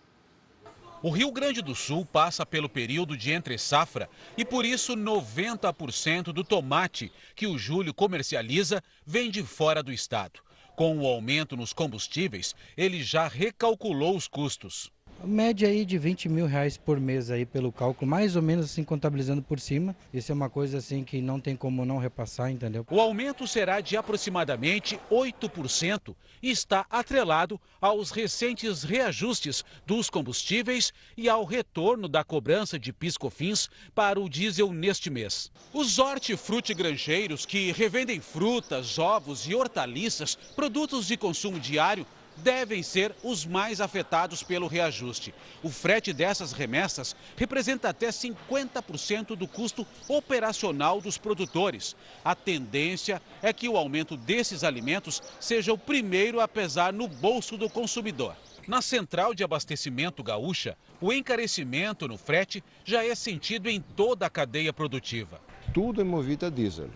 O 1.03 1.11
Rio 1.11 1.33
Grande 1.33 1.61
do 1.61 1.75
Sul 1.75 2.07
passa 2.07 2.47
pelo 2.47 2.69
período 2.69 3.17
de 3.17 3.33
entre-safra 3.33 4.09
e 4.39 4.45
por 4.45 4.65
isso 4.65 4.95
90% 4.95 6.33
do 6.33 6.45
tomate 6.45 7.13
que 7.35 7.49
o 7.49 7.59
Júlio 7.59 7.93
comercializa 7.93 8.81
vem 9.05 9.29
de 9.29 9.43
fora 9.43 9.83
do 9.83 9.93
estado. 9.93 10.39
Com 10.77 11.01
o 11.01 11.07
aumento 11.07 11.57
nos 11.57 11.73
combustíveis, 11.73 12.55
ele 12.77 13.03
já 13.03 13.27
recalculou 13.27 14.17
os 14.17 14.29
custos. 14.29 14.93
Média 15.25 15.69
aí 15.69 15.85
de 15.85 15.99
20 15.99 16.29
mil 16.29 16.47
reais 16.47 16.77
por 16.77 16.99
mês 16.99 17.31
aí 17.31 17.47
pelo 17.47 17.71
cálculo, 17.71 18.11
mais 18.11 18.35
ou 18.35 18.43
menos 18.43 18.67
assim 18.67 18.83
contabilizando 18.83 19.41
por 19.41 19.61
cima. 19.61 19.95
Isso 20.13 20.33
é 20.33 20.35
uma 20.35 20.51
coisa 20.51 20.79
assim 20.79 21.05
que 21.05 21.21
não 21.21 21.39
tem 21.39 21.55
como 21.55 21.85
não 21.85 21.99
repassar, 21.99 22.51
entendeu? 22.51 22.85
O 22.91 23.01
aumento 23.01 23.47
será 23.47 23.81
de 23.81 23.97
aproximadamente 23.97 24.99
8% 25.11 26.15
e 26.43 26.51
está 26.51 26.85
atrelado 26.91 27.61
aos 27.81 28.11
recentes 28.11 28.83
reajustes 28.83 29.65
dos 29.87 30.11
combustíveis 30.11 30.93
e 31.17 31.29
ao 31.29 31.45
retorno 31.45 32.09
da 32.09 32.25
cobrança 32.25 32.79
de 32.79 32.93
piscofins 32.93 33.69
para 33.95 34.21
o 34.21 34.29
diesel 34.29 34.73
neste 34.73 35.09
mês. 35.09 35.53
Os 35.73 36.01
hortifrutigranjeiros 36.01 37.47
que 37.47 37.71
revendem 37.71 38.21
frutas, 38.21 38.99
ovos 38.99 39.47
e 39.47 39.55
hortaliças, 39.55 40.35
produtos 40.57 41.07
de 41.07 41.17
consumo 41.17 41.61
diário, 41.61 42.05
devem 42.43 42.83
ser 42.83 43.15
os 43.23 43.47
mais 43.47 43.81
afetados 43.81 44.43
pelo 44.43 44.67
reajuste. 44.67 45.35
O 45.63 45.71
frete 45.71 46.13
dessas 46.13 46.53
remessas 46.53 47.15
representa 47.37 47.89
até 47.89 48.09
50% 48.09 49.37
do 49.37 49.47
custo 49.47 49.87
operacional 50.09 51.01
dos 51.01 51.17
produtores. 51.17 51.97
A 52.25 52.35
tendência 52.35 53.23
é 53.43 53.53
que 53.53 53.69
o 53.69 53.77
aumento 53.77 54.17
desses 54.17 54.65
alimentos 54.65 55.23
seja 55.41 55.73
o 55.73 55.79
primeiro 55.79 56.41
a 56.41 56.49
pesar 56.49 56.93
no 56.93 57.07
bolso 57.07 57.57
do 57.57 57.71
consumidor. 57.71 58.35
Na 58.67 58.81
central 58.81 59.35
de 59.35 59.43
abastecimento 59.43 60.23
gaúcha, 60.23 60.77
o 61.01 61.13
encarecimento 61.13 62.07
no 62.07 62.17
frete 62.17 62.63
já 62.85 63.05
é 63.05 63.15
sentido 63.15 63.69
em 63.69 63.81
toda 63.81 64.27
a 64.27 64.31
cadeia 64.31 64.73
produtiva. 64.73 65.41
Tudo 65.75 66.01
é 66.01 66.05
movido 66.05 66.47
a 66.47 66.51
diesel. 66.51 66.91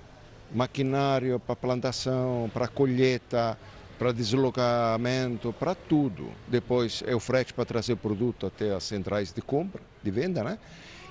Maquinário 0.54 1.40
para 1.40 1.56
plantação, 1.56 2.48
para 2.54 2.68
colheita, 2.68 3.58
para 3.98 4.12
deslocamento, 4.12 5.52
para 5.52 5.74
tudo. 5.74 6.32
Depois 6.48 7.02
é 7.06 7.14
o 7.14 7.20
frete 7.20 7.52
para 7.52 7.64
trazer 7.64 7.94
o 7.94 7.96
produto 7.96 8.46
até 8.46 8.74
as 8.74 8.84
centrais 8.84 9.32
de 9.32 9.40
compra, 9.42 9.82
de 10.02 10.10
venda, 10.10 10.44
né? 10.44 10.58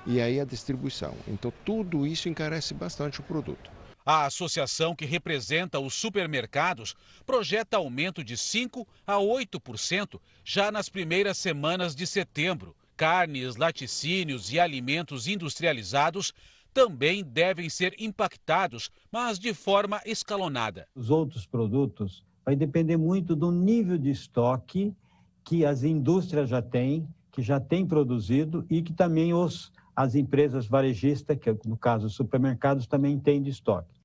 E 0.06 0.22
aí 0.22 0.40
a 0.40 0.46
distribuição. 0.46 1.16
Então 1.28 1.52
tudo 1.64 2.06
isso 2.06 2.30
encarece 2.30 2.74
bastante 2.74 3.20
o 3.20 3.24
produto. 3.24 3.72
A 4.06 4.26
associação 4.26 4.96
que 4.96 5.04
representa 5.04 5.80
os 5.80 5.96
supermercados 5.96 6.96
projeta 7.26 7.78
aumento 7.78 8.24
de 8.24 8.38
5 8.38 8.88
a 9.06 9.16
8% 9.16 10.20
já 10.44 10.72
nas 10.72 10.90
primeiras 10.90 11.40
semanas 11.40 11.96
de 11.96 12.06
setembro. 12.06 12.76
Carnes, 12.96 13.56
laticínios 13.56 14.54
e 14.54 14.60
alimentos 14.60 15.28
industrializados 15.28 16.34
também 16.72 17.24
devem 17.24 17.70
ser 17.70 17.96
impactados, 17.98 18.92
mas 19.10 19.40
de 19.40 19.54
forma 19.54 20.02
escalonada. 20.06 20.88
Os 20.94 21.10
outros 21.10 21.46
produtos 21.46 22.25
vai 22.46 22.56
depender 22.56 22.96
muito 22.96 23.36
do 23.36 23.52
nível 23.52 23.98
de 23.98 24.12
estoque 24.12 24.96
que 25.43 25.66
as 25.66 25.84
indústrias 25.84 26.48
já 26.48 26.62
têm, 26.62 27.08
que 27.32 27.41
já 27.41 27.60
têm 27.60 27.86
produzido 27.86 28.66
e 28.70 28.82
que 28.82 28.93
também 28.93 29.34
os, 29.34 29.74
as 29.96 30.14
empresas 30.14 30.68
varejistas, 30.68 31.38
que 31.38 31.58
no 31.66 31.76
caso 31.76 32.06
os 32.06 32.16
supermercados, 32.16 32.86
também 32.86 33.20
têm 33.20 33.41
de 33.41 33.50
estoque. 33.50 33.96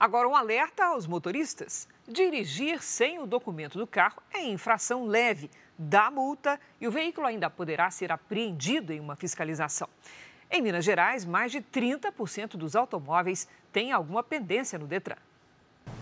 Agora, 0.00 0.28
um 0.28 0.34
alerta 0.34 0.86
aos 0.86 1.06
motoristas: 1.06 1.86
dirigir 2.08 2.82
sem 2.82 3.18
o 3.20 3.26
documento 3.26 3.78
do 3.78 3.86
carro 3.86 4.22
é 4.32 4.44
infração 4.44 5.06
leve, 5.06 5.50
dá 5.78 6.10
multa 6.10 6.58
e 6.80 6.88
o 6.88 6.90
veículo 6.90 7.26
ainda 7.26 7.48
poderá 7.48 7.90
ser 7.90 8.10
apreendido 8.10 8.92
em 8.92 9.00
uma 9.00 9.16
fiscalização. 9.16 9.88
Em 10.50 10.60
Minas 10.60 10.84
Gerais, 10.84 11.24
mais 11.24 11.52
de 11.52 11.60
30% 11.60 12.56
dos 12.56 12.76
automóveis 12.76 13.48
têm 13.72 13.92
alguma 13.92 14.22
pendência 14.22 14.78
no 14.78 14.86
Detran. 14.86 15.16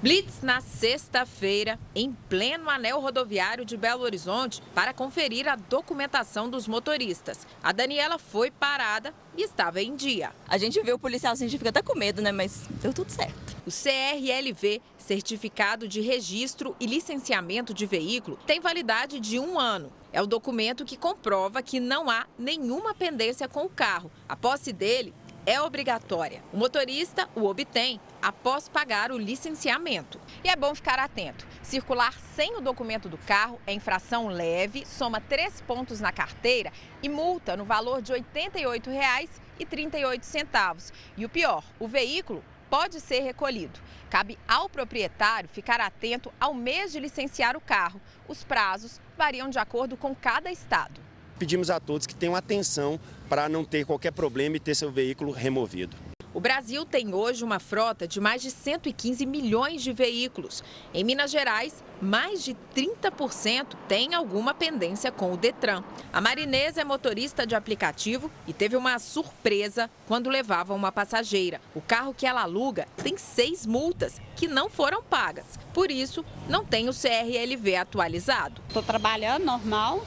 Blitz 0.03 0.43
na 0.43 0.61
sexta-feira, 0.61 1.79
em 1.95 2.13
pleno 2.29 2.69
anel 2.69 2.99
rodoviário 2.99 3.65
de 3.65 3.77
Belo 3.77 4.03
Horizonte, 4.03 4.61
para 4.75 4.93
conferir 4.93 5.47
a 5.47 5.55
documentação 5.55 6.51
dos 6.51 6.67
motoristas. 6.67 7.47
A 7.63 7.71
Daniela 7.71 8.19
foi 8.19 8.51
parada 8.51 9.15
e 9.37 9.45
estava 9.45 9.81
em 9.81 9.95
dia. 9.95 10.33
A 10.49 10.59
gente 10.59 10.83
vê 10.83 10.93
o 10.93 10.99
policial 10.99 11.35
assim, 11.35 11.45
a 11.45 11.49
gente 11.49 11.57
fica 11.57 11.71
até 11.71 11.83
com 11.83 11.97
medo, 11.97 12.21
né? 12.21 12.33
Mas 12.33 12.69
deu 12.83 12.93
tudo 12.93 13.13
certo. 13.13 13.57
O 13.65 13.71
CRLV, 13.71 14.83
Certificado 14.99 15.87
de 15.87 16.01
Registro 16.01 16.75
e 16.81 16.87
Licenciamento 16.87 17.73
de 17.73 17.87
Veículo, 17.87 18.37
tem 18.45 18.59
validade 18.59 19.21
de 19.21 19.39
um 19.39 19.57
ano. 19.57 19.93
É 20.13 20.21
o 20.21 20.27
documento 20.27 20.85
que 20.85 20.97
comprova 20.97 21.63
que 21.63 21.79
não 21.79 22.11
há 22.11 22.27
nenhuma 22.37 22.93
pendência 22.93 23.47
com 23.49 23.67
o 23.67 23.71
carro. 23.71 24.11
A 24.29 24.35
posse 24.35 24.73
dele 24.73 25.15
é 25.45 25.61
obrigatória. 25.61 26.43
O 26.53 26.57
motorista 26.57 27.29
o 27.35 27.47
obtém 27.47 28.01
após 28.21 28.69
pagar 28.69 29.11
o 29.11 29.19
licenciamento. 29.19 30.21
E 30.45 30.49
é 30.49 30.57
bom 30.57 30.75
ficar 30.75 30.99
atento. 30.99 31.47
Circular 31.63 32.15
sem 32.35 32.57
o 32.57 32.61
documento 32.61 33.09
do 33.09 33.19
carro 33.19 33.61
é 33.67 33.73
infração 33.73 34.29
leve, 34.29 34.87
soma 34.87 35.21
três 35.21 35.61
pontos 35.61 36.01
na 36.01 36.13
carteira 36.13 36.73
e 37.03 37.09
multa 37.09 37.57
no 37.57 37.65
valor 37.65 38.01
de 38.01 38.13
R$ 38.13 38.25
88,38. 38.35 40.93
E 41.17 41.25
o 41.25 41.29
pior, 41.29 41.65
o 41.79 41.89
veículo 41.89 42.45
pode 42.71 43.01
ser 43.01 43.21
recolhido. 43.21 43.81
Cabe 44.09 44.39
ao 44.47 44.69
proprietário 44.69 45.49
ficar 45.49 45.81
atento 45.81 46.33
ao 46.41 46.55
mês 46.55 46.93
de 46.93 47.01
licenciar 47.01 47.57
o 47.57 47.61
carro. 47.61 48.01
Os 48.29 48.45
prazos 48.45 49.01
variam 49.17 49.51
de 49.51 49.59
acordo 49.59 49.97
com 49.97 50.15
cada 50.15 50.51
estado. 50.51 51.12
Pedimos 51.43 51.71
a 51.71 51.81
todos 51.81 52.07
que 52.07 52.15
tenham 52.15 52.37
atenção 52.37 53.01
para 53.29 53.49
não 53.49 53.65
ter 53.65 53.85
qualquer 53.85 54.13
problema 54.13 54.57
e 54.57 54.61
ter 54.61 54.77
seu 54.77 54.93
veículo 54.93 55.33
removido. 55.33 55.97
O 56.33 56.39
Brasil 56.39 56.85
tem 56.85 57.13
hoje 57.13 57.43
uma 57.43 57.59
frota 57.59 58.07
de 58.07 58.21
mais 58.21 58.41
de 58.41 58.49
115 58.49 59.27
milhões 59.27 59.83
de 59.83 59.93
veículos. 59.93 60.63
Em 60.95 61.03
Minas 61.03 61.33
Gerais, 61.33 61.83
mais 62.01 62.45
de 62.45 62.57
30% 62.77 63.75
tem 63.89 64.15
alguma 64.15 64.55
pendência 64.55 65.11
com 65.11 65.33
o 65.33 65.37
Detran. 65.37 65.83
A 66.13 66.21
Marinesa 66.21 66.81
é 66.81 66.85
motorista 66.85 67.45
de 67.45 67.57
aplicativo 67.57 68.31
e 68.47 68.53
teve 68.53 68.77
uma 68.77 68.97
surpresa 69.01 69.91
quando 70.07 70.31
levava 70.31 70.73
uma 70.75 70.93
passageira. 70.93 71.61
O 71.75 71.81
carro 71.81 72.15
que 72.15 72.25
ela 72.25 72.43
aluga 72.43 72.87
tem 73.03 73.19
seis 73.19 73.67
multas 73.67 74.21
que 74.37 74.47
não 74.47 74.71
foram 74.71 75.03
pagas. 75.03 75.59
Por 75.75 75.91
isso, 75.91 76.25
não 76.49 76.65
tem 76.65 76.89
o 76.89 76.95
CRLV 76.95 77.75
atualizado. 77.75 78.63
Estou 78.69 78.83
trabalhando 78.83 79.45
normal, 79.45 80.07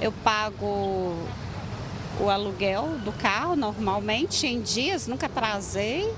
eu 0.00 0.12
pago 0.12 1.16
o 2.20 2.28
aluguel 2.28 2.98
do 3.04 3.12
carro 3.12 3.56
normalmente 3.56 4.46
em 4.46 4.60
dias, 4.60 5.06
nunca 5.06 5.26
atrasei. 5.26 6.12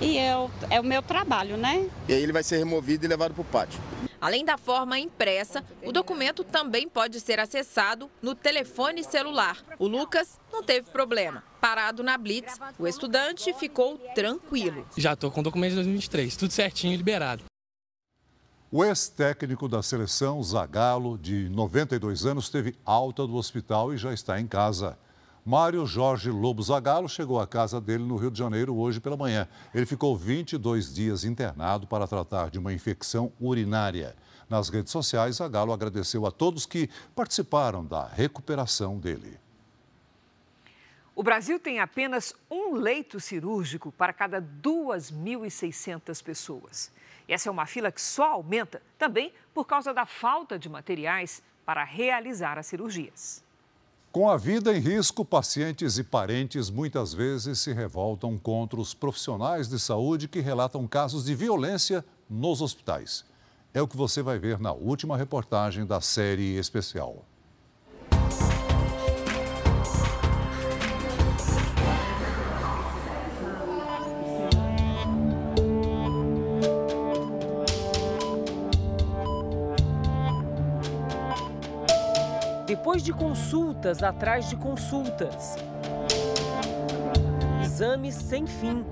E 0.00 0.18
eu, 0.18 0.50
é 0.70 0.80
o 0.80 0.84
meu 0.84 1.00
trabalho, 1.00 1.56
né? 1.56 1.88
E 2.08 2.12
aí 2.12 2.22
ele 2.22 2.32
vai 2.32 2.42
ser 2.42 2.58
removido 2.58 3.04
e 3.04 3.08
levado 3.08 3.32
para 3.32 3.42
o 3.42 3.44
pátio. 3.44 3.80
Além 4.20 4.44
da 4.44 4.56
forma 4.56 4.98
impressa, 4.98 5.62
o 5.84 5.92
documento 5.92 6.42
também 6.42 6.88
pode 6.88 7.20
ser 7.20 7.38
acessado 7.38 8.10
no 8.22 8.34
telefone 8.34 9.04
celular. 9.04 9.62
O 9.78 9.86
Lucas 9.86 10.40
não 10.50 10.62
teve 10.62 10.90
problema. 10.90 11.44
Parado 11.60 12.02
na 12.02 12.16
Blitz, 12.16 12.58
o 12.78 12.86
estudante 12.88 13.52
ficou 13.52 13.98
tranquilo. 14.14 14.86
Já 14.96 15.12
estou 15.12 15.30
com 15.30 15.40
o 15.40 15.44
documento 15.44 15.70
de 15.70 15.76
2023, 15.76 16.36
tudo 16.36 16.52
certinho, 16.52 16.96
liberado. 16.96 17.44
O 18.76 18.84
ex-técnico 18.84 19.68
da 19.68 19.84
seleção, 19.84 20.42
Zagallo, 20.42 21.16
de 21.16 21.48
92 21.48 22.26
anos, 22.26 22.50
teve 22.50 22.74
alta 22.84 23.24
do 23.24 23.36
hospital 23.36 23.94
e 23.94 23.96
já 23.96 24.12
está 24.12 24.40
em 24.40 24.48
casa. 24.48 24.98
Mário 25.46 25.86
Jorge 25.86 26.28
Lobo 26.28 26.60
Zagallo 26.60 27.08
chegou 27.08 27.38
à 27.38 27.46
casa 27.46 27.80
dele 27.80 28.02
no 28.02 28.16
Rio 28.16 28.32
de 28.32 28.38
Janeiro 28.40 28.74
hoje 28.74 28.98
pela 28.98 29.16
manhã. 29.16 29.46
Ele 29.72 29.86
ficou 29.86 30.16
22 30.16 30.92
dias 30.92 31.22
internado 31.22 31.86
para 31.86 32.08
tratar 32.08 32.50
de 32.50 32.58
uma 32.58 32.72
infecção 32.72 33.32
urinária. 33.40 34.16
Nas 34.50 34.70
redes 34.70 34.90
sociais, 34.90 35.36
Zagallo 35.36 35.72
agradeceu 35.72 36.26
a 36.26 36.32
todos 36.32 36.66
que 36.66 36.90
participaram 37.14 37.84
da 37.84 38.08
recuperação 38.08 38.98
dele. 38.98 39.38
O 41.14 41.22
Brasil 41.22 41.60
tem 41.60 41.78
apenas 41.78 42.34
um 42.50 42.74
leito 42.74 43.20
cirúrgico 43.20 43.92
para 43.92 44.12
cada 44.12 44.42
2.600 44.42 46.20
pessoas. 46.24 46.90
Essa 47.28 47.48
é 47.48 47.52
uma 47.52 47.66
fila 47.66 47.90
que 47.90 48.00
só 48.00 48.32
aumenta 48.32 48.82
também 48.98 49.32
por 49.52 49.64
causa 49.64 49.94
da 49.94 50.04
falta 50.04 50.58
de 50.58 50.68
materiais 50.68 51.42
para 51.64 51.84
realizar 51.84 52.58
as 52.58 52.66
cirurgias. 52.66 53.42
Com 54.12 54.28
a 54.30 54.36
vida 54.36 54.72
em 54.72 54.78
risco, 54.78 55.24
pacientes 55.24 55.98
e 55.98 56.04
parentes 56.04 56.70
muitas 56.70 57.12
vezes 57.12 57.58
se 57.58 57.72
revoltam 57.72 58.38
contra 58.38 58.78
os 58.78 58.94
profissionais 58.94 59.68
de 59.68 59.78
saúde 59.80 60.28
que 60.28 60.38
relatam 60.38 60.86
casos 60.86 61.24
de 61.24 61.34
violência 61.34 62.04
nos 62.30 62.62
hospitais. 62.62 63.24
É 63.72 63.82
o 63.82 63.88
que 63.88 63.96
você 63.96 64.22
vai 64.22 64.38
ver 64.38 64.60
na 64.60 64.72
última 64.72 65.16
reportagem 65.16 65.84
da 65.84 66.00
série 66.00 66.56
especial. 66.56 67.24
Depois 82.84 83.02
de 83.02 83.14
consultas 83.14 84.02
atrás 84.02 84.50
de 84.50 84.56
consultas, 84.56 85.56
exames 87.64 88.14
sem 88.14 88.46
fim 88.46 88.84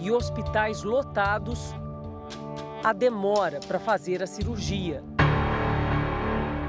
e 0.00 0.10
hospitais 0.10 0.82
lotados, 0.82 1.74
a 2.82 2.94
demora 2.94 3.60
para 3.68 3.78
fazer 3.78 4.22
a 4.22 4.26
cirurgia. 4.26 5.04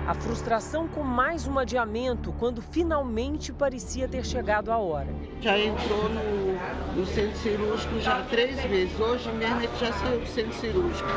A 0.06 0.14
frustração 0.16 0.86
com 0.86 1.02
mais 1.02 1.48
um 1.48 1.58
adiamento 1.58 2.34
quando 2.34 2.62
finalmente 2.62 3.54
parecia 3.54 4.06
ter 4.06 4.26
chegado 4.26 4.70
a 4.70 4.78
hora. 4.80 5.08
Já 5.40 5.58
entrou 5.58 6.10
no, 6.10 7.00
no 7.00 7.06
centro 7.06 7.38
cirúrgico 7.38 8.02
já 8.02 8.22
três 8.24 8.60
vezes. 8.64 9.00
Hoje 9.00 9.32
mesmo 9.32 9.62
ele 9.62 9.78
já 9.80 9.94
saiu 9.94 10.20
do 10.20 10.28
centro 10.28 10.54
cirúrgico. 10.56 11.08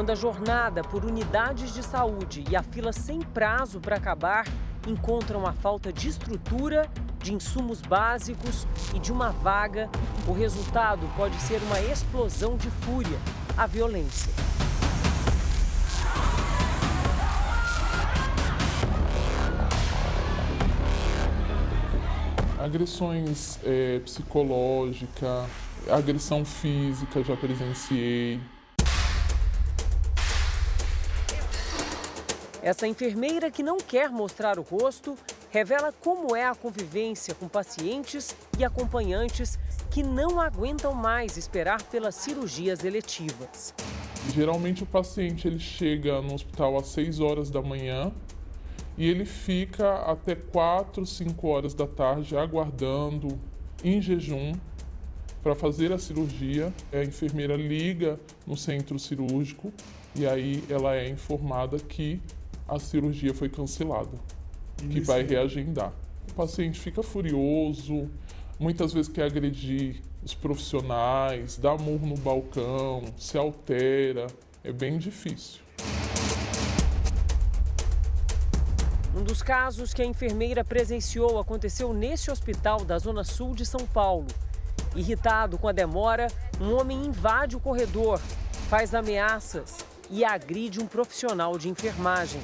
Quando 0.00 0.12
a 0.12 0.14
jornada 0.14 0.80
por 0.82 1.04
unidades 1.04 1.74
de 1.74 1.82
saúde 1.82 2.42
e 2.48 2.56
a 2.56 2.62
fila 2.62 2.90
sem 2.90 3.20
prazo 3.20 3.78
para 3.80 3.96
acabar 3.96 4.46
encontram 4.88 5.46
a 5.46 5.52
falta 5.52 5.92
de 5.92 6.08
estrutura, 6.08 6.90
de 7.18 7.34
insumos 7.34 7.82
básicos 7.82 8.66
e 8.94 8.98
de 8.98 9.12
uma 9.12 9.28
vaga, 9.28 9.90
o 10.26 10.32
resultado 10.32 11.06
pode 11.18 11.38
ser 11.42 11.60
uma 11.64 11.78
explosão 11.82 12.56
de 12.56 12.70
fúria, 12.70 13.18
a 13.58 13.66
violência. 13.66 14.32
Agressões 22.58 23.58
é, 23.62 23.98
psicológicas, 23.98 25.46
agressão 25.90 26.42
física 26.42 27.22
já 27.22 27.36
presenciei. 27.36 28.40
Essa 32.62 32.86
enfermeira 32.86 33.50
que 33.50 33.62
não 33.62 33.78
quer 33.78 34.10
mostrar 34.10 34.58
o 34.58 34.62
rosto 34.62 35.16
revela 35.50 35.92
como 35.92 36.36
é 36.36 36.44
a 36.44 36.54
convivência 36.54 37.34
com 37.34 37.48
pacientes 37.48 38.36
e 38.58 38.64
acompanhantes 38.64 39.58
que 39.90 40.02
não 40.02 40.38
aguentam 40.38 40.92
mais 40.92 41.38
esperar 41.38 41.82
pelas 41.84 42.14
cirurgias 42.16 42.84
eletivas. 42.84 43.74
Geralmente 44.34 44.82
o 44.82 44.86
paciente 44.86 45.48
ele 45.48 45.58
chega 45.58 46.20
no 46.20 46.34
hospital 46.34 46.76
às 46.76 46.88
6 46.88 47.20
horas 47.20 47.50
da 47.50 47.62
manhã 47.62 48.12
e 48.98 49.08
ele 49.08 49.24
fica 49.24 49.94
até 50.02 50.34
4, 50.34 51.06
5 51.06 51.48
horas 51.48 51.72
da 51.72 51.86
tarde 51.86 52.36
aguardando 52.36 53.40
em 53.82 54.02
jejum 54.02 54.52
para 55.42 55.54
fazer 55.54 55.92
a 55.92 55.98
cirurgia. 55.98 56.70
A 56.92 57.02
enfermeira 57.02 57.56
liga 57.56 58.20
no 58.46 58.54
centro 58.54 58.98
cirúrgico 58.98 59.72
e 60.14 60.26
aí 60.26 60.62
ela 60.68 60.94
é 60.94 61.08
informada 61.08 61.78
que 61.78 62.20
a 62.70 62.78
cirurgia 62.78 63.34
foi 63.34 63.48
cancelada, 63.48 64.16
que 64.76 65.00
vai 65.00 65.24
reagendar. 65.24 65.92
O 66.30 66.34
paciente 66.34 66.78
fica 66.78 67.02
furioso, 67.02 68.08
muitas 68.60 68.92
vezes 68.92 69.10
quer 69.10 69.24
agredir 69.24 70.00
os 70.22 70.34
profissionais, 70.34 71.58
dá 71.58 71.76
murro 71.76 72.06
no 72.06 72.16
balcão, 72.16 73.02
se 73.16 73.36
altera, 73.36 74.28
é 74.62 74.70
bem 74.70 74.98
difícil. 74.98 75.60
Um 79.16 79.24
dos 79.24 79.42
casos 79.42 79.92
que 79.92 80.00
a 80.00 80.06
enfermeira 80.06 80.64
presenciou 80.64 81.40
aconteceu 81.40 81.92
nesse 81.92 82.30
hospital 82.30 82.84
da 82.84 82.96
Zona 82.98 83.24
Sul 83.24 83.52
de 83.52 83.66
São 83.66 83.84
Paulo. 83.84 84.28
Irritado 84.94 85.58
com 85.58 85.66
a 85.66 85.72
demora, 85.72 86.28
um 86.60 86.72
homem 86.72 87.04
invade 87.04 87.56
o 87.56 87.60
corredor, 87.60 88.20
faz 88.68 88.94
ameaças 88.94 89.89
e 90.10 90.24
agride 90.24 90.80
um 90.80 90.86
profissional 90.86 91.56
de 91.56 91.68
enfermagem. 91.68 92.40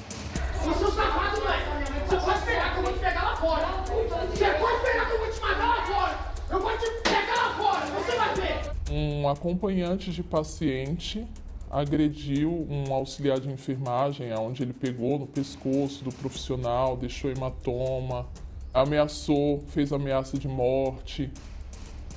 Você 0.63 0.85
safado, 0.85 1.41
velho! 1.41 2.07
Você 2.07 2.17
pode 2.17 2.39
esperar 2.39 2.73
que 2.73 2.79
eu 2.79 2.83
vou 2.83 2.93
te 2.93 2.99
pegar 2.99 3.23
lá 3.23 3.35
fora! 3.35 3.67
Você 3.85 4.53
pode 4.53 4.75
esperar 4.75 5.07
que 5.07 5.13
eu 5.13 5.19
vou 5.19 5.31
te 5.31 5.41
matar 5.41 5.67
lá 5.67 5.85
fora! 5.85 6.19
Eu 6.49 6.59
vou 6.61 6.77
te 6.77 6.89
pegar 7.03 7.35
lá 7.35 7.53
fora! 7.55 7.85
Você 7.85 8.15
vai 8.15 8.35
ver! 8.35 8.71
Um 8.89 9.27
acompanhante 9.29 10.11
de 10.11 10.23
paciente 10.23 11.27
agrediu 11.69 12.65
um 12.69 12.93
auxiliar 12.93 13.39
de 13.39 13.49
enfermagem, 13.49 14.33
onde 14.33 14.63
ele 14.63 14.73
pegou 14.73 15.19
no 15.19 15.27
pescoço 15.27 16.03
do 16.03 16.11
profissional, 16.11 16.95
deixou 16.95 17.29
hematoma, 17.29 18.25
ameaçou, 18.73 19.61
fez 19.67 19.91
ameaça 19.91 20.37
de 20.37 20.47
morte. 20.47 21.29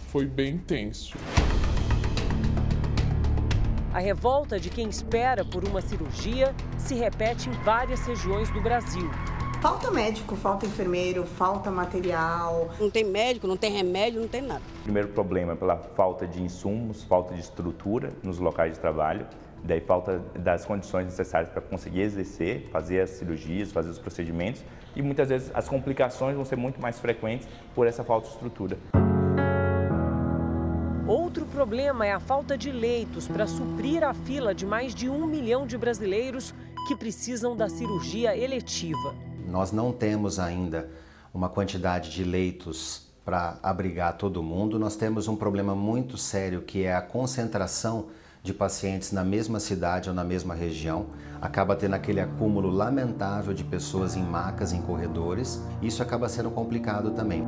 Foi 0.08 0.26
bem 0.26 0.58
tenso. 0.58 1.16
A 4.00 4.02
revolta 4.02 4.58
de 4.58 4.70
quem 4.70 4.88
espera 4.88 5.44
por 5.44 5.62
uma 5.62 5.82
cirurgia 5.82 6.54
se 6.78 6.94
repete 6.94 7.50
em 7.50 7.52
várias 7.52 8.06
regiões 8.06 8.48
do 8.48 8.58
Brasil. 8.58 9.10
Falta 9.60 9.90
médico, 9.90 10.34
falta 10.36 10.64
enfermeiro, 10.64 11.26
falta 11.26 11.70
material. 11.70 12.70
Não 12.80 12.88
tem 12.90 13.04
médico, 13.04 13.46
não 13.46 13.58
tem 13.58 13.70
remédio, 13.70 14.18
não 14.18 14.26
tem 14.26 14.40
nada. 14.40 14.62
O 14.80 14.84
primeiro 14.84 15.08
problema 15.08 15.52
é 15.52 15.54
pela 15.54 15.76
falta 15.76 16.26
de 16.26 16.42
insumos, 16.42 17.04
falta 17.04 17.34
de 17.34 17.40
estrutura 17.40 18.10
nos 18.22 18.38
locais 18.38 18.72
de 18.72 18.80
trabalho, 18.80 19.26
daí 19.62 19.82
falta 19.82 20.18
das 20.34 20.64
condições 20.64 21.04
necessárias 21.04 21.50
para 21.50 21.60
conseguir 21.60 22.00
exercer, 22.00 22.70
fazer 22.72 23.02
as 23.02 23.10
cirurgias, 23.10 23.70
fazer 23.70 23.90
os 23.90 23.98
procedimentos 23.98 24.64
e 24.96 25.02
muitas 25.02 25.28
vezes 25.28 25.50
as 25.52 25.68
complicações 25.68 26.34
vão 26.34 26.46
ser 26.46 26.56
muito 26.56 26.80
mais 26.80 26.98
frequentes 26.98 27.46
por 27.74 27.86
essa 27.86 28.02
falta 28.02 28.28
de 28.28 28.32
estrutura. 28.32 28.78
Outro 31.10 31.44
problema 31.44 32.06
é 32.06 32.12
a 32.12 32.20
falta 32.20 32.56
de 32.56 32.70
leitos 32.70 33.26
para 33.26 33.44
suprir 33.44 34.04
a 34.04 34.14
fila 34.14 34.54
de 34.54 34.64
mais 34.64 34.94
de 34.94 35.08
um 35.08 35.26
milhão 35.26 35.66
de 35.66 35.76
brasileiros 35.76 36.54
que 36.86 36.94
precisam 36.94 37.56
da 37.56 37.68
cirurgia 37.68 38.36
eletiva. 38.36 39.12
Nós 39.44 39.72
não 39.72 39.90
temos 39.92 40.38
ainda 40.38 40.88
uma 41.34 41.48
quantidade 41.48 42.12
de 42.12 42.22
leitos 42.22 43.08
para 43.24 43.58
abrigar 43.60 44.16
todo 44.18 44.40
mundo, 44.40 44.78
nós 44.78 44.94
temos 44.94 45.26
um 45.26 45.34
problema 45.34 45.74
muito 45.74 46.16
sério 46.16 46.62
que 46.62 46.84
é 46.84 46.94
a 46.94 47.02
concentração 47.02 48.06
de 48.40 48.54
pacientes 48.54 49.10
na 49.10 49.24
mesma 49.24 49.58
cidade 49.58 50.08
ou 50.08 50.14
na 50.14 50.22
mesma 50.22 50.54
região. 50.54 51.06
Acaba 51.42 51.74
tendo 51.74 51.94
aquele 51.94 52.20
acúmulo 52.20 52.70
lamentável 52.70 53.52
de 53.52 53.64
pessoas 53.64 54.14
em 54.14 54.22
macas, 54.22 54.72
em 54.72 54.80
corredores. 54.80 55.60
Isso 55.82 56.04
acaba 56.04 56.28
sendo 56.28 56.52
complicado 56.52 57.10
também. 57.10 57.44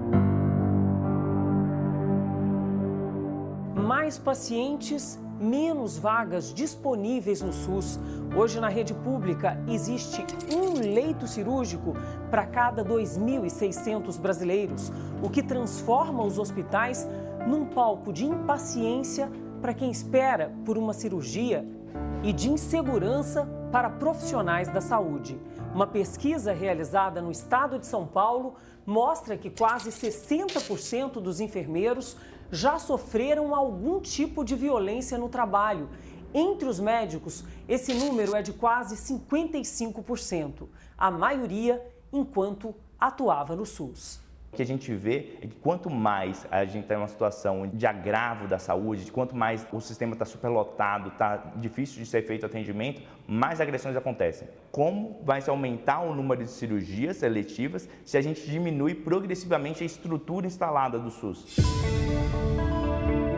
Mais 4.02 4.18
pacientes, 4.18 5.16
menos 5.38 5.96
vagas 5.96 6.52
disponíveis 6.52 7.40
no 7.40 7.52
SUS. 7.52 8.00
Hoje, 8.36 8.58
na 8.58 8.68
rede 8.68 8.92
pública, 8.92 9.56
existe 9.68 10.26
um 10.52 10.72
leito 10.72 11.28
cirúrgico 11.28 11.94
para 12.28 12.44
cada 12.44 12.84
2.600 12.84 14.18
brasileiros, 14.18 14.90
o 15.22 15.30
que 15.30 15.40
transforma 15.40 16.24
os 16.24 16.36
hospitais 16.36 17.06
num 17.46 17.64
palco 17.64 18.12
de 18.12 18.26
impaciência 18.26 19.30
para 19.60 19.72
quem 19.72 19.92
espera 19.92 20.52
por 20.64 20.76
uma 20.76 20.92
cirurgia 20.92 21.64
e 22.24 22.32
de 22.32 22.50
insegurança 22.50 23.48
para 23.70 23.88
profissionais 23.88 24.68
da 24.68 24.80
saúde. 24.80 25.40
Uma 25.72 25.86
pesquisa 25.86 26.52
realizada 26.52 27.22
no 27.22 27.30
estado 27.30 27.78
de 27.78 27.86
São 27.86 28.04
Paulo 28.04 28.56
mostra 28.84 29.36
que 29.36 29.48
quase 29.48 29.90
60% 29.90 31.20
dos 31.20 31.40
enfermeiros 31.40 32.16
já 32.52 32.78
sofreram 32.78 33.54
algum 33.54 33.98
tipo 33.98 34.44
de 34.44 34.54
violência 34.54 35.16
no 35.16 35.30
trabalho. 35.30 35.88
Entre 36.34 36.68
os 36.68 36.78
médicos, 36.78 37.42
esse 37.66 37.94
número 37.94 38.36
é 38.36 38.42
de 38.42 38.52
quase 38.52 38.94
55%, 38.94 40.68
a 40.96 41.10
maioria 41.10 41.82
enquanto 42.12 42.74
atuava 43.00 43.56
no 43.56 43.64
SUS. 43.64 44.21
O 44.52 44.56
que 44.56 44.60
a 44.60 44.66
gente 44.66 44.94
vê 44.94 45.38
é 45.40 45.46
que 45.46 45.56
quanto 45.62 45.88
mais 45.88 46.46
a 46.50 46.62
gente 46.66 46.82
está 46.82 46.94
em 46.94 46.98
uma 46.98 47.08
situação 47.08 47.66
de 47.72 47.86
agravo 47.86 48.46
da 48.46 48.58
saúde, 48.58 49.10
quanto 49.10 49.34
mais 49.34 49.66
o 49.72 49.80
sistema 49.80 50.12
está 50.12 50.26
superlotado, 50.26 51.08
está 51.08 51.52
difícil 51.56 51.98
de 51.98 52.04
ser 52.04 52.26
feito 52.26 52.44
atendimento, 52.44 53.00
mais 53.26 53.62
agressões 53.62 53.96
acontecem. 53.96 54.46
Como 54.70 55.22
vai 55.24 55.40
se 55.40 55.48
aumentar 55.48 56.00
o 56.00 56.14
número 56.14 56.44
de 56.44 56.50
cirurgias 56.50 57.16
seletivas 57.16 57.88
se 58.04 58.18
a 58.18 58.20
gente 58.20 58.46
diminui 58.46 58.94
progressivamente 58.94 59.82
a 59.82 59.86
estrutura 59.86 60.46
instalada 60.46 60.98
do 60.98 61.10
SUS? 61.10 61.56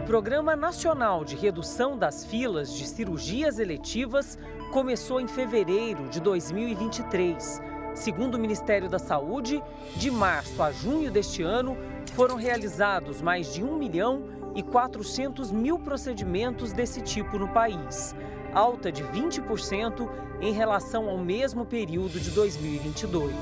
O 0.03 0.05
Programa 0.05 0.57
Nacional 0.57 1.25
de 1.25 1.37
Redução 1.37 1.97
das 1.97 2.27
Filas 2.27 2.75
de 2.75 2.89
Cirurgias 2.89 3.61
Eletivas 3.61 4.37
começou 4.73 5.21
em 5.21 5.29
fevereiro 5.29 6.09
de 6.09 6.21
2023 6.21 7.74
Segundo 7.95 8.35
o 8.35 8.39
Ministério 8.39 8.89
da 8.89 8.99
Saúde, 8.99 9.63
de 9.95 10.11
março 10.11 10.61
a 10.61 10.73
junho 10.73 11.13
deste 11.13 11.43
ano, 11.43 11.77
foram 12.15 12.35
realizados 12.35 13.23
mais 13.23 13.55
de 13.55 13.63
1 13.63 13.79
milhão 13.79 14.25
e 14.55 14.63
400 14.63 15.53
mil 15.53 15.79
procedimentos 15.79 16.73
desse 16.73 17.01
tipo 17.01 17.39
no 17.39 17.49
país, 17.49 18.15
alta 18.53 18.91
de 18.91 19.05
20% 19.05 20.09
em 20.41 20.53
relação 20.53 21.09
ao 21.09 21.17
mesmo 21.17 21.65
período 21.65 22.19
de 22.19 22.31
2022. 22.31 23.33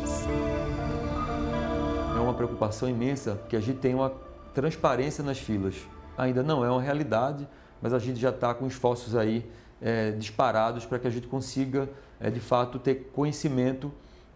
É 2.14 2.20
uma 2.20 2.34
preocupação 2.34 2.88
imensa 2.88 3.40
que 3.48 3.56
a 3.56 3.60
gente 3.60 3.78
tenha 3.78 3.96
uma 3.96 4.12
transparência 4.52 5.24
nas 5.24 5.38
filas. 5.38 5.76
Ainda 6.16 6.42
não 6.42 6.62
é 6.62 6.70
uma 6.70 6.82
realidade, 6.82 7.48
mas 7.80 7.94
a 7.94 7.98
gente 7.98 8.20
já 8.20 8.28
está 8.28 8.52
com 8.52 8.66
esforços 8.66 9.16
aí 9.16 9.50
é, 9.80 10.10
disparados 10.12 10.84
para 10.84 10.98
que 10.98 11.08
a 11.08 11.10
gente 11.10 11.26
consiga, 11.26 11.88
é, 12.20 12.30
de 12.30 12.38
fato, 12.38 12.78
ter 12.78 13.10
conhecimento 13.14 13.90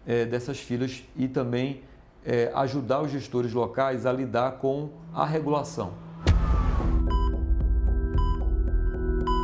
é, 0.07 0.25
dessas 0.25 0.57
filas 0.57 1.03
e 1.15 1.27
também 1.27 1.83
é, 2.25 2.51
ajudar 2.55 3.01
os 3.01 3.11
gestores 3.11 3.53
locais 3.53 4.05
a 4.05 4.11
lidar 4.13 4.53
com 4.53 4.89
a 5.13 5.25
regulação. 5.25 5.93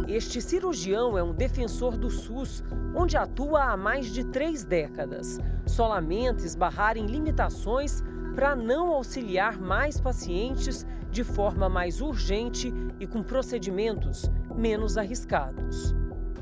Este 0.08 0.42
cirurgião 0.42 1.18
é 1.18 1.24
um 1.24 1.34
defensor 1.34 1.98
do 1.98 2.10
SUS, 2.10 2.64
onde 2.96 3.18
atua 3.18 3.64
há 3.64 3.78
mais 3.78 4.08
de 4.08 4.24
três 4.24 4.64
décadas. 4.64 5.40
Só 5.66 5.88
lamenta 5.88 6.46
esbarrar 6.46 6.98
em 6.98 7.08
limitações 7.08 8.04
para 8.36 8.56
não 8.56 8.92
auxiliar 8.94 9.60
mais 9.60 10.00
pacientes 10.00 10.86
de 11.10 11.24
forma 11.24 11.68
mais 11.70 12.02
urgente 12.02 12.74
e 13.00 13.08
com 13.08 13.24
procedimentos 13.24 14.30
menos 14.56 14.98
arriscados. 14.98 15.96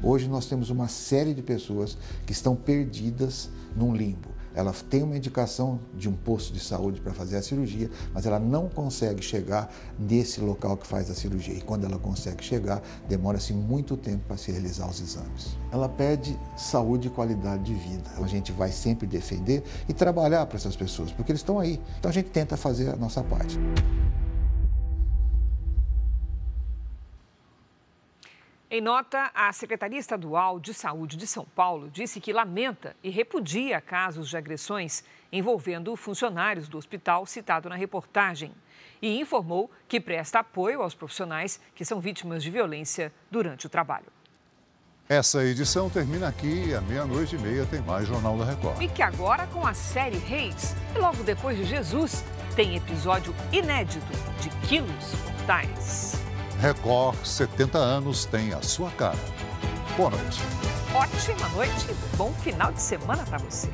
Hoje 0.04 0.28
nós 0.28 0.48
temos 0.48 0.72
uma 0.72 0.88
série 0.88 1.34
de 1.34 1.44
pessoas 1.44 1.96
que 2.26 2.32
estão 2.32 2.56
perdidas 2.56 3.50
num 3.76 3.96
limbo. 3.96 4.30
Ela 4.54 4.74
tem 4.90 5.04
uma 5.04 5.16
indicação 5.16 5.80
de 5.96 6.10
um 6.10 6.14
posto 6.14 6.52
de 6.52 6.60
saúde 6.60 7.00
para 7.00 7.14
fazer 7.14 7.38
a 7.38 7.42
cirurgia, 7.42 7.90
mas 8.14 8.26
ela 8.26 8.40
não 8.40 8.68
consegue 8.68 9.22
chegar 9.22 9.72
nesse 9.98 10.42
local 10.42 10.76
que 10.76 10.86
faz 10.86 11.10
a 11.10 11.16
cirurgia. 11.16 11.54
E 11.54 11.62
quando 11.62 11.86
ela 11.86 11.98
consegue 11.98 12.44
chegar, 12.44 12.82
demora-se 13.08 13.54
muito 13.54 13.96
tempo 13.96 14.26
para 14.28 14.38
se 14.38 14.52
realizar 14.52 14.90
os 14.90 15.00
exames. 15.00 15.56
Ela 15.72 15.88
perde 15.88 16.38
saúde 16.58 17.08
e 17.08 17.12
qualidade 17.12 17.64
de 17.64 17.76
vida. 17.76 18.10
A 18.18 18.28
gente 18.28 18.52
vai 18.52 18.72
sempre 18.72 19.08
defender 19.08 19.64
e 19.88 19.94
trabalhar 19.94 20.46
para 20.48 20.58
essas 20.58 20.76
pessoas, 20.76 21.12
porque 21.12 21.32
eles 21.32 21.42
estão 21.42 21.60
aí. 21.60 21.80
Então 22.00 22.10
a 22.10 22.14
gente 22.14 22.30
tenta 22.30 22.58
fazer 22.58 22.90
a 22.90 22.96
nossa 22.98 23.24
parte. 23.24 23.58
Em 28.74 28.80
nota, 28.80 29.30
a 29.36 29.52
Secretaria 29.52 30.00
Estadual 30.00 30.58
de 30.58 30.74
Saúde 30.74 31.18
de 31.18 31.28
São 31.28 31.44
Paulo 31.44 31.90
disse 31.90 32.22
que 32.22 32.32
lamenta 32.32 32.96
e 33.04 33.10
repudia 33.10 33.82
casos 33.82 34.30
de 34.30 34.38
agressões 34.38 35.04
envolvendo 35.30 35.94
funcionários 35.98 36.70
do 36.70 36.78
hospital 36.78 37.26
citado 37.26 37.68
na 37.68 37.76
reportagem 37.76 38.54
e 39.02 39.20
informou 39.20 39.70
que 39.90 40.00
presta 40.00 40.40
apoio 40.40 40.82
aos 40.82 40.96
profissionais 40.96 41.60
que 41.76 41.84
são 41.84 42.00
vítimas 42.00 42.42
de 42.42 42.50
violência 42.50 43.12
durante 43.30 43.66
o 43.66 43.70
trabalho. 43.70 44.08
Essa 45.10 45.44
edição 45.44 45.90
termina 45.90 46.30
aqui 46.30 46.70
e 46.70 46.74
à 46.74 46.80
meia-noite 46.80 47.36
e 47.36 47.40
meia 47.40 47.66
tem 47.66 47.82
mais 47.82 48.08
Jornal 48.08 48.38
da 48.38 48.46
Record. 48.46 48.82
E 48.82 48.88
que 48.88 49.02
agora, 49.02 49.48
com 49.48 49.68
a 49.68 49.74
série 49.74 50.18
Reis, 50.18 50.78
e 50.96 50.98
logo 50.98 51.22
depois 51.24 51.58
de 51.58 51.66
Jesus, 51.66 52.24
tem 52.56 52.78
episódio 52.78 53.36
inédito 53.52 54.14
de 54.40 54.50
Quilos 54.66 55.14
Mortais. 55.26 56.31
Record 56.62 57.18
70 57.26 57.76
anos 57.76 58.26
tem 58.26 58.54
a 58.54 58.62
sua 58.62 58.92
cara. 58.92 59.18
Boa 59.98 60.12
noite. 60.12 60.40
Ótima 60.94 61.50
noite, 61.56 61.88
bom 62.16 62.32
final 62.34 62.72
de 62.72 62.80
semana 62.80 63.24
para 63.24 63.40
você. 63.40 63.68